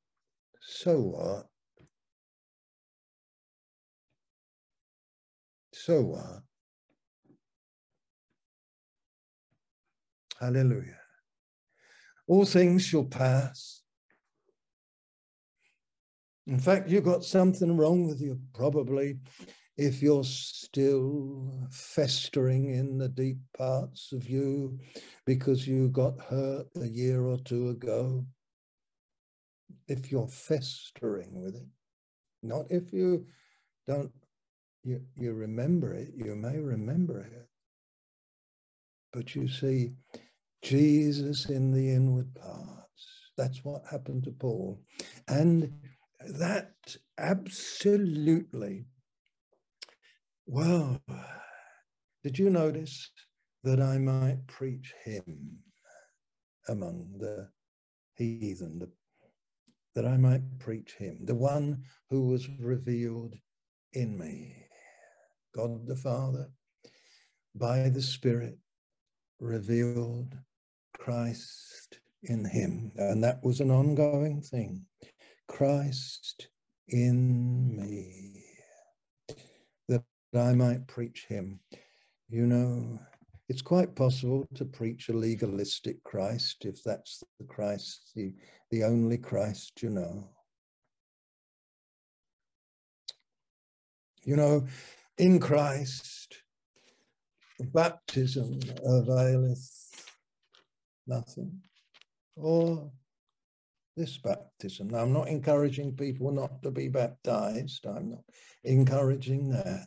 So 0.60 1.00
what? 1.00 1.46
So 5.72 6.02
what? 6.02 6.42
Hallelujah. 10.40 10.98
All 12.26 12.44
things 12.44 12.84
shall 12.84 13.04
pass. 13.04 13.82
In 16.46 16.58
fact, 16.58 16.88
you've 16.88 17.04
got 17.04 17.24
something 17.24 17.76
wrong 17.76 18.06
with 18.06 18.20
you, 18.20 18.38
probably, 18.54 19.18
if 19.76 20.02
you're 20.02 20.24
still 20.24 21.68
festering 21.70 22.74
in 22.74 22.98
the 22.98 23.08
deep 23.08 23.38
parts 23.56 24.12
of 24.12 24.28
you 24.28 24.78
because 25.26 25.66
you 25.68 25.88
got 25.90 26.18
hurt 26.18 26.66
a 26.80 26.86
year 26.86 27.24
or 27.24 27.38
two 27.38 27.68
ago. 27.70 28.24
If 29.88 30.10
you're 30.10 30.28
festering 30.28 31.42
with 31.42 31.56
it, 31.56 31.66
not 32.42 32.66
if 32.70 32.92
you 32.92 33.26
don't, 33.86 34.10
you, 34.82 35.02
you 35.14 35.32
remember 35.32 35.92
it, 35.94 36.12
you 36.16 36.34
may 36.34 36.58
remember 36.58 37.20
it. 37.20 37.48
But 39.12 39.34
you 39.34 39.48
see, 39.48 39.92
Jesus 40.62 41.46
in 41.46 41.70
the 41.70 41.90
inward 41.90 42.34
parts. 42.34 43.30
That's 43.36 43.64
what 43.64 43.82
happened 43.90 44.24
to 44.24 44.30
Paul. 44.30 44.80
And 45.28 45.72
that 46.38 46.72
absolutely, 47.18 48.86
well, 50.46 51.00
did 52.22 52.38
you 52.38 52.50
notice 52.50 53.10
that 53.64 53.80
I 53.80 53.98
might 53.98 54.46
preach 54.46 54.94
him 55.04 55.58
among 56.68 57.18
the 57.18 57.48
heathen, 58.14 58.78
the, 58.78 58.90
that 59.94 60.06
I 60.06 60.16
might 60.16 60.58
preach 60.58 60.94
him, 60.94 61.18
the 61.24 61.34
one 61.34 61.82
who 62.10 62.28
was 62.28 62.48
revealed 62.60 63.34
in 63.92 64.16
me, 64.18 64.66
God 65.54 65.86
the 65.86 65.96
Father, 65.96 66.48
by 67.54 67.88
the 67.88 68.02
Spirit, 68.02 68.58
revealed 69.40 70.34
Christ 70.96 71.98
in 72.22 72.44
him. 72.44 72.92
And 72.96 73.22
that 73.24 73.42
was 73.42 73.60
an 73.60 73.70
ongoing 73.70 74.42
thing. 74.42 74.84
Christ 75.48 76.48
in 76.88 77.76
me, 77.76 78.35
that 80.32 80.46
I 80.46 80.54
might 80.54 80.86
preach 80.86 81.26
him. 81.28 81.60
You 82.28 82.46
know, 82.46 82.98
it's 83.48 83.62
quite 83.62 83.94
possible 83.94 84.46
to 84.54 84.64
preach 84.64 85.08
a 85.08 85.12
legalistic 85.12 86.02
Christ 86.04 86.64
if 86.64 86.82
that's 86.82 87.22
the 87.38 87.46
Christ, 87.46 88.10
the, 88.14 88.34
the 88.70 88.84
only 88.84 89.18
Christ 89.18 89.82
you 89.82 89.90
know. 89.90 90.30
You 94.24 94.34
know, 94.34 94.66
in 95.18 95.38
Christ, 95.38 96.42
baptism 97.72 98.58
availeth 98.84 99.70
nothing, 101.06 101.60
or 102.34 102.90
this 103.96 104.18
baptism. 104.18 104.88
Now, 104.88 104.98
I'm 104.98 105.12
not 105.12 105.28
encouraging 105.28 105.96
people 105.96 106.32
not 106.32 106.62
to 106.64 106.70
be 106.70 106.88
baptized. 106.88 107.86
I'm 107.86 108.10
not 108.10 108.24
encouraging 108.64 109.50
that. 109.50 109.86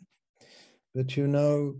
But 0.95 1.15
you 1.15 1.27
know, 1.27 1.75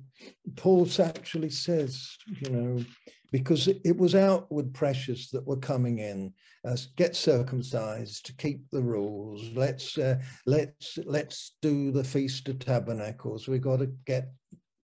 Paul 0.56 0.88
actually 1.00 1.50
says, 1.50 2.16
you 2.42 2.50
know, 2.50 2.86
because 3.32 3.68
it 3.68 3.98
was 3.98 4.16
outward 4.16 4.74
pressures 4.74 5.30
that 5.32 5.46
were 5.46 5.58
coming 5.58 6.00
in. 6.00 6.34
Uh, 6.66 6.76
get 6.98 7.16
circumcised, 7.16 8.26
to 8.26 8.36
keep 8.36 8.70
the 8.70 8.82
rules. 8.82 9.50
Let's 9.56 9.98
uh, 9.98 10.18
let's 10.46 11.00
let's 11.06 11.56
do 11.62 11.92
the 11.92 12.04
feast 12.04 12.50
of 12.50 12.60
tabernacles. 12.60 13.48
We've 13.48 13.62
got 13.62 13.80
to 13.80 13.88
get 14.06 14.30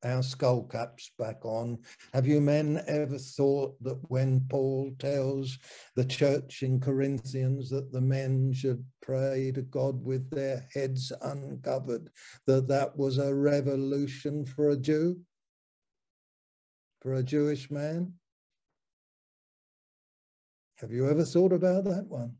our 0.04 0.24
skull 0.24 0.64
caps 0.64 1.12
back 1.20 1.46
on. 1.46 1.78
Have 2.14 2.26
you 2.26 2.42
men 2.42 2.84
ever 2.88 3.18
thought 3.18 3.76
that 3.84 4.00
when 4.10 4.42
Paul 4.50 4.94
tells 4.98 5.58
the 5.96 6.06
church 6.06 6.64
in 6.64 6.80
Corinthians 6.80 7.70
that 7.70 7.92
the 7.92 8.02
men 8.02 8.52
should 8.54 8.84
pray 9.02 9.52
to 9.54 9.62
God 9.62 10.04
with 10.04 10.30
their 10.32 10.68
heads 10.74 11.12
uncovered, 11.22 12.10
that 12.48 12.68
that 12.68 12.98
was 12.98 13.18
a 13.18 13.34
revolution 13.34 14.46
for 14.46 14.70
a 14.70 14.78
Jew, 14.78 15.20
for 17.02 17.14
a 17.14 17.24
Jewish 17.24 17.70
man? 17.70 18.14
Have 20.78 20.92
you 20.92 21.08
ever 21.10 21.24
thought 21.24 21.54
about 21.54 21.84
that 21.86 22.08
one? 22.08 22.38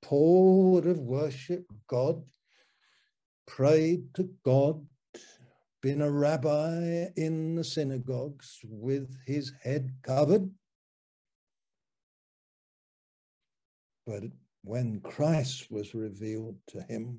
Paul 0.00 0.72
would 0.72 0.86
have 0.86 0.98
worshipped 0.98 1.70
God, 1.86 2.22
prayed 3.46 4.14
to 4.14 4.30
God 4.42 4.86
been 5.82 6.00
a 6.00 6.10
rabbi 6.10 7.06
in 7.16 7.56
the 7.56 7.64
synagogues 7.64 8.60
with 8.64 9.16
his 9.26 9.52
head 9.62 9.92
covered. 10.02 10.48
But 14.06 14.22
when 14.62 15.00
Christ 15.00 15.70
was 15.70 15.92
revealed 15.92 16.56
to 16.68 16.82
him, 16.82 17.18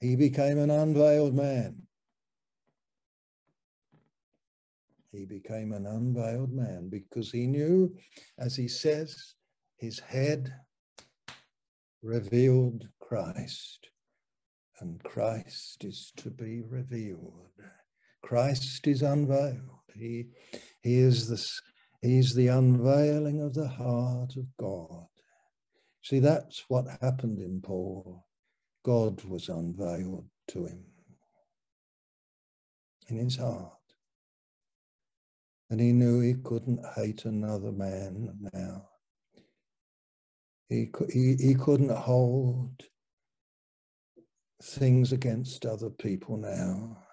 he 0.00 0.14
became 0.14 0.58
an 0.58 0.70
unveiled 0.70 1.34
man. 1.34 1.82
He 5.10 5.24
became 5.24 5.72
an 5.72 5.86
unveiled 5.86 6.52
man 6.52 6.88
because 6.88 7.32
he 7.32 7.46
knew, 7.46 7.96
as 8.38 8.54
he 8.54 8.68
says, 8.68 9.34
his 9.78 9.98
head 9.98 10.52
revealed 12.02 12.88
Christ, 13.00 13.88
and 14.80 15.02
Christ 15.02 15.84
is 15.84 16.12
to 16.18 16.30
be 16.30 16.62
revealed. 16.62 17.50
Christ 18.22 18.86
is 18.86 19.02
unveiled. 19.02 19.60
He, 19.94 20.26
he 20.82 20.98
is 20.98 21.28
this, 21.28 21.60
he's 22.02 22.34
the 22.34 22.48
unveiling 22.48 23.40
of 23.40 23.54
the 23.54 23.68
heart 23.68 24.36
of 24.36 24.46
God. 24.58 25.06
See, 26.02 26.18
that's 26.20 26.64
what 26.68 26.86
happened 27.00 27.38
in 27.38 27.60
Paul. 27.60 28.24
God 28.84 29.24
was 29.24 29.48
unveiled 29.48 30.28
to 30.48 30.66
him 30.66 30.84
in 33.08 33.18
his 33.18 33.36
heart. 33.36 33.72
And 35.70 35.80
he 35.80 35.92
knew 35.92 36.20
he 36.20 36.34
couldn't 36.34 36.84
hate 36.94 37.24
another 37.24 37.72
man 37.72 38.38
now. 38.52 38.88
He, 40.68 40.90
he, 41.12 41.36
he 41.40 41.54
couldn't 41.54 41.90
hold 41.90 42.82
things 44.62 45.12
against 45.12 45.66
other 45.66 45.90
people 45.90 46.36
now. 46.36 47.05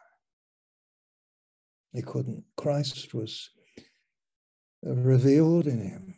He 1.94 2.02
couldn't. 2.02 2.44
Christ 2.58 3.14
was 3.14 3.50
revealed 4.84 5.68
in 5.68 5.80
him. 5.80 6.16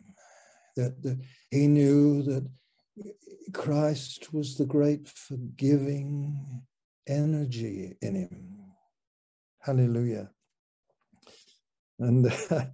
That, 0.76 1.02
that 1.02 1.18
he 1.50 1.68
knew 1.68 2.22
that 2.22 2.46
Christ 3.52 4.32
was 4.32 4.56
the 4.56 4.66
great 4.66 5.08
forgiving 5.08 6.62
energy 7.06 7.96
in 8.02 8.14
him. 8.14 8.56
Hallelujah. 9.60 10.30
And 11.98 12.30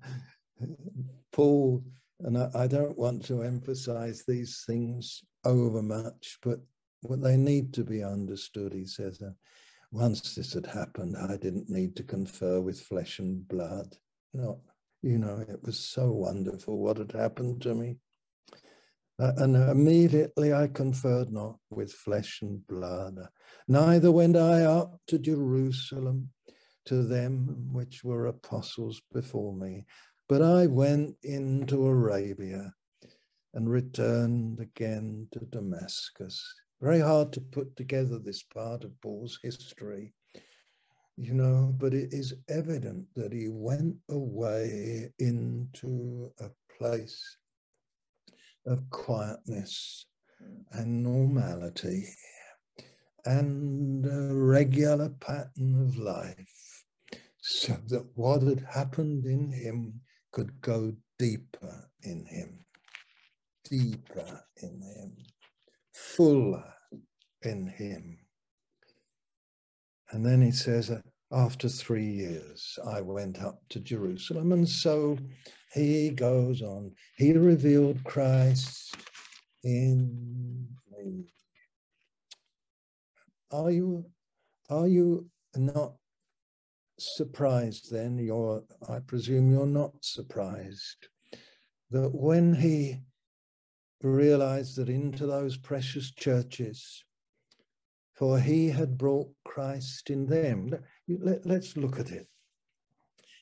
Paul, 1.32 1.84
and 2.20 2.38
I, 2.38 2.50
I, 2.54 2.66
don't 2.66 2.98
want 2.98 3.24
to 3.26 3.42
emphasize 3.42 4.24
these 4.26 4.64
things 4.66 5.22
over 5.44 5.82
much, 5.82 6.38
but 6.42 6.60
what 7.02 7.22
they 7.22 7.36
need 7.36 7.72
to 7.74 7.84
be 7.84 8.02
understood, 8.02 8.72
he 8.72 8.84
says, 8.84 9.22
uh, 9.22 9.30
once 9.92 10.34
this 10.34 10.54
had 10.54 10.66
happened, 10.66 11.16
I 11.16 11.36
didn't 11.36 11.68
need 11.68 11.94
to 11.96 12.02
confer 12.02 12.60
with 12.60 12.80
flesh 12.80 13.18
and 13.18 13.46
blood. 13.46 13.94
No, 14.32 14.62
you 15.02 15.18
know, 15.18 15.44
it 15.46 15.62
was 15.62 15.78
so 15.78 16.10
wonderful 16.10 16.78
what 16.78 16.96
had 16.96 17.12
happened 17.12 17.60
to 17.62 17.74
me. 17.74 17.98
Uh, 19.20 19.32
and 19.36 19.54
immediately 19.54 20.54
I 20.54 20.68
conferred 20.68 21.30
not 21.30 21.56
with 21.70 21.92
flesh 21.92 22.40
and 22.40 22.66
blood, 22.66 23.18
neither 23.68 24.10
went 24.10 24.36
I 24.36 24.62
up 24.62 24.98
to 25.08 25.18
Jerusalem 25.18 26.30
to 26.86 27.02
them 27.02 27.68
which 27.72 28.02
were 28.02 28.26
apostles 28.26 29.02
before 29.12 29.54
me, 29.54 29.84
but 30.28 30.40
I 30.40 30.66
went 30.66 31.16
into 31.22 31.86
Arabia 31.86 32.72
and 33.54 33.70
returned 33.70 34.60
again 34.60 35.28
to 35.32 35.40
Damascus. 35.40 36.42
Very 36.82 36.98
hard 36.98 37.32
to 37.34 37.40
put 37.40 37.76
together 37.76 38.18
this 38.18 38.42
part 38.42 38.82
of 38.82 39.00
Paul's 39.00 39.38
history, 39.40 40.12
you 41.16 41.32
know, 41.32 41.72
but 41.78 41.94
it 41.94 42.12
is 42.12 42.34
evident 42.48 43.06
that 43.14 43.32
he 43.32 43.48
went 43.48 43.94
away 44.10 45.12
into 45.20 46.32
a 46.40 46.50
place 46.76 47.36
of 48.66 48.90
quietness 48.90 50.06
and 50.72 51.04
normality 51.04 52.08
and 53.26 54.04
a 54.04 54.34
regular 54.34 55.10
pattern 55.20 55.86
of 55.86 55.96
life 55.96 56.84
so 57.40 57.74
that 57.90 58.06
what 58.16 58.42
had 58.42 58.66
happened 58.68 59.24
in 59.24 59.52
him 59.52 60.00
could 60.32 60.60
go 60.60 60.92
deeper 61.16 61.88
in 62.02 62.26
him, 62.26 62.64
deeper 63.70 64.44
in 64.60 64.82
him, 64.82 65.16
fuller 65.92 66.64
in 67.42 67.66
him. 67.66 68.18
And 70.10 70.24
then 70.24 70.42
he 70.42 70.50
says, 70.50 70.90
after 71.32 71.68
three 71.68 72.06
years, 72.06 72.78
I 72.86 73.00
went 73.00 73.42
up 73.42 73.60
to 73.70 73.80
Jerusalem. 73.80 74.52
And 74.52 74.68
so 74.68 75.16
he 75.72 76.10
goes 76.10 76.60
on. 76.60 76.92
He 77.16 77.32
revealed 77.32 78.04
Christ 78.04 78.94
in 79.64 80.68
me. 80.90 81.32
Are 83.50 83.70
you, 83.70 84.04
are 84.68 84.86
you 84.86 85.26
not 85.56 85.94
surprised 86.98 87.90
then? 87.90 88.18
You're, 88.18 88.62
I 88.88 88.98
presume 89.00 89.50
you're 89.50 89.66
not 89.66 89.92
surprised 90.02 91.08
that 91.90 92.10
when 92.14 92.54
he 92.54 93.00
realized 94.02 94.76
that 94.76 94.88
into 94.88 95.26
those 95.26 95.56
precious 95.56 96.10
churches 96.12 97.04
for 98.22 98.38
he 98.38 98.68
had 98.68 98.98
brought 98.98 99.28
Christ 99.44 100.10
in 100.10 100.26
them. 100.26 100.72
Let, 101.08 101.44
us 101.46 101.76
look 101.76 101.98
at 101.98 102.12
it. 102.12 102.28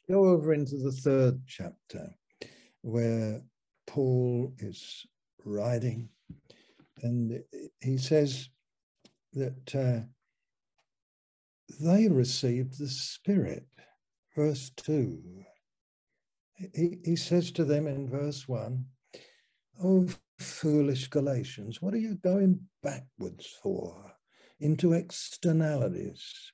Go 0.08 0.24
over 0.24 0.54
into 0.54 0.78
the 0.78 0.92
third 0.92 1.40
chapter 1.46 2.08
where 2.82 3.42
Paul 3.86 4.54
is 4.58 5.04
writing, 5.44 6.08
and 7.02 7.42
he 7.82 7.98
says 7.98 8.48
that 9.34 9.74
uh, 9.74 10.06
they 11.80 12.08
received 12.08 12.78
the 12.78 12.88
Spirit. 12.88 13.66
Verse 14.34 14.70
2. 14.76 15.20
He, 16.74 16.98
he 17.04 17.16
says 17.16 17.50
to 17.52 17.64
them 17.64 17.86
in 17.86 18.08
verse 18.08 18.48
1, 18.48 18.84
Oh, 19.82 20.06
foolish 20.38 21.08
Galatians, 21.08 21.80
what 21.80 21.94
are 21.94 21.98
you 21.98 22.16
going 22.16 22.60
backwards 22.82 23.46
for? 23.62 24.12
into 24.60 24.92
externalities. 24.92 26.52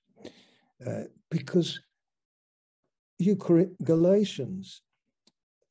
Uh, 0.85 1.03
because 1.31 1.81
you 3.19 3.37
Galatians, 3.83 4.83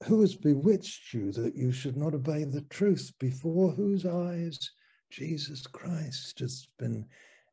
who 0.05 0.21
has 0.21 0.35
bewitched 0.35 1.13
you 1.13 1.31
that 1.31 1.55
you 1.55 1.71
should 1.71 1.95
not 1.95 2.13
obey 2.13 2.43
the 2.43 2.65
truth 2.69 3.13
before 3.19 3.71
whose 3.71 4.05
eyes 4.05 4.71
Jesus 5.09 5.65
Christ 5.67 6.39
has 6.39 6.67
been 6.77 7.05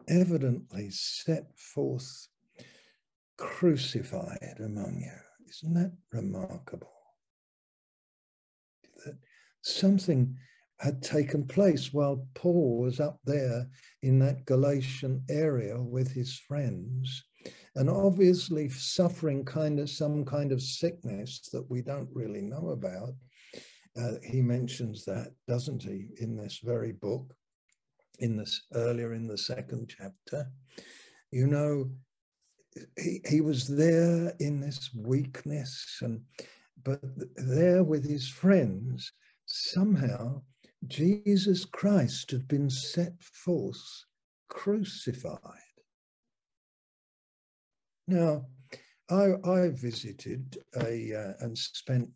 evidently 0.08 0.90
set 0.90 1.46
forth 1.56 2.28
crucified 3.36 4.56
among 4.58 5.00
you? 5.00 5.48
Isn't 5.48 5.74
that 5.74 5.92
remarkable? 6.12 7.01
Something 9.62 10.36
had 10.78 11.00
taken 11.00 11.46
place 11.46 11.92
while 11.92 12.26
Paul 12.34 12.80
was 12.80 12.98
up 12.98 13.20
there 13.24 13.68
in 14.02 14.18
that 14.18 14.44
Galatian 14.46 15.22
area 15.30 15.80
with 15.80 16.10
his 16.10 16.38
friends 16.38 17.24
and 17.76 17.88
obviously 17.88 18.68
suffering 18.68 19.44
kind 19.44 19.78
of 19.78 19.88
some 19.88 20.24
kind 20.24 20.52
of 20.52 20.60
sickness 20.60 21.48
that 21.52 21.68
we 21.70 21.82
don't 21.82 22.08
really 22.12 22.42
know 22.42 22.70
about. 22.70 23.14
Uh, 23.96 24.14
he 24.24 24.42
mentions 24.42 25.04
that, 25.04 25.32
doesn't 25.46 25.82
he, 25.82 26.08
in 26.18 26.36
this 26.36 26.60
very 26.64 26.92
book, 26.92 27.34
in 28.18 28.36
this 28.36 28.62
earlier 28.74 29.14
in 29.14 29.26
the 29.26 29.38
second 29.38 29.94
chapter. 29.96 30.50
You 31.30 31.46
know, 31.46 31.90
he, 32.98 33.20
he 33.28 33.40
was 33.40 33.68
there 33.68 34.34
in 34.40 34.60
this 34.60 34.90
weakness 34.94 35.98
and 36.02 36.22
but 36.84 37.00
there 37.36 37.84
with 37.84 38.08
his 38.08 38.28
friends 38.28 39.12
somehow 39.52 40.40
Jesus 40.86 41.66
Christ 41.66 42.30
had 42.30 42.48
been 42.48 42.70
set 42.70 43.12
forth 43.22 43.82
crucified. 44.48 45.38
Now, 48.08 48.46
I, 49.10 49.32
I 49.44 49.68
visited 49.68 50.56
a 50.74 51.14
uh, 51.14 51.44
and 51.44 51.56
spent 51.56 52.08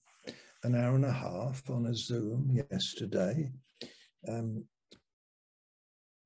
an 0.65 0.75
hour 0.75 0.95
and 0.95 1.05
a 1.05 1.13
half 1.13 1.69
on 1.69 1.87
a 1.87 1.95
Zoom 1.95 2.59
yesterday, 2.71 3.53
um, 4.27 4.65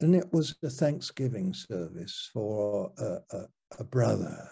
and 0.01 0.15
it 0.15 0.33
was 0.33 0.55
a 0.63 0.71
Thanksgiving 0.71 1.53
service 1.53 2.31
for 2.33 2.93
a, 2.99 3.37
a, 3.37 3.47
a 3.81 3.85
brother, 3.85 4.49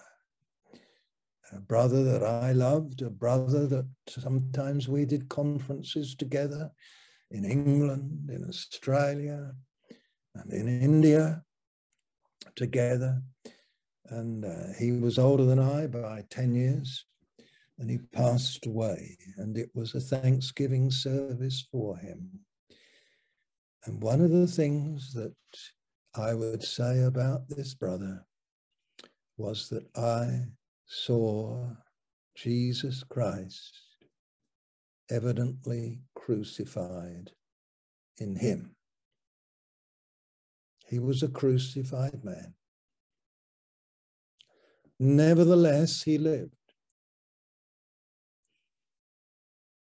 a 1.53 1.61
brother 1.61 2.05
that 2.05 2.22
I 2.22 2.53
loved, 2.53 3.03
a 3.03 3.11
brother 3.11 3.66
that 3.66 3.86
sometimes 4.09 4.88
we 4.88 5.05
did 5.05 5.28
conferences 5.28 6.14
together 6.14 6.70
in 7.30 7.44
England, 7.44 8.30
in 8.30 8.44
Australia, 8.49 9.53
and 10.34 10.53
in 10.53 10.68
India 10.68 11.42
together. 12.57 13.22
And 14.11 14.44
uh, 14.44 14.72
he 14.78 14.92
was 14.92 15.18
older 15.18 15.44
than 15.44 15.59
I 15.59 15.86
by 15.86 16.24
10 16.30 16.55
years, 16.55 17.05
and 17.78 17.90
he 17.90 17.99
passed 17.99 18.66
away. 18.66 19.16
And 19.36 19.57
it 19.57 19.70
was 19.74 19.94
a 19.94 20.01
Thanksgiving 20.01 20.90
service 20.90 21.66
for 21.70 21.96
him. 21.96 22.30
And 23.84 24.03
one 24.03 24.20
of 24.20 24.30
the 24.30 24.46
things 24.46 25.12
that 25.14 25.34
I 26.14 26.34
would 26.34 26.62
say 26.62 27.05
about 27.05 27.49
this 27.49 27.74
brother 27.74 28.24
was 29.36 29.68
that 29.68 29.86
I 29.96 30.46
saw 30.89 31.68
Jesus 32.34 33.05
Christ 33.05 33.76
evidently 35.11 36.01
crucified 36.14 37.30
in 38.18 38.36
him. 38.36 38.74
He 40.86 40.99
was 40.99 41.22
a 41.22 41.28
crucified 41.28 42.24
man. 42.24 42.55
Nevertheless, 44.99 46.03
he 46.03 46.18
lived. 46.18 46.55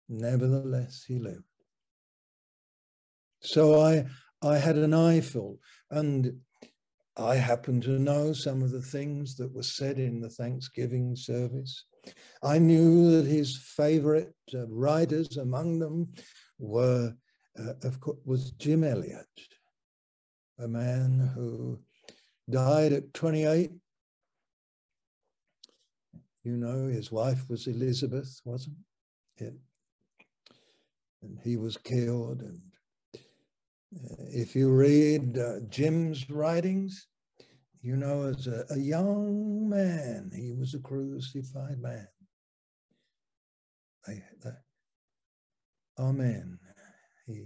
Nevertheless, 0.10 1.06
he 1.08 1.18
lived. 1.18 1.43
So 3.41 3.80
I, 3.82 4.06
I 4.41 4.58
had 4.58 4.76
an 4.78 4.93
eyeful, 4.93 5.60
and 5.89 6.41
I 7.20 7.36
happen 7.36 7.82
to 7.82 7.99
know 7.99 8.32
some 8.32 8.61
of 8.61 8.72
the 8.72 8.82
things 8.82 9.36
that 9.36 9.53
were 9.53 9.63
said 9.63 9.99
in 9.99 10.22
the 10.22 10.30
Thanksgiving 10.30 11.17
service. 11.17 11.84
I 12.41 12.59
knew 12.59 13.11
that 13.11 13.30
his 13.30 13.57
favorite 13.57 14.34
uh, 14.53 14.65
writers 14.67 15.36
among 15.36 15.80
them 15.80 16.13
were, 16.59 17.13
uh, 17.59 17.74
of 17.84 17.99
course, 17.99 18.17
was 18.24 18.51
Jim 18.51 18.86
Elliot, 18.86 19.28
a 20.59 20.67
man 20.67 21.32
who 21.36 21.80
died 22.49 22.93
at 22.93 23.13
28. 23.13 23.72
You 26.45 26.55
know, 26.55 26.88
his 26.88 27.11
wife 27.11 27.49
was 27.49 27.67
Elisabeth, 27.67 28.39
wasn't 28.45 28.78
it? 29.38 29.55
And 31.22 31.38
he 31.43 31.57
was 31.57 31.76
killed. 31.76 32.43
And 32.43 32.61
uh, 33.13 34.24
if 34.30 34.55
you 34.55 34.72
read 34.72 35.38
uh, 35.38 35.59
Jim's 35.70 36.30
writings, 36.30 37.09
you 37.82 37.96
know, 37.96 38.24
as 38.24 38.48
a, 38.48 38.66
a 38.72 38.78
young 38.78 39.70
man, 39.70 40.32
he 40.36 40.54
was 40.54 40.74
a 40.74 40.80
crucified 40.80 41.82
man. 41.82 42.08
Amen. 46.00 46.60
He, 47.26 47.46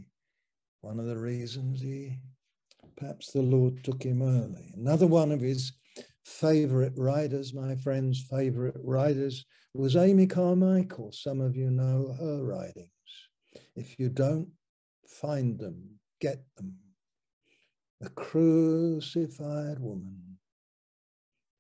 one 0.82 1.00
of 1.00 1.06
the 1.06 1.18
reasons 1.18 1.82
he, 1.82 2.20
perhaps 2.96 3.32
the 3.32 3.42
Lord 3.42 3.84
took 3.84 4.04
him 4.04 4.22
early. 4.22 4.72
Another 4.76 5.08
one 5.08 5.32
of 5.32 5.42
his 5.42 5.74
favorite 6.26 6.94
writers, 6.96 7.54
my 7.54 7.76
friend's 7.76 8.24
favorite 8.30 8.76
writers, 8.84 9.46
was 9.74 9.96
Amy 9.96 10.28
Carmichael. 10.28 11.12
Some 11.12 11.42
of 11.42 11.56
you 11.56 11.72
know 11.72 12.16
her 12.20 12.44
writings. 12.44 12.90
If 13.76 14.00
you 14.00 14.10
don't, 14.10 14.50
find 15.08 15.60
them, 15.60 16.00
get 16.22 16.44
them 16.56 16.76
a 18.06 18.10
crucified 18.10 19.80
woman, 19.80 20.38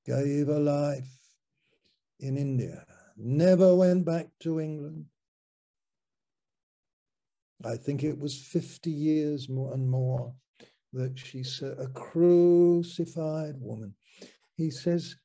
gave 0.05 0.47
her 0.47 0.59
life 0.59 1.07
in 2.19 2.37
India, 2.37 2.85
never 3.17 3.75
went 3.75 4.05
back 4.05 4.27
to 4.41 4.59
England. 4.59 5.05
I 7.65 7.77
think 7.77 8.03
it 8.03 8.19
was 8.19 8.37
50 8.37 8.91
years 8.91 9.47
more 9.47 9.73
and 9.73 9.89
more 9.89 10.33
that 10.91 11.17
she 11.17 11.43
said, 11.43 11.77
a 11.79 11.87
crucified 11.87 13.55
woman. 13.59 13.95
He 14.57 14.69
says, 14.69 15.15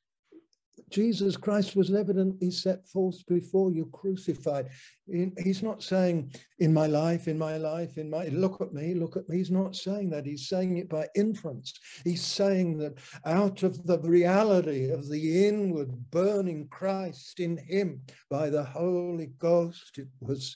Jesus 0.89 1.37
Christ 1.37 1.75
was 1.75 1.93
evidently 1.93 2.51
set 2.51 2.87
forth 2.87 3.25
before 3.27 3.71
you 3.71 3.85
crucified. 3.93 4.69
He's 5.07 5.63
not 5.63 5.83
saying, 5.83 6.33
in 6.59 6.73
my 6.73 6.87
life, 6.87 7.27
in 7.27 7.37
my 7.37 7.57
life, 7.57 7.97
in 7.97 8.09
my, 8.09 8.27
look 8.27 8.61
at 8.61 8.73
me, 8.73 8.93
look 8.93 9.17
at 9.17 9.27
me. 9.27 9.37
He's 9.37 9.51
not 9.51 9.75
saying 9.75 10.09
that. 10.11 10.25
He's 10.25 10.47
saying 10.47 10.77
it 10.77 10.89
by 10.89 11.07
inference. 11.15 11.73
He's 12.03 12.23
saying 12.23 12.77
that 12.79 12.99
out 13.25 13.63
of 13.63 13.85
the 13.85 13.99
reality 13.99 14.89
of 14.89 15.09
the 15.09 15.47
inward 15.47 15.91
burning 16.11 16.67
Christ 16.69 17.39
in 17.39 17.57
him 17.57 18.01
by 18.29 18.49
the 18.49 18.63
Holy 18.63 19.31
Ghost, 19.37 19.97
it 19.97 20.07
was, 20.19 20.55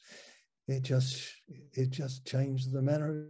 it 0.67 0.84
just, 0.84 1.31
it 1.73 1.89
just 1.89 2.25
changed 2.25 2.71
the 2.71 2.81
manner 2.81 3.27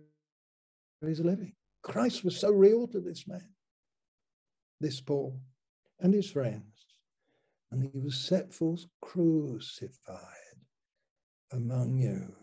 of 1.02 1.08
his 1.08 1.20
living. 1.20 1.54
Christ 1.82 2.24
was 2.24 2.38
so 2.38 2.52
real 2.52 2.88
to 2.88 3.00
this 3.00 3.28
man, 3.28 3.50
this 4.80 5.02
Paul, 5.02 5.40
and 6.00 6.14
his 6.14 6.30
friends 6.30 6.73
and 7.74 7.90
he 7.92 8.00
was 8.00 8.16
set 8.20 8.54
forth 8.54 8.86
crucified 9.02 10.20
among 11.52 11.98
you. 11.98 12.36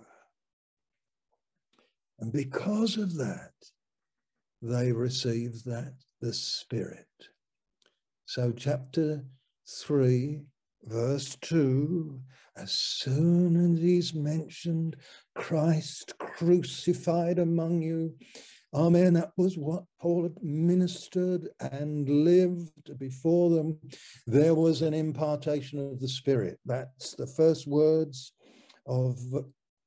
And 2.18 2.32
because 2.32 2.96
of 2.96 3.16
that, 3.16 3.52
they 4.60 4.90
received 4.90 5.64
that, 5.66 5.94
the 6.20 6.34
Spirit. 6.34 7.06
So, 8.26 8.50
chapter 8.50 9.24
3, 9.68 10.42
verse 10.82 11.36
2, 11.42 12.20
as 12.56 12.72
soon 12.72 13.72
as 13.72 13.80
he's 13.80 14.12
mentioned 14.12 14.96
Christ 15.36 16.18
crucified 16.18 17.38
among 17.38 17.82
you, 17.82 18.16
Amen. 18.72 19.14
That 19.14 19.32
was 19.36 19.58
what 19.58 19.82
Paul 20.00 20.22
had 20.22 20.42
ministered 20.42 21.48
and 21.58 22.08
lived 22.08 22.96
before 22.98 23.50
them. 23.50 23.78
There 24.28 24.54
was 24.54 24.82
an 24.82 24.94
impartation 24.94 25.80
of 25.80 25.98
the 25.98 26.06
Spirit. 26.06 26.60
That's 26.64 27.14
the 27.14 27.26
first 27.26 27.66
words 27.66 28.32
of 28.86 29.18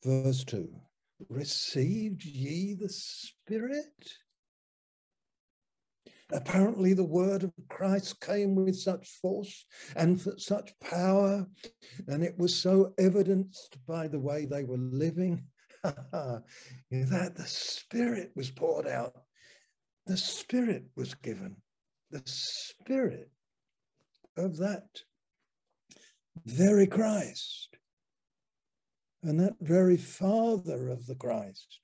verse 0.03 0.43
2. 0.43 0.69
Received 1.29 2.25
ye 2.25 2.73
the 2.73 2.89
Spirit? 2.89 4.11
Apparently, 6.33 6.93
the 6.93 7.05
word 7.05 7.43
of 7.43 7.53
Christ 7.69 8.19
came 8.19 8.55
with 8.55 8.75
such 8.75 9.07
force 9.21 9.65
and 9.95 10.19
such 10.37 10.77
power, 10.81 11.47
and 12.07 12.21
it 12.23 12.37
was 12.37 12.53
so 12.53 12.93
evidenced 12.97 13.77
by 13.87 14.09
the 14.09 14.19
way 14.19 14.45
they 14.45 14.63
were 14.65 14.77
living 14.77 15.45
that 16.91 17.35
the 17.35 17.45
Spirit 17.45 18.31
was 18.35 18.51
poured 18.51 18.87
out, 18.87 19.23
the 20.05 20.17
Spirit 20.17 20.85
was 20.95 21.13
given, 21.15 21.57
the 22.11 22.21
Spirit 22.25 23.29
of 24.37 24.57
that 24.57 24.87
very 26.45 26.87
Christ 26.87 27.69
And 29.23 29.39
that 29.39 29.55
very 29.61 29.97
Father 29.97 30.89
of 30.89 31.05
the 31.07 31.15
Christ 31.15 31.79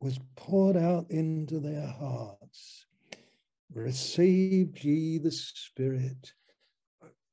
was 0.00 0.18
poured 0.36 0.76
out 0.76 1.10
into 1.10 1.60
their 1.60 1.86
hearts. 1.86 2.86
Received 3.74 4.82
ye 4.82 5.18
the 5.18 5.30
Spirit. 5.30 6.32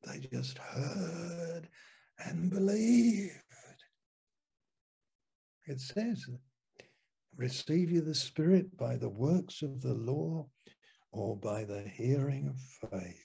They 0.03 0.19
just 0.19 0.57
heard 0.57 1.69
and 2.25 2.49
believed. 2.49 3.46
It 5.67 5.81
says, 5.81 6.25
Receive 7.35 7.91
you 7.91 8.01
the 8.01 8.15
Spirit 8.15 8.77
by 8.77 8.95
the 8.95 9.09
works 9.09 9.61
of 9.61 9.81
the 9.81 9.93
law 9.93 10.47
or 11.11 11.35
by 11.35 11.65
the 11.65 11.81
hearing 11.81 12.47
of 12.47 12.89
faith. 12.89 13.23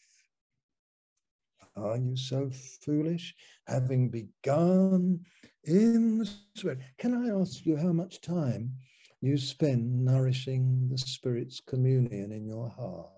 Are 1.76 1.97
you 1.97 2.16
so 2.16 2.51
foolish, 2.84 3.34
having 3.66 4.11
begun 4.11 5.20
in 5.64 6.18
the 6.18 6.26
Spirit? 6.57 6.80
Can 6.99 7.14
I 7.14 7.40
ask 7.40 7.64
you 7.64 7.76
how 7.76 7.93
much 7.93 8.20
time 8.20 8.72
you 9.20 9.38
spend 9.38 10.05
nourishing 10.05 10.88
the 10.90 10.99
Spirit's 10.99 11.61
communion 11.61 12.32
in 12.32 12.45
your 12.45 12.68
heart? 12.68 13.09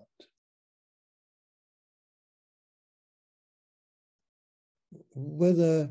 Whether, 5.14 5.91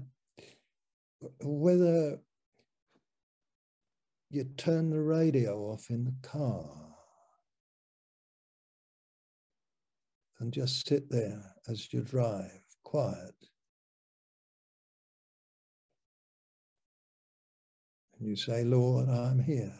whether 1.42 2.20
you 4.34 4.44
turn 4.58 4.90
the 4.90 5.00
radio 5.00 5.60
off 5.60 5.92
in 5.92 6.06
the 6.06 6.28
car 6.28 6.66
and 10.40 10.52
just 10.52 10.88
sit 10.88 11.08
there 11.12 11.40
as 11.70 11.94
you 11.94 12.02
drive, 12.02 12.64
quiet. 12.84 13.36
And 18.18 18.28
you 18.28 18.36
say, 18.36 18.64
Lord, 18.64 19.08
I'm 19.08 19.38
here. 19.38 19.80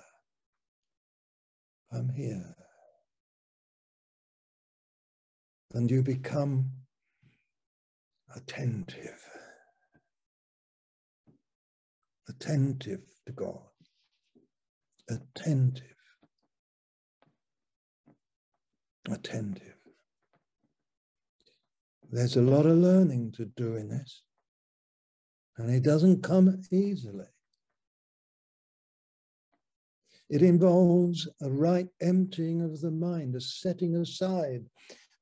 I'm 1.91 2.10
here. 2.10 2.56
And 5.74 5.89
you 5.89 6.04
become 6.04 6.70
attentive, 8.36 9.20
attentive 12.30 13.01
to 13.26 13.32
God, 13.32 13.72
attentive, 15.10 15.84
attentive. 19.10 19.76
There's 22.12 22.38
a 22.38 22.41
lot 22.41 22.66
of 22.66 22.78
learning 22.78 23.34
to 23.38 23.45
do 23.45 23.76
in 23.76 23.89
this, 23.89 24.22
and 25.58 25.74
it 25.74 25.84
doesn't 25.84 26.22
come 26.22 26.62
easily. 26.72 27.26
It 30.30 30.41
involves 30.41 31.28
a 31.41 31.49
right 31.49 31.88
emptying 32.01 32.62
of 32.62 32.82
the 32.82 32.91
mind, 32.91 33.36
a 33.36 33.41
setting 33.41 33.95
aside 33.95 34.66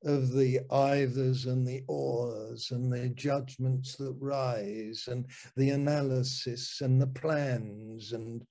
of 0.04 0.32
the 0.32 0.60
eithers 0.70 1.46
and 1.46 1.66
the 1.66 1.82
ors 1.88 2.70
and 2.70 2.92
the 2.92 3.08
judgments 3.10 3.96
that 3.96 4.14
rise 4.18 5.08
and 5.08 5.26
the 5.56 5.70
analysis 5.70 6.80
and 6.80 7.00
the 7.00 7.06
plans 7.06 8.12
and 8.12 8.44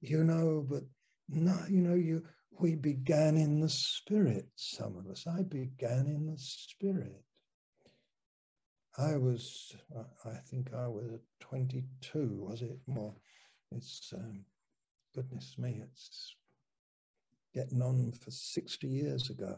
you 0.00 0.24
know 0.24 0.64
but 0.68 0.82
no 1.28 1.56
you 1.68 1.80
know 1.80 1.94
you 1.94 2.22
we 2.60 2.74
began 2.74 3.36
in 3.36 3.60
the 3.60 3.68
spirit 3.68 4.46
some 4.56 4.96
of 4.96 5.06
us 5.10 5.26
i 5.26 5.42
began 5.42 6.06
in 6.06 6.26
the 6.26 6.38
spirit 6.38 7.22
I 8.98 9.16
was, 9.16 9.76
I 10.24 10.34
think 10.50 10.74
I 10.74 10.88
was 10.88 11.20
22, 11.38 12.46
was 12.48 12.62
it 12.62 12.78
more? 12.88 13.14
It's, 13.70 14.12
um, 14.12 14.44
goodness 15.14 15.54
me, 15.56 15.82
it's 15.84 16.34
getting 17.54 17.80
on 17.80 18.10
for 18.10 18.32
60 18.32 18.88
years 18.88 19.30
ago. 19.30 19.56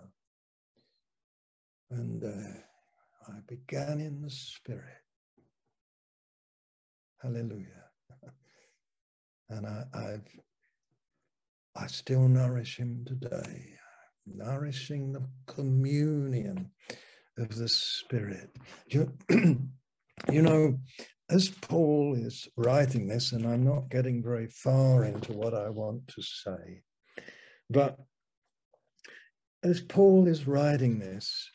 And 1.91 2.23
uh, 2.25 2.61
I 3.29 3.41
began 3.49 4.01
in 4.01 4.23
the 4.23 4.31
Spirit. 4.31 5.03
Hallelujah. 7.23 7.85
and 9.51 9.67
I, 9.67 9.85
I've, 9.95 10.29
I 11.77 11.87
still 11.89 12.29
nourish 12.29 12.77
him 12.79 13.05
today, 13.07 13.75
nourishing 14.27 15.13
the 15.13 15.27
communion 15.47 16.71
of 17.39 17.55
the 17.57 17.69
Spirit. 17.69 18.51
You, 18.89 19.13
you 19.31 20.43
know, 20.43 20.79
as 21.31 21.49
Paul 21.49 22.15
is 22.17 22.49
writing 22.57 23.09
this, 23.09 23.33
and 23.33 23.47
I'm 23.47 23.65
not 23.65 23.89
getting 23.91 24.23
very 24.23 24.49
far 24.49 25.05
into 25.05 25.33
what 25.33 25.55
I 25.55 25.71
want 25.71 26.07
to 26.09 26.23
say, 26.23 26.83
but 27.69 27.99
as 29.63 29.81
Paul 29.81 30.27
is 30.27 30.47
writing 30.47 30.99
this, 30.99 31.51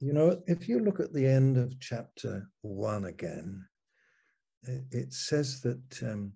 you 0.00 0.12
know, 0.12 0.40
if 0.46 0.68
you 0.68 0.80
look 0.80 1.00
at 1.00 1.12
the 1.12 1.26
end 1.26 1.56
of 1.56 1.78
chapter 1.80 2.48
one 2.62 3.06
again, 3.06 3.66
it, 4.64 5.12
says 5.12 5.60
that 5.62 6.02
um, 6.02 6.32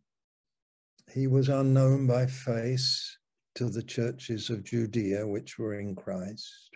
he 1.13 1.27
was 1.27 1.49
unknown 1.49 2.07
by 2.07 2.27
face 2.27 3.19
to 3.55 3.69
the 3.69 3.83
churches 3.83 4.51
of 4.51 4.65
Judea 4.65 5.27
which 5.27 5.59
were 5.59 5.79
in 5.79 5.95
Christ. 5.95 6.71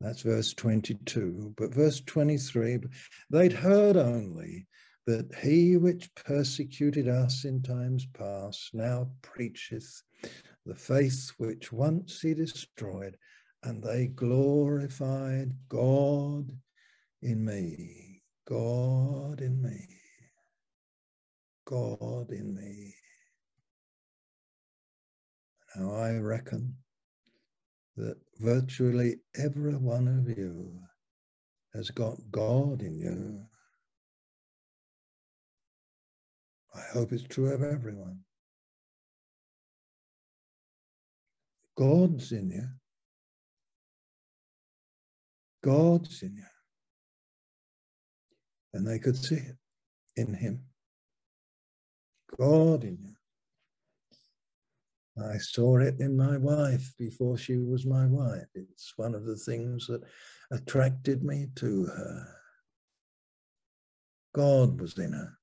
That's 0.00 0.22
verse 0.22 0.54
22. 0.54 1.54
But 1.56 1.74
verse 1.74 2.00
23, 2.00 2.78
they'd 3.30 3.52
heard 3.52 3.96
only 3.96 4.66
that 5.06 5.34
he 5.42 5.76
which 5.76 6.14
persecuted 6.14 7.08
us 7.08 7.44
in 7.44 7.62
times 7.62 8.06
past 8.14 8.70
now 8.72 9.10
preacheth 9.22 10.02
the 10.66 10.74
faith 10.74 11.32
which 11.36 11.72
once 11.72 12.20
he 12.20 12.34
destroyed, 12.34 13.16
and 13.62 13.82
they 13.82 14.06
glorified 14.06 15.52
God 15.68 16.50
in 17.22 17.44
me. 17.44 18.22
God 18.48 19.40
in 19.40 19.60
me. 19.62 19.86
God 21.66 22.30
in 22.30 22.54
me. 22.54 22.94
Now 25.76 25.94
I 25.94 26.16
reckon 26.18 26.74
that 27.96 28.16
virtually 28.40 29.16
every 29.36 29.76
one 29.76 30.08
of 30.08 30.38
you 30.38 30.80
has 31.74 31.90
got 31.90 32.16
God 32.30 32.82
in 32.82 32.98
you. 32.98 33.44
I 36.74 36.82
hope 36.92 37.12
it's 37.12 37.24
true 37.24 37.52
of 37.52 37.62
everyone. 37.62 38.20
God's 41.76 42.32
in 42.32 42.50
you. 42.50 42.68
God's 45.62 46.22
in 46.22 46.36
you. 46.36 46.44
And 48.72 48.86
they 48.86 48.98
could 48.98 49.16
see 49.16 49.36
it 49.36 49.56
in 50.16 50.34
him. 50.34 50.62
God 52.38 52.84
in 52.84 52.98
you. 53.02 53.14
I 55.22 55.38
saw 55.38 55.78
it 55.78 56.00
in 56.00 56.16
my 56.16 56.36
wife 56.36 56.94
before 56.98 57.36
she 57.36 57.56
was 57.58 57.84
my 57.84 58.06
wife. 58.06 58.46
It's 58.54 58.94
one 58.96 59.14
of 59.14 59.26
the 59.26 59.36
things 59.36 59.86
that 59.88 60.02
attracted 60.50 61.22
me 61.22 61.48
to 61.56 61.84
her. 61.86 62.26
God 64.34 64.80
was 64.80 64.96
in 64.98 65.12
her. 65.12 65.36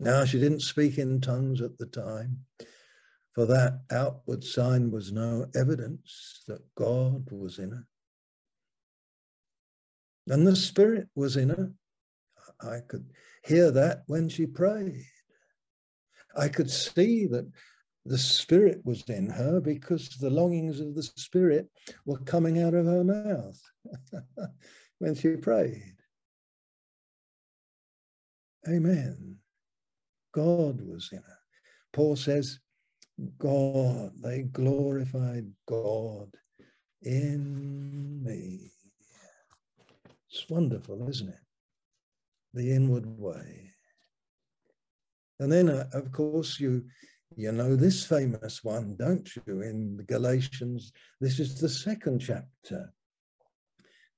Now, 0.00 0.24
she 0.24 0.40
didn't 0.40 0.60
speak 0.60 0.98
in 0.98 1.20
tongues 1.20 1.60
at 1.60 1.78
the 1.78 1.86
time, 1.86 2.38
for 3.34 3.46
that 3.46 3.80
outward 3.90 4.44
sign 4.44 4.90
was 4.90 5.12
no 5.12 5.46
evidence 5.54 6.42
that 6.46 6.62
God 6.76 7.30
was 7.30 7.58
in 7.58 7.70
her. 7.70 7.86
And 10.28 10.46
the 10.46 10.56
Spirit 10.56 11.08
was 11.14 11.36
in 11.36 11.50
her. 11.50 11.72
I 12.60 12.78
could 12.88 13.10
hear 13.44 13.70
that 13.72 14.04
when 14.06 14.28
she 14.28 14.46
prayed. 14.46 15.04
I 16.36 16.48
could 16.48 16.70
see 16.70 17.26
that 17.26 17.50
the 18.06 18.18
spirit 18.18 18.80
was 18.84 19.02
in 19.08 19.28
her 19.30 19.60
because 19.60 20.10
the 20.10 20.30
longings 20.30 20.80
of 20.80 20.94
the 20.94 21.02
spirit 21.02 21.68
were 22.04 22.18
coming 22.18 22.62
out 22.62 22.74
of 22.74 22.86
her 22.86 23.04
mouth 23.04 23.60
when 24.98 25.14
she 25.14 25.36
prayed. 25.36 25.94
Amen. 28.68 29.36
God 30.32 30.80
was 30.80 31.08
in 31.12 31.18
her. 31.18 31.38
Paul 31.92 32.16
says, 32.16 32.58
God, 33.38 34.12
they 34.22 34.42
glorified 34.42 35.46
God 35.66 36.34
in 37.02 38.22
me. 38.22 38.72
It's 40.30 40.48
wonderful, 40.50 41.08
isn't 41.08 41.28
it? 41.28 41.34
The 42.54 42.72
inward 42.72 43.06
way. 43.06 43.70
And 45.38 45.50
then, 45.50 45.68
uh, 45.68 45.88
of 45.92 46.10
course, 46.12 46.58
you 46.58 46.84
you 47.36 47.50
know 47.50 47.74
this 47.74 48.04
famous 48.04 48.62
one, 48.62 48.94
don't 48.96 49.28
you? 49.34 49.62
In 49.62 50.04
Galatians, 50.06 50.92
this 51.20 51.40
is 51.40 51.60
the 51.60 51.68
second 51.68 52.20
chapter. 52.20 52.92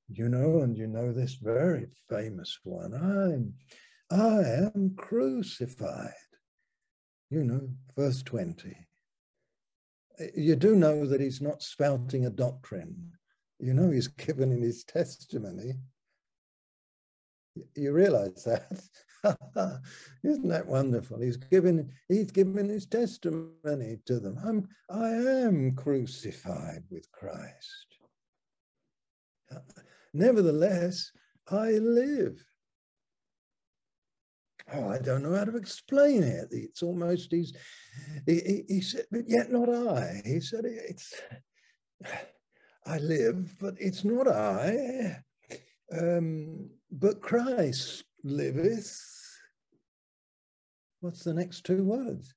You 0.08 0.28
know, 0.28 0.60
and 0.60 0.76
you 0.76 0.86
know 0.86 1.12
this 1.12 1.34
very 1.34 1.86
famous 2.08 2.58
one. 2.62 2.94
I'm 2.94 3.54
I 4.10 4.42
am 4.42 4.94
crucified. 4.96 6.12
You 7.30 7.42
know, 7.42 7.68
verse 7.96 8.22
20. 8.22 8.85
You 10.34 10.56
do 10.56 10.74
know 10.74 11.06
that 11.06 11.20
he's 11.20 11.40
not 11.40 11.62
spouting 11.62 12.26
a 12.26 12.30
doctrine. 12.30 13.12
You 13.58 13.74
know, 13.74 13.90
he's 13.90 14.08
given 14.26 14.52
in 14.52 14.62
his 14.62 14.84
testimony. 14.84 15.74
You 17.74 17.92
realize 17.92 18.44
that? 18.44 18.70
Isn't 20.22 20.48
that 20.48 20.66
wonderful? 20.66 21.20
He's 21.20 21.38
given 21.38 21.90
he's 22.08 22.30
given 22.30 22.68
his 22.68 22.86
testimony 22.86 23.98
to 24.04 24.20
them. 24.20 24.38
I'm 24.44 24.68
I 24.90 25.08
am 25.08 25.74
crucified 25.74 26.84
with 26.90 27.10
Christ. 27.12 27.86
Nevertheless, 30.12 31.10
I 31.48 31.72
live. 31.72 32.44
Oh, 34.72 34.88
I 34.88 34.98
don't 34.98 35.22
know 35.22 35.34
how 35.34 35.44
to 35.44 35.56
explain 35.56 36.22
it. 36.22 36.48
It's 36.50 36.82
almost 36.82 37.30
he's 37.30 37.52
he, 38.26 38.64
he, 38.68 38.80
said, 38.80 39.06
but 39.10 39.28
yet 39.28 39.50
not 39.50 39.68
I. 39.68 40.22
He 40.24 40.40
said 40.40 40.64
it's 40.64 41.14
I 42.84 42.98
live, 42.98 43.54
but 43.60 43.74
it's 43.78 44.04
not 44.04 44.28
I. 44.28 45.18
Um, 45.92 46.70
but 46.90 47.20
Christ 47.20 48.04
liveth. 48.24 49.00
What's 51.00 51.22
the 51.22 51.34
next 51.34 51.64
two 51.64 51.84
words? 51.84 52.34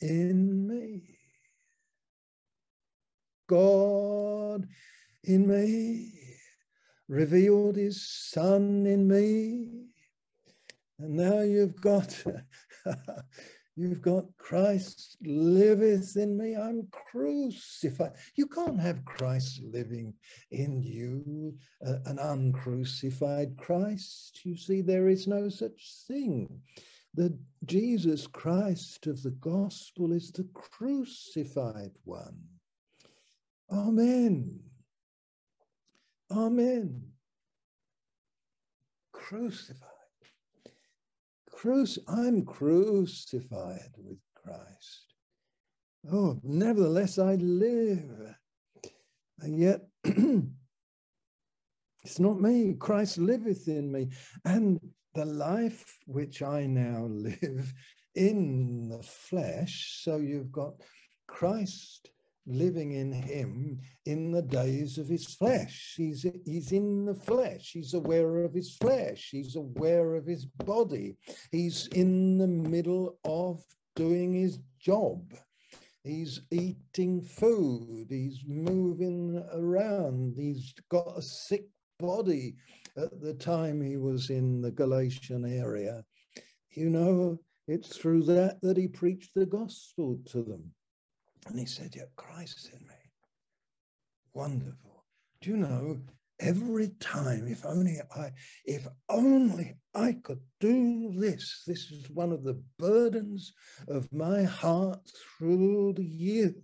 In 0.00 0.66
me. 0.66 1.18
God 3.48 4.66
in 5.24 5.46
me, 5.46 6.12
revealed 7.08 7.76
his 7.76 8.02
son 8.02 8.86
in 8.86 9.06
me. 9.06 9.91
And 10.98 11.16
now 11.16 11.40
you've 11.40 11.80
got 11.80 12.24
You've 13.74 14.02
got 14.02 14.26
Christ 14.36 15.16
liveth 15.22 16.16
in 16.16 16.36
me. 16.36 16.54
I'm 16.54 16.88
crucified. 16.90 18.12
You 18.34 18.46
can't 18.46 18.78
have 18.78 19.04
Christ 19.06 19.62
living 19.62 20.12
in 20.50 20.82
you, 20.82 21.56
uh, 21.86 21.96
an 22.04 22.18
uncrucified 22.18 23.56
Christ. 23.56 24.40
You 24.44 24.58
see, 24.58 24.82
there 24.82 25.08
is 25.08 25.26
no 25.26 25.48
such 25.48 25.94
thing. 26.06 26.60
The 27.14 27.38
Jesus 27.64 28.26
Christ 28.26 29.06
of 29.06 29.22
the 29.22 29.30
gospel 29.30 30.12
is 30.12 30.30
the 30.32 30.48
crucified 30.52 31.92
one. 32.04 32.38
Amen. 33.70 34.60
Amen. 36.30 37.02
Crucified. 39.12 39.91
Cruci- 41.62 42.02
I'm 42.08 42.44
crucified 42.44 43.92
with 43.96 44.18
Christ. 44.34 45.14
Oh, 46.12 46.40
nevertheless, 46.42 47.20
I 47.20 47.36
live. 47.36 48.34
And 49.38 49.56
yet, 49.56 49.82
it's 50.04 50.48
not 52.18 52.40
me. 52.40 52.74
Christ 52.74 53.18
liveth 53.18 53.68
in 53.68 53.92
me. 53.92 54.08
And 54.44 54.80
the 55.14 55.24
life 55.24 56.00
which 56.06 56.42
I 56.42 56.66
now 56.66 57.04
live 57.08 57.72
in 58.16 58.88
the 58.88 59.04
flesh, 59.04 60.00
so 60.02 60.16
you've 60.16 60.50
got 60.50 60.74
Christ 61.28 62.10
living 62.46 62.92
in 62.92 63.12
him 63.12 63.78
in 64.06 64.32
the 64.32 64.42
days 64.42 64.98
of 64.98 65.08
his 65.08 65.26
flesh. 65.26 65.94
He's, 65.96 66.26
he's 66.44 66.72
in 66.72 67.04
the 67.04 67.14
flesh. 67.14 67.70
He's 67.72 67.94
aware 67.94 68.44
of 68.44 68.52
his 68.52 68.76
flesh. 68.76 69.28
He's 69.30 69.56
aware 69.56 70.14
of 70.14 70.26
his 70.26 70.46
body. 70.46 71.16
He's 71.50 71.86
in 71.88 72.38
the 72.38 72.48
middle 72.48 73.18
of 73.24 73.62
doing 73.94 74.34
his 74.34 74.58
job. 74.80 75.34
He's 76.04 76.40
eating 76.50 77.22
food. 77.22 78.06
He's 78.10 78.42
moving 78.46 79.42
around. 79.52 80.34
He's 80.36 80.74
got 80.90 81.16
a 81.16 81.22
sick 81.22 81.66
body 82.00 82.56
at 82.96 83.20
the 83.20 83.34
time 83.34 83.80
he 83.80 83.96
was 83.96 84.30
in 84.30 84.60
the 84.60 84.72
Galatian 84.72 85.44
area. 85.44 86.04
You 86.70 86.90
know, 86.90 87.38
it's 87.68 87.96
through 87.96 88.24
that 88.24 88.60
that 88.62 88.76
he 88.76 88.88
preached 88.88 89.34
the 89.34 89.46
gospel 89.46 90.18
to 90.26 90.42
them. 90.42 90.72
And 91.46 91.58
he 91.58 91.66
said, 91.66 91.94
Yeah, 91.94 92.04
Christ 92.16 92.58
is 92.58 92.70
in 92.72 92.86
me. 92.86 92.94
Wonderful. 94.34 95.04
Do 95.40 95.50
you 95.50 95.56
know, 95.56 96.00
every 96.40 96.88
time, 97.00 97.46
if 97.48 97.66
only 97.66 97.98
I, 98.16 98.30
if 98.64 98.86
only 99.08 99.76
I 99.94 100.16
could 100.22 100.40
do 100.60 101.12
this, 101.16 101.64
this 101.66 101.90
is 101.90 102.08
one 102.10 102.32
of 102.32 102.44
the 102.44 102.62
burdens 102.78 103.52
of 103.88 104.12
my 104.12 104.44
heart 104.44 105.00
through 105.38 105.94
the 105.94 106.04
years. 106.04 106.54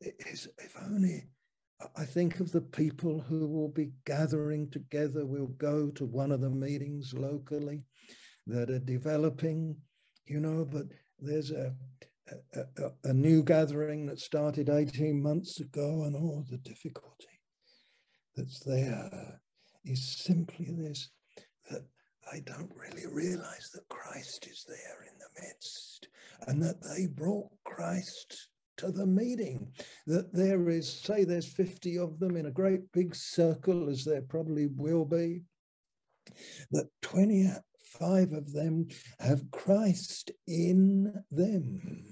Is 0.00 0.48
if 0.58 0.76
only 0.82 1.28
I 1.96 2.04
think 2.04 2.40
of 2.40 2.50
the 2.50 2.60
people 2.60 3.20
who 3.20 3.46
will 3.46 3.68
be 3.68 3.92
gathering 4.04 4.68
together. 4.70 5.24
We'll 5.24 5.46
go 5.46 5.90
to 5.90 6.04
one 6.04 6.32
of 6.32 6.40
the 6.40 6.50
meetings 6.50 7.14
locally 7.14 7.84
that 8.46 8.70
are 8.70 8.80
developing, 8.80 9.76
you 10.26 10.40
know, 10.40 10.64
but 10.64 10.86
there's 11.20 11.52
a 11.52 11.74
a, 12.54 12.90
a, 13.04 13.12
new 13.12 13.42
gathering 13.42 14.06
that 14.06 14.18
started 14.18 14.68
18 14.68 15.22
months 15.22 15.60
ago 15.60 16.04
and 16.04 16.14
all 16.14 16.44
the 16.50 16.58
difficulty 16.58 17.26
that's 18.36 18.60
there 18.60 19.40
is 19.84 20.06
simply 20.06 20.68
this 20.70 21.10
that 21.70 21.84
they 22.32 22.40
don't 22.40 22.72
really 22.74 23.06
realize 23.06 23.70
that 23.74 23.88
Christ 23.88 24.46
is 24.50 24.64
there 24.68 25.06
in 25.06 25.18
the 25.18 25.42
midst 25.42 26.08
and 26.46 26.62
that 26.62 26.82
they 26.82 27.06
brought 27.06 27.50
Christ 27.64 28.48
to 28.78 28.90
the 28.92 29.06
meeting. 29.06 29.72
That 30.06 30.32
there 30.32 30.68
is, 30.68 30.90
say, 30.90 31.24
there's 31.24 31.52
50 31.52 31.98
of 31.98 32.18
them 32.18 32.36
in 32.36 32.46
a 32.46 32.50
great 32.50 32.90
big 32.92 33.14
circle, 33.14 33.88
as 33.88 34.04
there 34.04 34.22
probably 34.22 34.66
will 34.66 35.04
be, 35.04 35.42
that 36.70 36.88
25 37.02 38.32
of 38.32 38.52
them 38.52 38.86
have 39.18 39.50
Christ 39.50 40.30
in 40.46 41.12
them 41.30 42.04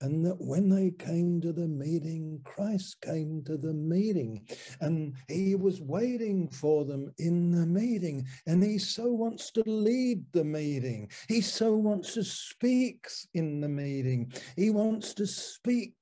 and 0.00 0.24
that 0.26 0.40
when 0.40 0.68
they 0.68 0.90
came 0.90 1.40
to 1.40 1.52
the 1.52 1.68
meeting, 1.68 2.40
Christ 2.44 3.00
came 3.00 3.42
to 3.44 3.56
the 3.56 3.72
meeting, 3.72 4.46
and 4.80 5.14
he 5.28 5.54
was 5.54 5.80
waiting 5.80 6.48
for 6.48 6.84
them 6.84 7.12
in 7.18 7.50
the 7.50 7.66
meeting, 7.66 8.26
and 8.46 8.62
he 8.62 8.78
so 8.78 9.06
wants 9.06 9.50
to 9.52 9.62
lead 9.66 10.24
the 10.32 10.44
meeting. 10.44 11.10
He 11.28 11.40
so 11.40 11.74
wants 11.76 12.14
to 12.14 12.24
speak 12.24 13.06
in 13.34 13.60
the 13.60 13.68
meeting. 13.68 14.32
He 14.56 14.70
wants 14.70 15.14
to 15.14 15.26
speak 15.26 15.94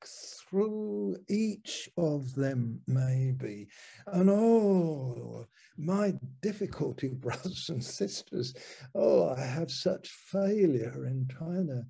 through 0.48 1.16
each 1.28 1.88
of 1.96 2.34
them, 2.34 2.80
maybe. 2.86 3.68
And 4.06 4.28
oh, 4.30 5.46
my 5.76 6.14
difficulty, 6.42 7.08
brothers 7.12 7.68
and 7.68 7.82
sisters, 7.82 8.54
oh, 8.94 9.30
I 9.30 9.40
have 9.40 9.70
such 9.70 10.08
failure 10.08 11.06
in 11.06 11.28
trying 11.28 11.68
to 11.68 11.84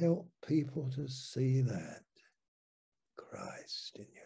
help 0.00 0.28
people 0.46 0.90
to 0.96 1.08
see 1.08 1.60
that 1.62 2.02
Christ 3.16 3.96
in 3.96 4.06
you. 4.12 4.20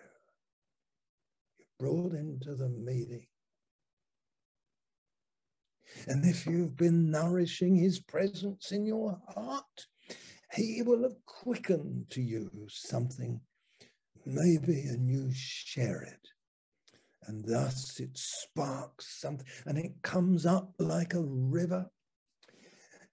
You're 1.59 1.69
brought 1.79 2.13
into 2.15 2.55
the 2.55 2.69
meeting. 2.69 3.27
And 6.09 6.25
if 6.25 6.47
you've 6.47 6.77
been 6.77 7.11
nourishing 7.11 7.77
his 7.77 8.01
presence 8.01 8.73
in 8.73 8.87
your 8.87 9.19
heart, 9.29 9.87
he 10.53 10.83
will 10.83 11.03
have 11.03 11.17
quickened 11.27 12.07
to 12.11 12.23
you 12.23 12.51
something, 12.69 13.41
maybe, 14.25 14.83
and 14.83 15.09
you 15.09 15.31
share 15.33 16.03
it. 16.03 16.29
And 17.27 17.45
thus 17.45 17.99
it 17.99 18.11
sparks 18.15 19.21
something, 19.21 19.47
and 19.65 19.79
it 19.79 19.93
comes 20.03 20.47
up 20.47 20.73
like 20.79 21.15
a 21.15 21.25
river 21.25 21.91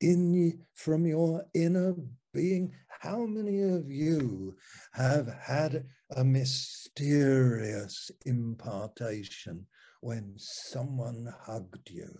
in 0.02 0.60
from 0.76 1.06
your 1.06 1.46
inner 1.54 1.96
being. 2.34 2.74
How 3.00 3.26
many 3.26 3.62
of 3.62 3.90
you 3.90 4.56
have 4.94 5.28
had 5.28 5.86
a 6.16 6.24
mysterious 6.24 8.10
impartation 8.26 9.66
when 10.02 10.34
someone 10.38 11.34
hugged 11.46 11.90
you? 11.90 12.12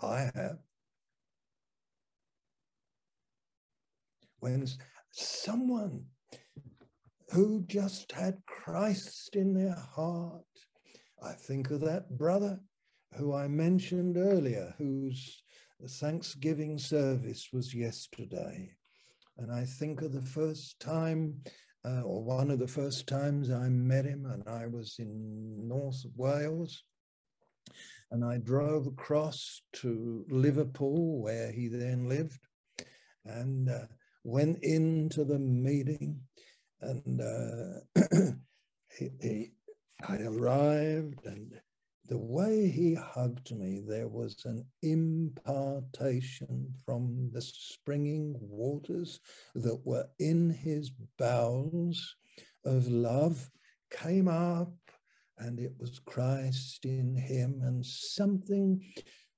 I 0.00 0.30
have. 0.34 0.58
When 4.40 4.66
someone 5.10 6.04
who 7.30 7.64
just 7.66 8.12
had 8.12 8.38
Christ 8.46 9.34
in 9.34 9.52
their 9.52 9.74
heart, 9.74 10.44
I 11.22 11.32
think 11.32 11.70
of 11.70 11.80
that 11.80 12.16
brother 12.16 12.60
who 13.16 13.34
I 13.34 13.48
mentioned 13.48 14.16
earlier, 14.16 14.74
whose 14.78 15.42
Thanksgiving 15.86 16.78
service 16.78 17.48
was 17.52 17.74
yesterday. 17.74 18.70
And 19.38 19.52
I 19.52 19.64
think 19.64 20.02
of 20.02 20.12
the 20.12 20.22
first 20.22 20.80
time 20.80 21.40
uh, 21.84 22.02
or 22.02 22.22
one 22.22 22.50
of 22.50 22.58
the 22.58 22.68
first 22.68 23.06
times 23.06 23.50
I 23.50 23.68
met 23.68 24.04
him, 24.04 24.26
and 24.26 24.42
I 24.48 24.66
was 24.66 24.96
in 24.98 25.68
North 25.68 26.04
Wales. 26.16 26.82
And 28.10 28.24
I 28.24 28.38
drove 28.38 28.86
across 28.86 29.62
to 29.74 30.24
Liverpool, 30.30 31.20
where 31.20 31.52
he 31.52 31.68
then 31.68 32.08
lived, 32.08 32.40
and 33.24 33.68
uh, 33.68 33.86
went 34.24 34.58
into 34.62 35.24
the 35.24 35.38
meeting. 35.38 36.20
And 36.80 37.20
uh, 37.20 38.02
he, 38.98 39.10
he, 39.20 39.50
I 40.08 40.16
arrived, 40.22 41.26
and 41.26 41.52
the 42.08 42.18
way 42.18 42.68
he 42.68 42.94
hugged 42.94 43.54
me, 43.54 43.82
there 43.86 44.08
was 44.08 44.44
an 44.46 44.64
impartation 44.82 46.72
from 46.84 47.30
the 47.32 47.42
springing 47.42 48.34
waters 48.40 49.20
that 49.54 49.78
were 49.84 50.08
in 50.18 50.48
his 50.50 50.90
bowels 51.18 52.16
of 52.64 52.88
love 52.88 53.50
came 53.90 54.26
up, 54.26 54.72
and 55.38 55.60
it 55.60 55.72
was 55.78 56.00
Christ 56.00 56.86
in 56.86 57.14
him, 57.14 57.60
and 57.62 57.84
something 57.84 58.82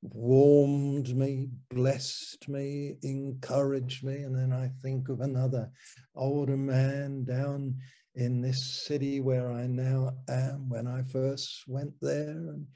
warmed 0.02 1.14
me, 1.14 1.48
blessed 1.70 2.48
me, 2.48 2.96
encouraged 3.02 4.04
me. 4.04 4.22
And 4.22 4.34
then 4.34 4.52
I 4.52 4.70
think 4.82 5.08
of 5.08 5.20
another 5.20 5.70
older 6.14 6.56
man 6.56 7.24
down 7.24 7.76
in 8.14 8.40
this 8.40 8.84
city 8.86 9.20
where 9.20 9.50
I 9.52 9.66
now 9.66 10.12
am 10.28 10.68
when 10.68 10.86
I 10.86 11.02
first 11.02 11.64
went 11.66 11.92
there. 12.00 12.30
And 12.30 12.66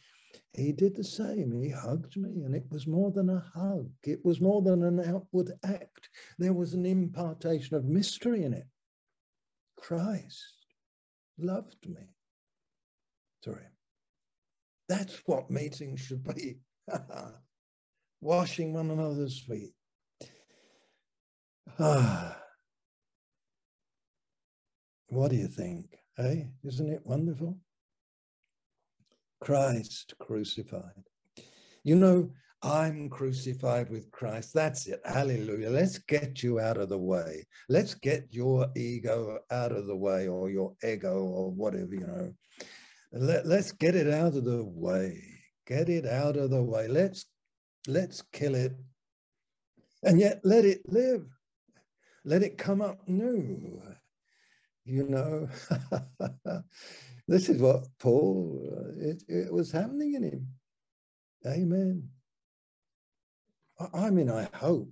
he 0.53 0.73
did 0.73 0.95
the 0.95 1.05
same. 1.05 1.53
He 1.61 1.71
hugged 1.71 2.17
me, 2.17 2.43
and 2.45 2.55
it 2.55 2.65
was 2.71 2.87
more 2.87 3.11
than 3.11 3.29
a 3.29 3.45
hug, 3.55 3.91
it 4.05 4.25
was 4.25 4.41
more 4.41 4.63
than 4.63 4.83
an 4.85 5.01
outward 5.01 5.51
act. 5.65 6.09
There 6.39 6.53
was 6.53 6.75
an 6.75 6.87
impartation 6.87 7.77
of 7.77 7.85
mystery 7.85 8.45
in 8.45 8.53
it. 8.53 8.67
Christ 9.77 10.67
loved 11.39 11.87
me 11.87 12.15
through 13.43 13.57
him. 13.57 13.73
That's 14.89 15.21
what 15.27 15.51
meetings 15.51 16.01
should 16.01 16.23
be 16.23 16.59
washing 18.21 18.73
one 18.73 18.91
another's 18.91 19.41
feet. 19.41 19.75
Ah. 21.79 22.44
What 25.15 25.31
do 25.31 25.37
you 25.37 25.47
think? 25.47 25.97
Hey, 26.17 26.49
isn't 26.65 26.93
it 26.93 27.07
wonderful? 27.07 27.57
Christ 29.41 30.13
crucified. 30.19 31.05
You 31.85 31.95
know, 31.95 32.33
I'm 32.65 33.09
crucified 33.09 33.91
with 33.91 34.11
Christ. 34.11 34.53
That's 34.55 34.89
it. 34.89 35.01
Hallelujah. 35.05 35.71
Let's 35.71 35.99
get 35.99 36.43
you 36.43 36.59
out 36.59 36.79
of 36.79 36.89
the 36.89 36.99
way. 36.99 37.47
Let's 37.69 37.95
get 37.95 38.27
your 38.31 38.67
ego 38.75 39.39
out 39.53 39.71
of 39.71 39.87
the 39.87 39.95
way 39.95 40.27
or 40.27 40.51
your 40.51 40.75
ego 40.83 41.23
or 41.23 41.53
whatever, 41.53 41.95
you 41.95 42.07
know. 42.07 42.35
Let, 43.13 43.47
let's 43.47 43.71
get 43.71 43.95
it 43.95 44.13
out 44.13 44.35
of 44.35 44.45
the 44.45 44.65
way. 44.65 45.23
Get 45.65 45.89
it 45.89 46.07
out 46.07 46.37
of 46.37 46.51
the 46.51 46.63
way. 46.63 46.89
Let's 46.89 47.27
let's 47.87 48.21
kill 48.33 48.57
it. 48.57 48.73
And 50.03 50.19
yet 50.19 50.41
let 50.43 50.65
it 50.65 50.83
live. 50.87 51.25
Let 52.25 52.43
it 52.43 52.59
come 52.59 52.83
up 52.83 53.07
new 53.07 53.81
you 54.85 55.05
know? 55.09 55.49
This 57.27 57.49
is 57.49 57.61
what 57.61 57.87
paul 57.99 58.61
uh, 58.71 59.01
it, 59.01 59.23
it 59.29 59.53
was 59.53 59.73
happening 59.73 60.15
in 60.15 60.23
him. 60.25 60.49
Amen. 61.47 62.09
I, 63.81 64.07
I 64.07 64.11
mean 64.11 64.31
i 64.31 64.47
hope 64.55 64.91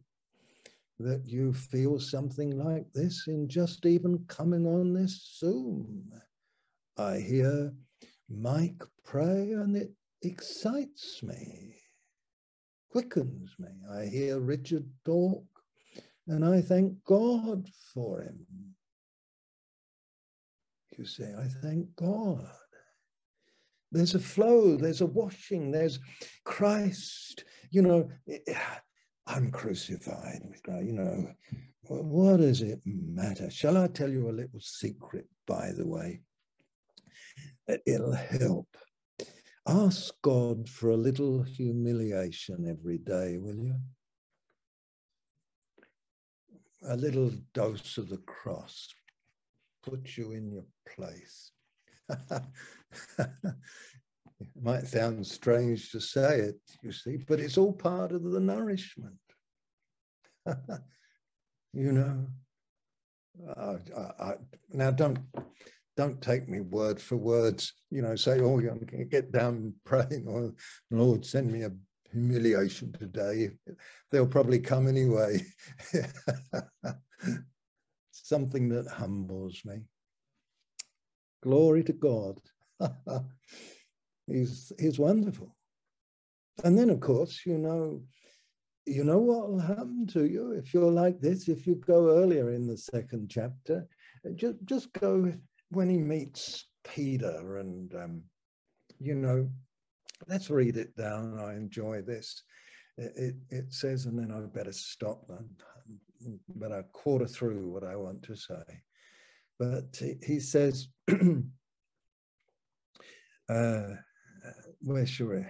that 0.98 1.23
you 1.27 1.52
feel 1.52 1.98
something 2.01 2.56
like 2.56 2.90
this 2.93 3.24
in 3.27 3.48
just 3.48 3.85
even 3.86 4.24
coming 4.28 4.66
on 4.66 4.93
this 4.94 5.36
zoom. 5.39 6.10
I 6.97 7.19
hear 7.19 7.74
mike 8.31 8.82
pray 9.05 9.52
and 9.52 9.77
it 9.77 9.93
excites 10.23 11.23
me 11.23 11.74
quickens 12.90 13.51
me. 13.59 13.69
I 13.90 14.06
hear 14.06 14.40
richard 14.40 14.89
talk 15.05 15.44
and 16.28 16.44
i 16.44 16.62
thank 16.62 17.02
god 17.05 17.69
for 17.93 18.23
him 18.23 18.47
you 20.98 21.05
say, 21.05 21.32
I 21.39 21.48
thank 21.62 21.94
God. 21.97 22.47
There's 23.90 24.14
a 24.14 24.19
flow, 24.19 24.77
there's 24.77 25.02
a 25.02 25.06
washing, 25.06 25.70
there's 25.70 25.98
Christ. 26.44 27.44
You 27.70 27.82
know, 27.82 28.09
I'm 29.27 29.51
crucified 29.51 30.40
with 30.48 30.62
Christ. 30.62 30.86
You 30.86 30.93
know, 30.93 31.28
what 31.82 32.39
does 32.39 32.62
it 32.62 32.81
matter? 32.85 33.51
Shall 33.51 33.77
I 33.77 33.89
tell 33.89 34.09
you 34.09 34.28
a 34.28 34.32
little 34.32 34.60
secret, 34.60 35.27
by 35.47 35.73
the 35.77 35.86
way? 35.86 36.23
It'll 37.86 38.12
help. 38.12 38.69
Ask 39.69 40.14
God 40.23 40.69
for 40.69 40.90
a 40.90 40.97
little 40.97 41.43
humiliation 41.43 42.66
every 42.69 42.98
day, 42.98 43.39
will 43.39 43.56
you? 43.56 43.77
A 46.89 46.97
little 46.97 47.31
dose 47.55 47.97
of 47.98 48.09
the 48.09 48.16
cross 48.19 48.89
put 49.83 50.17
you 50.17 50.33
in 50.33 50.51
your 50.51 50.65
place. 50.95 51.51
it 52.09 52.41
might 54.61 54.87
sound 54.87 55.27
strange 55.27 55.91
to 55.91 56.01
say 56.01 56.41
it, 56.41 56.61
you 56.83 56.93
see, 56.93 57.19
but 57.29 57.41
it's 57.41 57.59
all 57.59 57.73
part 57.73 58.13
of 58.13 58.23
the 58.23 58.41
nourishment. 58.41 59.15
you 61.73 61.93
know, 61.93 62.27
I, 63.57 63.77
I, 64.21 64.35
now 64.73 64.91
don't 64.91 65.19
don't 65.97 66.21
take 66.23 66.49
me 66.49 66.61
word 66.61 67.01
for 67.01 67.17
words. 67.17 67.73
You 67.91 68.03
know, 68.03 68.17
say, 68.17 68.41
"Oh, 68.41 68.59
I'm 68.59 68.79
going 68.85 68.99
to 68.99 69.05
get 69.05 69.31
down 69.33 69.75
praying," 69.85 70.27
or 70.27 70.53
"Lord, 70.91 71.25
send 71.25 71.53
me 71.53 71.63
a 71.63 71.71
humiliation 72.11 72.93
today." 72.93 73.51
They'll 74.11 74.27
probably 74.27 74.59
come 74.59 74.89
anyway 74.89 75.45
something 78.33 78.71
that 78.71 78.87
humbles 78.89 79.61
me. 79.67 79.77
Glory 81.43 81.85
to 81.85 81.93
God. 81.93 82.39
he's, 84.27 84.73
he's 84.79 84.99
wonderful. 84.99 85.55
And 86.65 86.79
then, 86.79 86.89
of 86.89 87.01
course, 87.01 87.43
you 87.45 87.59
know, 87.59 88.01
you 88.87 89.05
know 89.05 89.19
what 89.19 89.51
will 89.51 89.61
happen 89.61 90.07
to 90.15 90.25
you 90.25 90.53
if 90.53 90.73
you're 90.73 90.91
like 90.91 91.21
this. 91.21 91.47
If 91.47 91.67
you 91.67 91.75
go 91.75 92.09
earlier 92.09 92.53
in 92.53 92.67
the 92.67 92.79
second 92.79 93.29
chapter, 93.29 93.87
just 94.35 94.57
just 94.65 94.93
go 94.95 95.33
when 95.71 95.91
he 95.91 95.99
meets 95.99 96.67
Peter, 96.85 97.59
and 97.59 97.95
um, 97.95 98.23
you 98.99 99.15
know, 99.15 99.49
let's 100.27 100.51
read 100.51 100.77
it 100.77 100.97
down. 100.97 101.39
I 101.39 101.53
enjoy 101.55 102.01
this. 102.03 102.43
It, 102.99 103.13
it, 103.17 103.35
it 103.51 103.73
says, 103.73 104.07
and 104.07 104.19
then 104.19 104.33
I 104.33 104.41
better 104.41 104.73
stop. 104.73 105.25
And 105.29 105.49
but 106.55 106.73
I 106.73 106.82
quarter 106.93 107.27
through 107.27 107.70
what 107.70 107.85
I 107.85 107.97
want 107.97 108.23
to 108.24 108.36
say. 108.36 108.62
But 109.59 110.01
he 110.24 110.40
says, 110.40 110.89
uh, 113.49 113.89
where 114.81 115.07
should 115.07 115.28
we? 115.28 115.44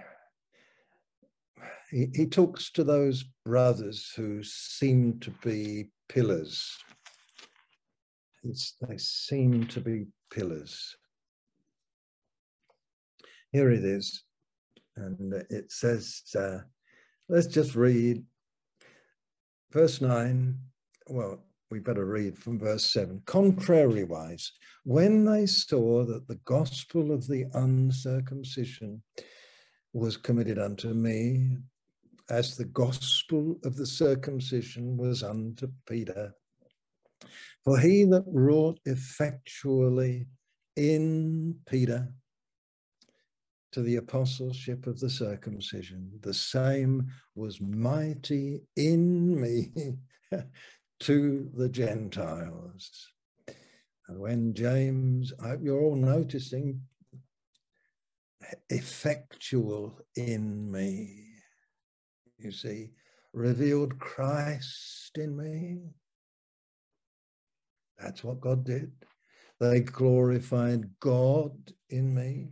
He, 1.89 2.07
he 2.13 2.25
talks 2.27 2.71
to 2.73 2.83
those 2.83 3.23
brothers 3.45 4.11
who 4.15 4.43
seem 4.43 5.19
to 5.19 5.31
be 5.43 5.89
pillars. 6.09 6.77
It's, 8.43 8.75
they 8.81 8.97
seem 8.97 9.67
to 9.67 9.79
be 9.79 10.07
pillars. 10.31 10.95
Here 13.51 13.71
it 13.71 13.83
is. 13.83 14.23
And 14.97 15.33
it 15.49 15.71
says, 15.71 16.21
uh, 16.37 16.59
let's 17.29 17.47
just 17.47 17.75
read 17.75 18.23
verse 19.73 20.01
9, 20.01 20.55
well, 21.07 21.43
we 21.71 21.79
better 21.79 22.05
read 22.05 22.37
from 22.37 22.59
verse 22.59 22.85
7. 22.91 23.21
Contrariwise, 23.25 24.51
when 24.83 25.25
they 25.25 25.47
saw 25.47 26.05
that 26.05 26.27
the 26.27 26.39
gospel 26.45 27.11
of 27.11 27.27
the 27.27 27.45
uncircumcision 27.55 29.01
was 29.91 30.15
committed 30.15 30.59
unto 30.59 30.89
me, 30.89 31.57
as 32.29 32.55
the 32.55 32.65
gospel 32.65 33.57
of 33.65 33.75
the 33.75 33.85
circumcision 33.85 34.95
was 34.95 35.23
unto 35.23 35.67
Peter. 35.89 36.31
For 37.65 37.79
he 37.79 38.03
that 38.05 38.25
wrought 38.27 38.79
effectually 38.85 40.27
in 40.75 41.55
Peter 41.67 42.13
to 43.73 43.81
the 43.81 43.97
apostleship 43.97 44.87
of 44.87 44.99
the 44.99 45.09
circumcision. 45.09 46.11
The 46.21 46.33
same 46.33 47.07
was 47.35 47.59
mighty 47.59 48.61
in 48.75 49.39
me 49.39 49.71
to 51.01 51.49
the 51.55 51.69
Gentiles. 51.69 53.09
And 54.07 54.19
when 54.19 54.53
James, 54.53 55.33
I 55.43 55.49
hope 55.49 55.59
you're 55.63 55.81
all 55.81 55.95
noticing, 55.95 56.81
effectual 58.69 59.99
in 60.15 60.71
me, 60.71 61.25
you 62.37 62.51
see, 62.51 62.91
revealed 63.33 63.97
Christ 63.99 65.17
in 65.17 65.35
me. 65.35 65.79
That's 67.97 68.23
what 68.23 68.41
God 68.41 68.65
did. 68.65 68.91
They 69.59 69.79
glorified 69.79 70.89
God 70.99 71.53
in 71.89 72.13
me. 72.13 72.49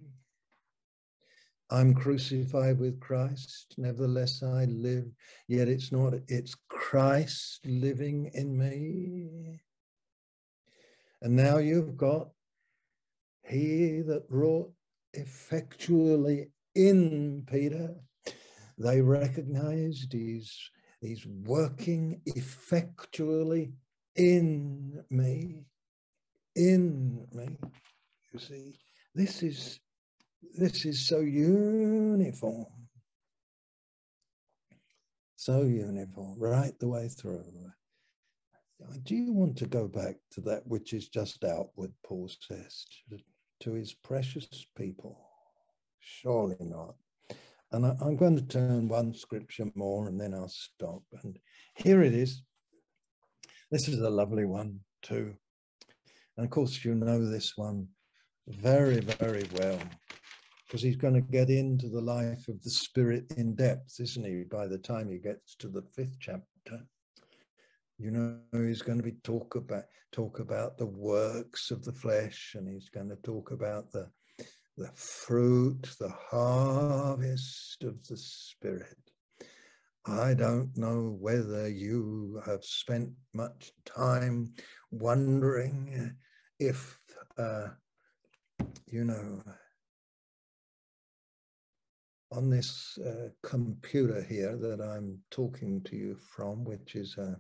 I'm 1.72 1.94
crucified 1.94 2.80
with 2.80 3.00
Christ, 3.00 3.76
nevertheless 3.78 4.44
I 4.44 4.66
live, 4.66 5.06
yet 5.48 5.70
it's 5.70 5.90
not, 5.90 6.14
it's 6.28 6.54
Christ 6.68 7.66
living 7.66 8.30
in 8.34 8.58
me. 8.58 9.62
And 11.22 11.34
now 11.34 11.60
you've 11.60 11.96
got 11.96 12.28
he 13.48 14.02
that 14.02 14.24
wrought 14.30 14.72
effectually 15.14 16.48
in 16.76 17.46
Peter. 17.50 17.96
They 18.78 19.02
recognized 19.02 20.14
he's, 20.14 20.58
he's 21.00 21.26
working 21.26 22.22
effectually 22.26 23.74
in 24.16 25.04
me, 25.10 25.66
in 26.56 27.28
me. 27.34 27.58
You 28.34 28.40
see, 28.40 28.76
this 29.16 29.44
is 29.44 29.80
this 30.42 30.86
is 30.86 31.08
so 31.08 31.20
uniform. 31.20 32.66
So 35.36 35.64
uniform, 35.64 36.40
right 36.40 36.78
the 36.80 36.88
way 36.88 37.08
through. 37.08 37.44
Do 39.04 39.16
you 39.16 39.34
want 39.34 39.58
to 39.58 39.68
go 39.68 39.88
back 39.88 40.16
to 40.32 40.42
that 40.42 40.66
which 40.66 40.94
is 40.94 41.08
just 41.08 41.44
outward, 41.44 41.94
Paul 42.04 42.30
says, 42.48 42.86
to 43.62 43.74
his 43.74 43.94
precious 43.94 44.66
people? 44.76 45.20
Surely 46.00 46.58
not. 46.60 46.96
And 47.72 47.86
I, 47.86 47.96
am 48.02 48.18
going 48.18 48.36
to 48.36 48.46
turn 48.46 48.88
one 48.88 49.14
scripture 49.14 49.72
more 49.76 50.08
and 50.08 50.20
then 50.20 50.34
I'll 50.34 50.50
stop. 50.50 51.04
And 51.24 51.40
here 51.76 52.02
it 52.02 52.14
is. 52.14 52.44
This 53.70 53.88
is 53.88 54.00
a 54.00 54.10
lovely 54.10 54.46
one 54.46 54.80
too. 55.02 55.34
And 56.36 56.46
of 56.46 56.50
course, 56.50 56.84
you 56.84 56.96
know 56.96 57.26
this 57.26 57.54
one 57.56 57.88
very, 58.48 59.00
very 59.00 59.46
well 59.54 59.80
because 60.72 60.82
he's 60.82 60.96
going 60.96 61.14
to 61.14 61.20
get 61.20 61.50
into 61.50 61.90
the 61.90 62.00
life 62.00 62.48
of 62.48 62.64
the 62.64 62.70
spirit 62.70 63.26
in 63.36 63.54
depth, 63.56 64.00
isn't 64.00 64.24
he? 64.24 64.46
By 64.50 64.68
the 64.68 64.78
time 64.78 65.12
he 65.12 65.18
gets 65.18 65.54
to 65.56 65.68
the 65.68 65.82
fifth 65.82 66.16
chapter, 66.18 66.88
you 68.00 68.10
know, 68.10 68.38
he's 68.54 68.82
going 68.82 68.98
to 68.98 69.04
be 69.04 69.18
talk 69.22 69.56
about 69.56 69.84
talk 70.14 70.40
about 70.40 70.78
the 70.78 70.86
works 70.86 71.72
of 71.72 71.84
the 71.84 71.92
flesh, 71.92 72.56
and 72.58 72.70
he's 72.70 72.88
going 72.88 73.10
to 73.10 73.18
talk 73.18 73.52
about 73.52 73.92
the 73.92 74.08
the 74.78 74.90
fruit, 74.96 75.90
the 76.00 76.14
harvest 76.30 77.84
of 77.84 78.02
the 78.08 78.16
spirit. 78.16 78.98
I 80.06 80.34
don't 80.34 80.72
know 80.78 81.18
whether 81.20 81.68
you 81.68 82.42
have 82.46 82.64
spent 82.64 83.10
much 83.34 83.74
time 83.84 84.54
wondering 84.90 86.16
if, 86.60 86.98
uh, 87.38 87.68
you 88.88 89.04
know, 89.04 89.44
on 92.32 92.50
this 92.50 92.98
uh, 93.06 93.30
computer 93.44 94.22
here 94.24 94.56
that 94.58 94.80
I'm 94.82 95.20
talking 95.32 95.82
to 95.84 95.96
you 95.96 96.16
from, 96.16 96.64
which 96.64 96.96
is 96.96 97.18
a, 97.18 97.36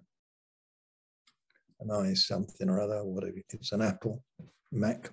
an 1.80 1.92
i 1.92 2.14
something 2.14 2.70
or 2.70 2.80
other, 2.82 3.04
whatever 3.04 3.38
it's 3.50 3.72
an 3.72 3.82
Apple 3.82 4.24
Mac. 4.72 5.10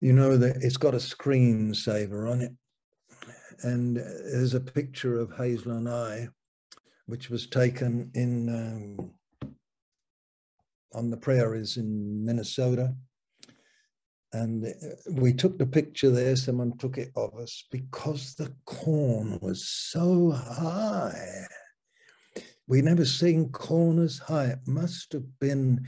You 0.00 0.12
know 0.12 0.36
that 0.36 0.56
it's 0.62 0.76
got 0.76 0.94
a 0.94 0.98
screensaver 0.98 2.30
on 2.30 2.40
it, 2.42 2.52
and 3.62 3.96
there's 3.96 4.54
a 4.54 4.60
picture 4.60 5.18
of 5.18 5.32
Hazel 5.32 5.72
and 5.72 5.88
I, 5.88 6.28
which 7.06 7.30
was 7.30 7.46
taken 7.48 8.10
in 8.14 8.48
um, 8.48 9.50
on 10.94 11.10
the 11.10 11.16
prairies 11.16 11.76
in 11.78 12.24
Minnesota 12.24 12.94
and 14.36 14.66
uh, 14.66 14.70
we 15.12 15.32
took 15.32 15.58
the 15.58 15.66
picture 15.66 16.10
there, 16.10 16.36
someone 16.36 16.76
took 16.76 16.98
it 16.98 17.10
of 17.16 17.34
us 17.36 17.64
because 17.70 18.34
the 18.34 18.52
corn 18.66 19.38
was 19.40 19.66
so 19.66 20.30
high. 20.30 21.46
We 22.66 22.82
never 22.82 23.04
seen 23.06 23.50
corn 23.50 23.98
as 23.98 24.18
high. 24.18 24.46
It 24.46 24.58
must 24.66 25.12
have 25.12 25.38
been 25.40 25.86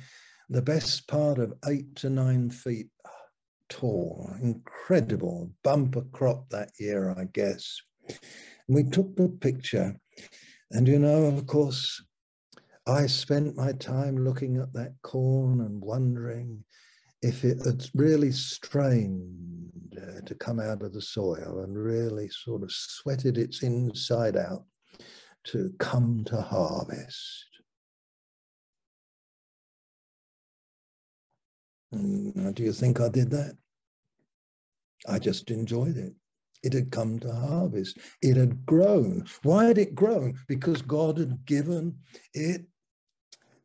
the 0.48 0.62
best 0.62 1.06
part 1.08 1.38
of 1.38 1.52
eight 1.66 1.94
to 1.96 2.08
nine 2.08 2.50
feet 2.50 2.88
tall. 3.68 4.32
Incredible 4.40 5.50
bumper 5.62 6.02
crop 6.12 6.48
that 6.48 6.70
year, 6.78 7.14
I 7.18 7.24
guess. 7.24 7.78
And 8.08 8.76
we 8.76 8.84
took 8.84 9.14
the 9.16 9.28
picture. 9.28 9.94
And 10.70 10.88
you 10.88 10.98
know, 10.98 11.24
of 11.24 11.46
course, 11.46 12.02
I 12.86 13.06
spent 13.06 13.56
my 13.56 13.72
time 13.72 14.24
looking 14.24 14.56
at 14.56 14.72
that 14.72 14.94
corn 15.02 15.60
and 15.60 15.82
wondering 15.82 16.64
if 17.22 17.44
it 17.44 17.58
had 17.64 17.84
really 17.94 18.32
strained 18.32 19.96
uh, 19.96 20.20
to 20.24 20.34
come 20.34 20.60
out 20.60 20.82
of 20.82 20.92
the 20.92 21.02
soil 21.02 21.62
and 21.64 21.76
really 21.76 22.28
sort 22.28 22.62
of 22.62 22.70
sweated 22.70 23.36
its 23.38 23.62
inside 23.62 24.36
out 24.36 24.64
to 25.44 25.72
come 25.78 26.24
to 26.26 26.40
harvest. 26.40 27.46
And 31.90 32.54
do 32.54 32.62
you 32.62 32.72
think 32.72 33.00
I 33.00 33.08
did 33.08 33.30
that? 33.30 33.56
I 35.08 35.18
just 35.18 35.50
enjoyed 35.50 35.96
it. 35.96 36.12
It 36.62 36.72
had 36.72 36.90
come 36.90 37.18
to 37.20 37.32
harvest. 37.32 37.98
It 38.20 38.36
had 38.36 38.66
grown. 38.66 39.24
Why 39.42 39.66
had 39.66 39.78
it 39.78 39.94
grown? 39.94 40.38
Because 40.48 40.82
God 40.82 41.18
had 41.18 41.46
given 41.46 41.96
it 42.34 42.62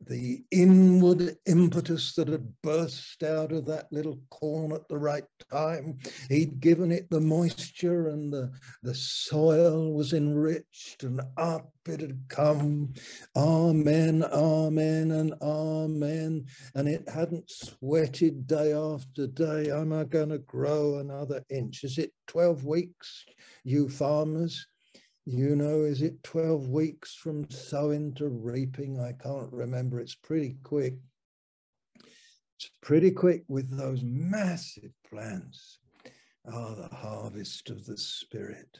the 0.07 0.43
inward 0.51 1.37
impetus 1.45 2.13
that 2.15 2.27
had 2.27 2.53
burst 2.61 3.23
out 3.23 3.51
of 3.51 3.65
that 3.65 3.91
little 3.91 4.19
corn 4.29 4.71
at 4.71 4.87
the 4.87 4.97
right 4.97 5.25
time. 5.51 5.97
He'd 6.29 6.59
given 6.59 6.91
it 6.91 7.09
the 7.09 7.21
moisture 7.21 8.09
and 8.09 8.31
the, 8.31 8.51
the 8.81 8.95
soil 8.95 9.93
was 9.93 10.13
enriched 10.13 11.03
and 11.03 11.21
up 11.37 11.73
it 11.87 11.99
had 11.99 12.19
come. 12.29 12.93
Amen, 13.35 14.23
amen, 14.23 15.11
and 15.11 15.33
amen. 15.41 16.45
And 16.75 16.87
it 16.87 17.07
hadn't 17.09 17.49
sweated 17.49 18.47
day 18.47 18.73
after 18.73 19.27
day. 19.27 19.69
Am 19.69 19.91
I 19.91 20.05
going 20.05 20.29
to 20.29 20.37
grow 20.37 20.99
another 20.99 21.43
inch? 21.49 21.83
Is 21.83 21.97
it 21.97 22.13
12 22.27 22.65
weeks, 22.65 23.25
you 23.63 23.89
farmers? 23.89 24.65
You 25.25 25.55
know, 25.55 25.81
is 25.83 26.01
it 26.01 26.23
12 26.23 26.69
weeks 26.69 27.13
from 27.15 27.49
sowing 27.49 28.13
to 28.15 28.27
reaping? 28.27 28.99
I 28.99 29.13
can't 29.13 29.51
remember. 29.51 29.99
It's 29.99 30.15
pretty 30.15 30.57
quick. 30.63 30.95
It's 31.95 32.69
pretty 32.81 33.11
quick 33.11 33.43
with 33.47 33.69
those 33.75 34.03
massive 34.03 34.91
plants. 35.09 35.79
Ah, 36.45 36.51
oh, 36.53 36.75
the 36.75 36.95
harvest 36.95 37.69
of 37.69 37.85
the 37.85 37.97
Spirit. 37.97 38.77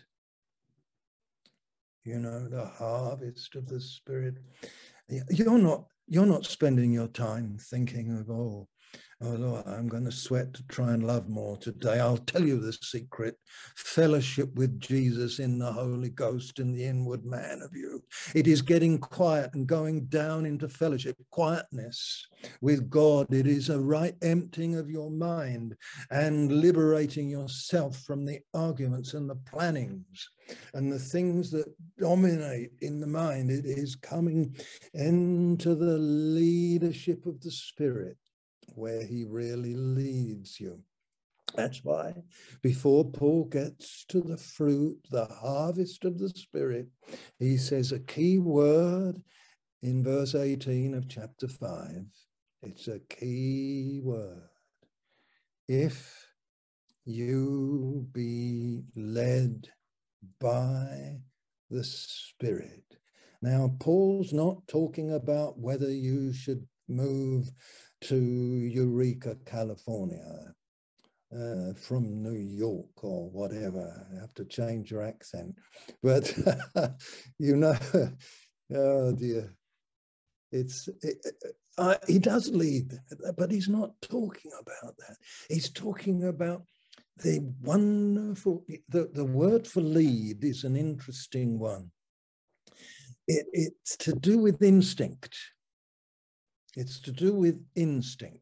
You 2.04 2.20
know, 2.20 2.50
the 2.50 2.66
harvest 2.66 3.56
of 3.56 3.68
the 3.68 3.80
Spirit. 3.80 4.36
You're 5.30 5.58
not, 5.58 5.86
you're 6.08 6.26
not 6.26 6.46
spending 6.46 6.92
your 6.92 7.08
time 7.08 7.58
thinking 7.58 8.18
of, 8.18 8.30
oh, 8.30 8.68
Oh 9.26 9.36
Lord, 9.36 9.66
I'm 9.68 9.88
going 9.88 10.04
to 10.04 10.12
sweat 10.12 10.54
to 10.54 10.64
try 10.64 10.92
and 10.92 11.08
love 11.08 11.30
more 11.30 11.56
today. 11.56 11.98
I'll 12.02 12.18
tell 12.18 12.44
you 12.44 12.60
the 12.60 12.74
secret 12.74 13.38
fellowship 13.78 14.54
with 14.56 14.82
Jesus 14.82 15.40
in 15.40 15.58
the 15.58 15.72
Holy 15.72 16.10
Ghost 16.10 16.60
in 16.60 16.74
the 16.74 16.84
inward 16.84 17.24
man 17.24 17.62
of 17.62 17.74
you. 17.74 18.04
It 18.36 18.48
is 18.48 18.62
getting 18.62 18.98
quiet 18.98 19.52
and 19.54 19.66
going 19.66 20.08
down 20.08 20.46
into 20.46 20.68
fellowship, 20.68 21.16
quietness 21.32 22.28
with 22.60 22.90
God. 22.90 23.34
It 23.34 23.48
is 23.48 23.70
a 23.70 23.80
right 23.80 24.16
emptying 24.22 24.76
of 24.76 24.90
your 24.90 25.10
mind 25.10 25.78
and 26.12 26.52
liberating 26.52 27.30
yourself 27.30 28.02
from 28.02 28.26
the 28.26 28.40
arguments 28.54 29.14
and 29.14 29.30
the 29.30 29.40
plannings 29.50 30.30
and 30.74 30.92
the 30.92 31.00
things 31.00 31.50
that 31.52 31.74
dominate 31.98 32.72
in 32.82 33.00
the 33.00 33.08
mind. 33.08 33.52
It 33.52 33.66
is 33.66 33.96
coming 33.96 34.54
into 34.94 35.76
the 35.76 35.98
leadership 35.98 37.26
of 37.26 37.40
the 37.40 37.52
Spirit 37.52 38.18
where 38.76 39.04
he 39.04 39.26
really 39.26 39.76
leads 39.76 40.60
you. 40.60 40.80
That's 41.56 41.84
why 41.84 42.16
before 42.62 43.06
Paul 43.12 43.46
gets 43.46 44.06
to 44.06 44.22
the 44.22 44.38
fruit, 44.38 44.98
the 45.12 45.26
harvest 45.26 46.04
of 46.06 46.18
the 46.18 46.30
Spirit, 46.30 46.88
he 47.40 47.58
says 47.58 47.92
a 47.92 48.00
key 48.00 48.40
word 48.40 49.22
in 49.82 50.04
verse 50.04 50.36
18 50.36 50.96
of 50.96 51.08
chapter 51.08 51.48
5. 51.48 52.06
It's 52.64 52.88
a 52.88 53.00
key 53.00 54.02
word. 54.04 54.50
If 55.68 56.28
you 57.06 58.08
be 58.14 58.84
led 58.96 59.68
by 60.40 61.18
the 61.70 61.84
Spirit. 61.84 62.84
Now, 63.42 63.76
Paul's 63.80 64.32
not 64.32 64.66
talking 64.68 65.12
about 65.14 65.60
whether 65.60 65.92
you 65.92 66.32
should 66.34 66.66
move 66.88 67.52
to 68.04 68.16
Eureka, 68.16 69.38
California, 69.46 70.54
uh, 71.34 71.74
from 71.74 72.22
New 72.22 72.38
York 72.38 73.04
or 73.04 73.30
whatever. 73.30 74.06
I 74.12 74.20
have 74.20 74.34
to 74.36 74.46
change 74.46 74.92
your 74.92 75.04
accent. 75.04 75.56
But, 76.02 76.32
you 77.40 77.56
know, 77.56 77.76
oh 78.76 79.12
dear. 79.14 79.54
it's 80.52 80.90
it, 81.02 81.26
uh, 81.78 81.96
he 82.08 82.20
does 82.20 82.50
lead, 82.50 82.94
but 83.38 83.52
he's 83.52 83.70
not 83.70 84.00
talking 84.02 84.52
about 84.62 84.96
that. 84.98 85.18
He's 85.50 85.70
talking 85.70 86.26
about 86.26 86.64
the 87.18 87.40
wonderful. 87.62 88.64
The, 88.90 89.10
the 89.14 89.26
word 89.26 89.68
for 89.68 89.82
lead 89.82 90.44
is 90.44 90.64
an 90.66 90.76
interesting 90.76 91.58
one. 91.58 91.92
It, 93.28 93.48
it's 93.54 93.98
to 93.98 94.14
do 94.14 94.38
with 94.38 94.62
instinct. 94.62 95.36
It's 96.76 97.00
to 97.02 97.12
do 97.12 97.34
with 97.34 97.64
instinct. 97.76 98.40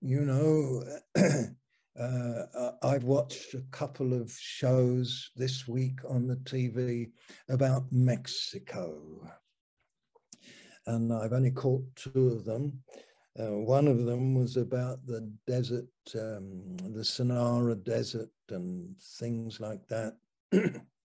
You 0.00 0.20
know, 0.20 0.82
uh, 1.98 2.70
I've 2.82 3.04
watched 3.04 3.54
a 3.54 3.64
couple 3.70 4.12
of 4.12 4.30
shows 4.38 5.30
this 5.34 5.66
week 5.66 5.98
on 6.08 6.26
the 6.26 6.36
TV 6.36 7.10
about 7.48 7.84
Mexico. 7.90 9.00
And 10.86 11.12
I've 11.12 11.32
only 11.32 11.50
caught 11.50 11.84
two 11.96 12.28
of 12.28 12.44
them. 12.44 12.80
Uh, 13.38 13.56
one 13.56 13.86
of 13.88 14.04
them 14.04 14.34
was 14.34 14.56
about 14.56 15.06
the 15.06 15.32
desert, 15.46 15.88
um, 16.16 16.76
the 16.92 17.04
Sonora 17.04 17.76
Desert, 17.76 18.30
and 18.50 18.94
things 19.18 19.60
like 19.60 19.86
that. 19.88 20.16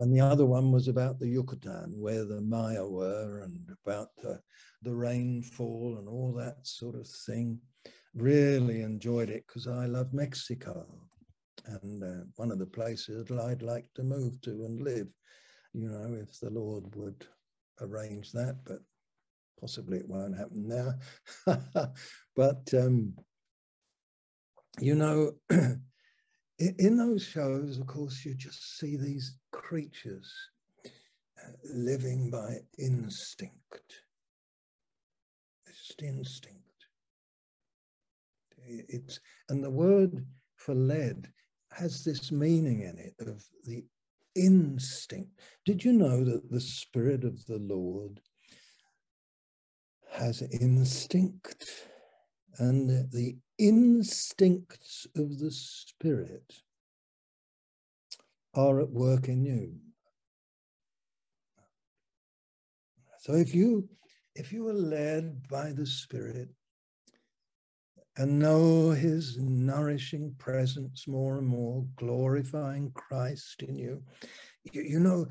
and 0.00 0.14
the 0.14 0.20
other 0.20 0.44
one 0.44 0.72
was 0.72 0.88
about 0.88 1.18
the 1.18 1.28
Yucatan, 1.28 1.94
where 1.98 2.24
the 2.24 2.40
Maya 2.40 2.86
were, 2.86 3.40
and 3.40 3.58
about 3.84 4.08
the, 4.22 4.40
the 4.82 4.94
rainfall 4.94 5.96
and 5.98 6.08
all 6.08 6.32
that 6.34 6.66
sort 6.66 6.96
of 6.96 7.06
thing 7.06 7.58
really 8.14 8.82
enjoyed 8.82 9.30
it 9.30 9.44
because 9.46 9.66
I 9.66 9.86
love 9.86 10.12
Mexico. 10.12 10.86
And 11.66 12.02
uh, 12.02 12.24
one 12.36 12.50
of 12.50 12.58
the 12.58 12.66
places 12.66 13.30
I'd 13.30 13.62
like 13.62 13.86
to 13.94 14.02
move 14.02 14.40
to 14.42 14.50
and 14.50 14.82
live, 14.82 15.08
you 15.72 15.88
know, 15.88 16.14
if 16.20 16.38
the 16.40 16.50
Lord 16.50 16.94
would 16.94 17.26
arrange 17.80 18.32
that, 18.32 18.56
but 18.64 18.80
possibly 19.58 19.98
it 19.98 20.08
won't 20.08 20.36
happen 20.36 20.68
now. 20.68 20.94
but, 22.36 22.74
um, 22.74 23.14
you 24.78 24.94
know, 24.94 25.32
in 26.58 26.96
those 26.96 27.22
shows, 27.22 27.78
of 27.78 27.86
course, 27.86 28.24
you 28.24 28.34
just 28.34 28.78
see 28.78 28.96
these 28.96 29.36
creatures 29.52 30.32
uh, 30.86 31.50
living 31.64 32.30
by 32.30 32.56
instinct. 32.78 34.02
Just 35.66 36.02
instinct 36.02 36.66
it's 38.66 39.20
and 39.48 39.62
the 39.62 39.70
word 39.70 40.24
for 40.56 40.74
lead 40.74 41.28
has 41.72 42.04
this 42.04 42.32
meaning 42.32 42.82
in 42.82 42.98
it 42.98 43.14
of 43.26 43.44
the 43.64 43.84
instinct. 44.34 45.30
Did 45.64 45.84
you 45.84 45.92
know 45.92 46.24
that 46.24 46.50
the 46.50 46.60
Spirit 46.60 47.24
of 47.24 47.44
the 47.46 47.58
Lord 47.58 48.20
has 50.10 50.42
instinct? 50.42 51.86
And 52.58 53.10
the 53.12 53.36
instincts 53.58 55.06
of 55.16 55.38
the 55.38 55.50
Spirit 55.50 56.62
are 58.54 58.80
at 58.80 58.90
work 58.90 59.28
in 59.28 59.44
you. 59.44 59.74
So 63.20 63.34
if 63.34 63.54
you 63.54 63.88
if 64.34 64.52
you 64.52 64.68
are 64.68 64.74
led 64.74 65.48
by 65.48 65.72
the 65.72 65.86
Spirit, 65.86 66.50
and 68.16 68.38
know 68.38 68.90
his 68.90 69.36
nourishing 69.38 70.34
presence 70.38 71.06
more 71.06 71.38
and 71.38 71.46
more, 71.46 71.84
glorifying 71.96 72.90
Christ 72.92 73.62
in 73.62 73.76
you. 73.76 74.02
You, 74.72 74.82
you 74.82 75.00
know, 75.00 75.26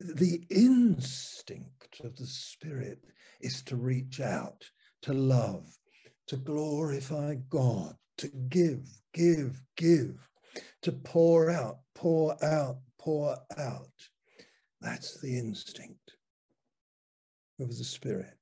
the 0.00 0.42
instinct 0.48 2.00
of 2.02 2.16
the 2.16 2.26
Spirit 2.26 3.00
is 3.40 3.62
to 3.64 3.76
reach 3.76 4.20
out, 4.20 4.64
to 5.02 5.12
love, 5.12 5.66
to 6.32 6.38
glorify 6.38 7.34
God, 7.50 7.94
to 8.16 8.26
give, 8.48 8.88
give, 9.12 9.60
give, 9.76 10.16
to 10.80 10.90
pour 10.90 11.50
out, 11.50 11.80
pour 11.94 12.42
out, 12.42 12.78
pour 12.98 13.36
out. 13.58 13.90
That's 14.80 15.20
the 15.20 15.36
instinct 15.38 16.14
of 17.60 17.68
the 17.76 17.84
Spirit. 17.84 18.32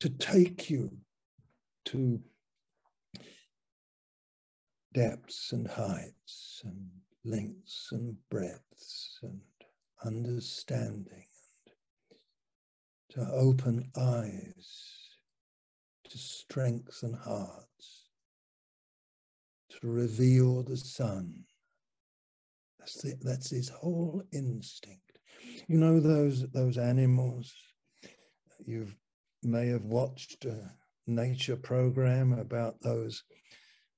To 0.00 0.08
take 0.08 0.68
you 0.68 0.90
to 1.84 2.20
depths 4.92 5.52
and 5.52 5.68
heights 5.68 6.62
and 6.64 6.88
lengths 7.24 7.90
and 7.92 8.16
breadths 8.28 9.20
and 9.22 9.40
understanding 10.04 11.28
and 13.10 13.24
to 13.26 13.32
open 13.32 13.88
eyes, 13.96 15.03
to 16.10 16.18
strengthen 16.18 17.14
hearts, 17.14 18.08
to 19.70 19.88
reveal 19.88 20.62
the 20.62 20.76
Son. 20.76 21.44
That's, 22.78 23.02
the, 23.02 23.14
that's 23.22 23.50
his 23.50 23.68
whole 23.68 24.22
instinct. 24.32 25.18
You 25.68 25.78
know 25.78 26.00
those 26.00 26.46
those 26.52 26.78
animals 26.78 27.54
you 28.66 28.88
may 29.42 29.68
have 29.68 29.84
watched. 29.84 30.44
a 30.44 30.70
nature 31.06 31.56
program 31.56 32.32
about 32.32 32.80
those 32.80 33.22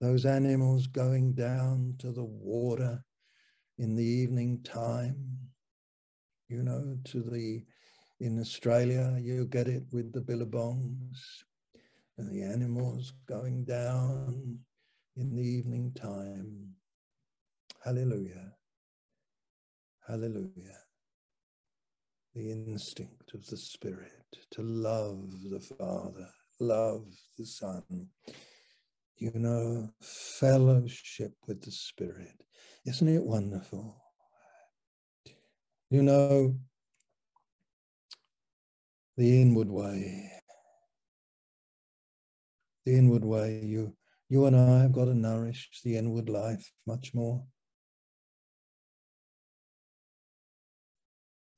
those 0.01 0.27
animals 0.27 0.87
going 0.87 1.33
down 1.33 1.95
to 1.99 2.13
the 2.13 2.25
water 2.25 3.03
in 3.79 3.95
the 3.95 4.05
evening 4.05 4.61
time 4.65 5.17
you 6.49 6.63
know 6.63 6.97
to 7.05 7.23
the 7.23 7.63
in 8.21 8.41
australia 8.41 9.17
you 9.21 9.47
get 9.47 9.69
it 9.69 9.85
with 9.93 10.13
the 10.13 10.21
billabongs 10.21 11.45
and 12.19 12.31
the 12.31 12.43
animals 12.43 13.13
going 13.29 13.65
down 13.65 14.59
in 15.17 15.35
the 15.35 15.43
evening 15.43 15.93
time 15.93 16.69
hallelujah 17.85 18.53
hallelujah 20.07 20.79
the 22.35 22.51
instinct 22.51 23.33
of 23.35 23.47
the 23.47 23.57
spirit 23.57 24.27
to 24.51 24.63
love 24.63 25.31
the 25.51 25.61
father 25.61 26.29
love 26.61 27.05
the 27.39 27.47
Son, 27.47 27.83
you 29.19 29.33
know, 29.35 29.91
fellowship 30.01 31.33
with 31.47 31.63
the 31.63 31.71
Spirit. 31.71 32.43
Isn't 32.85 33.09
it 33.09 33.23
wonderful? 33.23 33.97
You 35.91 36.03
know, 36.03 36.57
the 39.17 39.43
inward 39.43 39.69
way. 39.69 40.31
The 42.87 42.97
inward 42.97 43.25
way, 43.25 43.61
you 43.65 43.95
you 44.29 44.47
and 44.47 44.57
I 44.57 44.83
have 44.83 44.93
got 44.93 45.07
to 45.07 45.15
nourish 45.15 45.69
the 45.85 45.97
inward 45.97 46.29
life 46.29 46.73
much 46.87 47.13
more. 47.15 47.45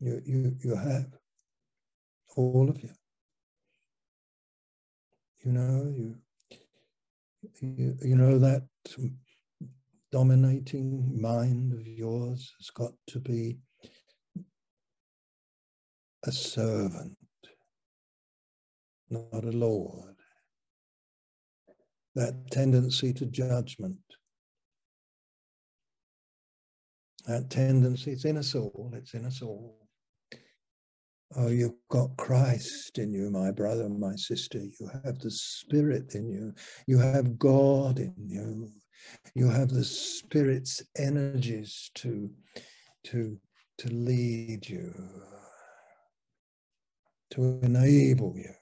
You 0.00 0.22
you 0.24 0.56
you 0.64 0.74
have. 0.74 1.12
All 2.36 2.70
of 2.70 2.82
you. 2.82 2.90
You 5.44 5.52
know 5.52 5.92
you 5.96 6.16
you, 7.60 7.96
you 8.02 8.16
know 8.16 8.38
that 8.38 8.62
dominating 10.10 11.20
mind 11.20 11.72
of 11.72 11.86
yours 11.86 12.52
has 12.58 12.70
got 12.70 12.92
to 13.08 13.20
be 13.20 13.58
a 16.24 16.32
servant 16.32 17.16
not 19.10 19.44
a 19.44 19.52
lord 19.52 20.17
that 22.18 22.50
tendency 22.50 23.12
to 23.12 23.26
judgment 23.26 23.96
that 27.26 27.48
tendency 27.48 28.10
it's 28.10 28.24
in 28.24 28.36
us 28.36 28.54
all 28.54 28.90
it's 28.94 29.14
in 29.14 29.24
us 29.24 29.40
all 29.40 29.78
Oh, 31.36 31.48
you've 31.48 31.74
got 31.90 32.16
Christ 32.16 32.98
in 32.98 33.12
you, 33.12 33.30
my 33.30 33.50
brother, 33.50 33.86
my 33.90 34.16
sister. 34.16 34.58
You 34.58 34.90
have 35.04 35.18
the 35.18 35.30
Spirit 35.30 36.14
in 36.14 36.30
you. 36.30 36.54
You 36.86 36.96
have 36.98 37.38
God 37.38 37.98
in 37.98 38.14
you. 38.16 38.72
You 39.34 39.48
have 39.48 39.68
the 39.68 39.84
Spirit's 39.84 40.82
energies 40.96 41.90
to, 41.96 42.30
to, 43.04 43.38
to 43.76 43.88
lead 43.88 44.66
you, 44.66 44.94
to 47.32 47.60
enable 47.62 48.34
you. 48.34 48.54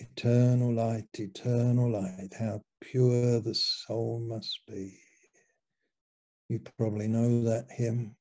Eternal 0.00 0.72
light, 0.72 1.08
eternal 1.18 1.92
light, 1.92 2.30
how 2.38 2.62
pure 2.80 3.40
the 3.40 3.54
soul 3.54 4.18
must 4.18 4.60
be. 4.66 4.98
You 6.48 6.58
probably 6.78 7.06
know 7.06 7.42
that 7.44 7.66
hymn. 7.70 8.16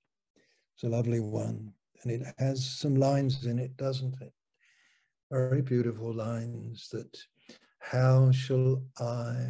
It's 0.76 0.84
a 0.84 0.90
lovely 0.90 1.22
one 1.22 1.74
and 2.04 2.12
it 2.12 2.34
has 2.38 2.66
some 2.66 2.96
lines 2.96 3.46
in 3.46 3.60
it, 3.60 3.76
doesn't 3.78 4.16
it? 4.22 4.34
Very 5.32 5.62
beautiful 5.62 6.14
lines 6.14 6.90
that 6.92 7.18
how 7.80 8.32
shall 8.32 8.84
I, 9.00 9.48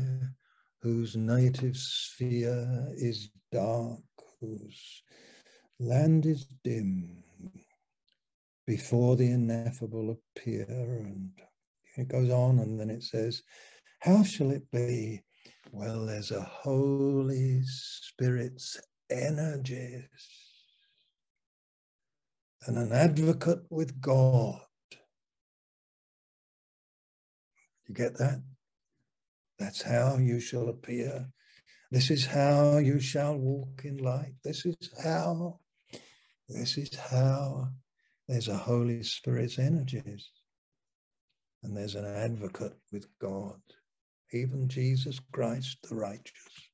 whose 0.81 1.15
native 1.15 1.77
sphere 1.77 2.87
is 2.95 3.29
dark, 3.51 3.99
whose 4.39 5.03
land 5.79 6.25
is 6.25 6.45
dim, 6.63 7.23
before 8.67 9.15
the 9.15 9.31
ineffable 9.31 10.17
appear. 10.37 10.65
And 10.69 11.31
it 11.99 12.07
goes 12.07 12.29
on, 12.29 12.59
and 12.59 12.79
then 12.79 12.89
it 12.89 13.03
says, 13.03 13.43
How 13.99 14.23
shall 14.23 14.51
it 14.51 14.69
be? 14.71 15.23
Well, 15.71 16.05
there's 16.05 16.31
a 16.31 16.41
Holy 16.41 17.61
Spirit's 17.63 18.79
energies 19.09 20.07
and 22.65 22.77
an 22.77 22.91
advocate 22.91 23.61
with 23.69 23.99
God. 24.01 24.61
You 27.87 27.95
get 27.95 28.17
that? 28.17 28.41
That's 29.57 29.81
how 29.81 30.17
you 30.17 30.39
shall 30.39 30.69
appear. 30.69 31.27
This 31.91 32.11
is 32.11 32.25
how 32.25 32.77
you 32.77 32.99
shall 32.99 33.35
walk 33.35 33.81
in 33.83 33.97
light. 33.97 34.35
This 34.43 34.65
is 34.65 34.77
how, 35.03 35.59
this 36.47 36.77
is 36.77 36.95
how 36.95 37.69
there's 38.27 38.47
a 38.47 38.57
Holy 38.57 39.01
Spirit's 39.01 39.57
energies. 39.57 40.29
And 41.63 41.75
there's 41.75 41.95
an 41.95 42.05
advocate 42.05 42.77
with 42.91 43.07
God, 43.19 43.59
even 44.31 44.67
Jesus 44.67 45.19
Christ 45.31 45.77
the 45.89 45.95
righteous. 45.95 46.69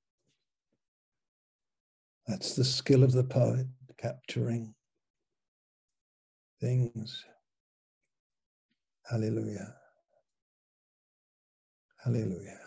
That's 2.27 2.55
the 2.55 2.63
skill 2.63 3.03
of 3.03 3.11
the 3.11 3.23
poet, 3.23 3.67
capturing 3.97 4.73
things. 6.61 7.23
Hallelujah. 9.09 9.75
Hallelujah. 12.03 12.59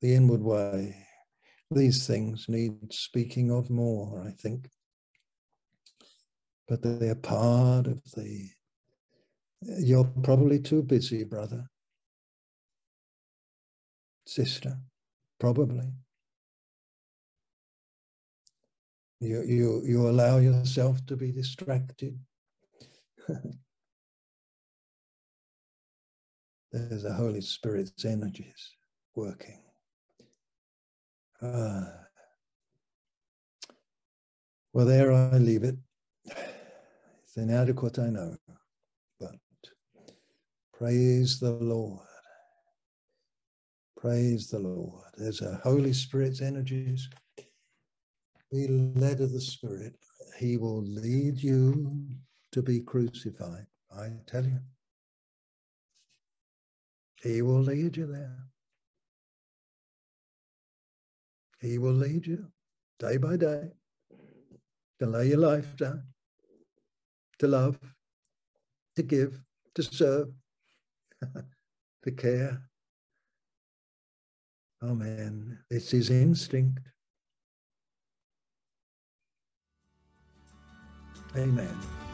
The 0.00 0.14
inward 0.14 0.42
way. 0.42 0.96
These 1.70 2.06
things 2.06 2.46
need 2.48 2.92
speaking 2.92 3.50
of 3.50 3.68
more, 3.68 4.24
I 4.26 4.30
think 4.30 4.68
but 6.68 6.82
they're 6.82 7.14
part 7.14 7.86
of 7.86 8.00
the. 8.14 8.50
You're 9.60 10.04
probably 10.22 10.60
too 10.60 10.82
busy, 10.82 11.24
brother, 11.24 11.68
sister, 14.26 14.78
probably. 15.40 15.92
You, 19.20 19.42
you, 19.42 19.82
you 19.84 20.08
allow 20.08 20.38
yourself 20.38 21.04
to 21.06 21.16
be 21.16 21.32
distracted. 21.32 22.16
There's 26.72 27.02
the 27.02 27.12
Holy 27.12 27.40
Spirit's 27.40 28.04
energies 28.04 28.76
working. 29.16 29.60
Ah. 31.42 31.92
Well, 34.72 34.86
there 34.86 35.12
I 35.12 35.38
leave 35.38 35.64
it 35.64 35.76
It's 37.24 37.36
inadequate, 37.36 37.98
I 37.98 38.10
know, 38.10 38.36
praise 40.78 41.40
the 41.40 41.52
Lord. 41.52 42.06
Praise 44.00 44.48
the 44.48 44.60
Lord. 44.60 45.02
There's 45.16 45.42
a 45.42 45.60
Holy 45.64 45.92
Spirit's 45.92 46.40
energies. 46.40 47.08
Be 48.52 48.68
led 48.68 49.20
of 49.20 49.32
the 49.32 49.40
Spirit. 49.40 49.96
He 50.38 50.56
will 50.56 50.82
lead 50.82 51.42
you 51.42 52.06
to 52.52 52.62
be 52.62 52.80
crucified. 52.80 53.66
I 53.90 54.10
tell 54.26 54.44
you. 54.44 54.60
He 57.22 57.42
will 57.42 57.60
lead 57.60 57.96
you 57.96 58.06
there. 58.06 58.38
He 61.60 61.78
will 61.78 61.92
lead 61.92 62.24
you 62.24 62.46
day 63.00 63.16
by 63.16 63.36
day 63.36 63.72
to 65.00 65.06
lay 65.06 65.28
your 65.28 65.38
life 65.38 65.76
down 65.76 66.04
to 67.40 67.46
love, 67.46 67.78
to 68.96 69.02
give, 69.02 69.40
to 69.74 69.82
serve, 69.82 70.28
to 72.04 72.10
care. 72.12 72.62
Amen. 74.82 75.58
It's 75.70 75.90
his 75.90 76.10
instinct. 76.10 76.80
Amen. 81.36 82.07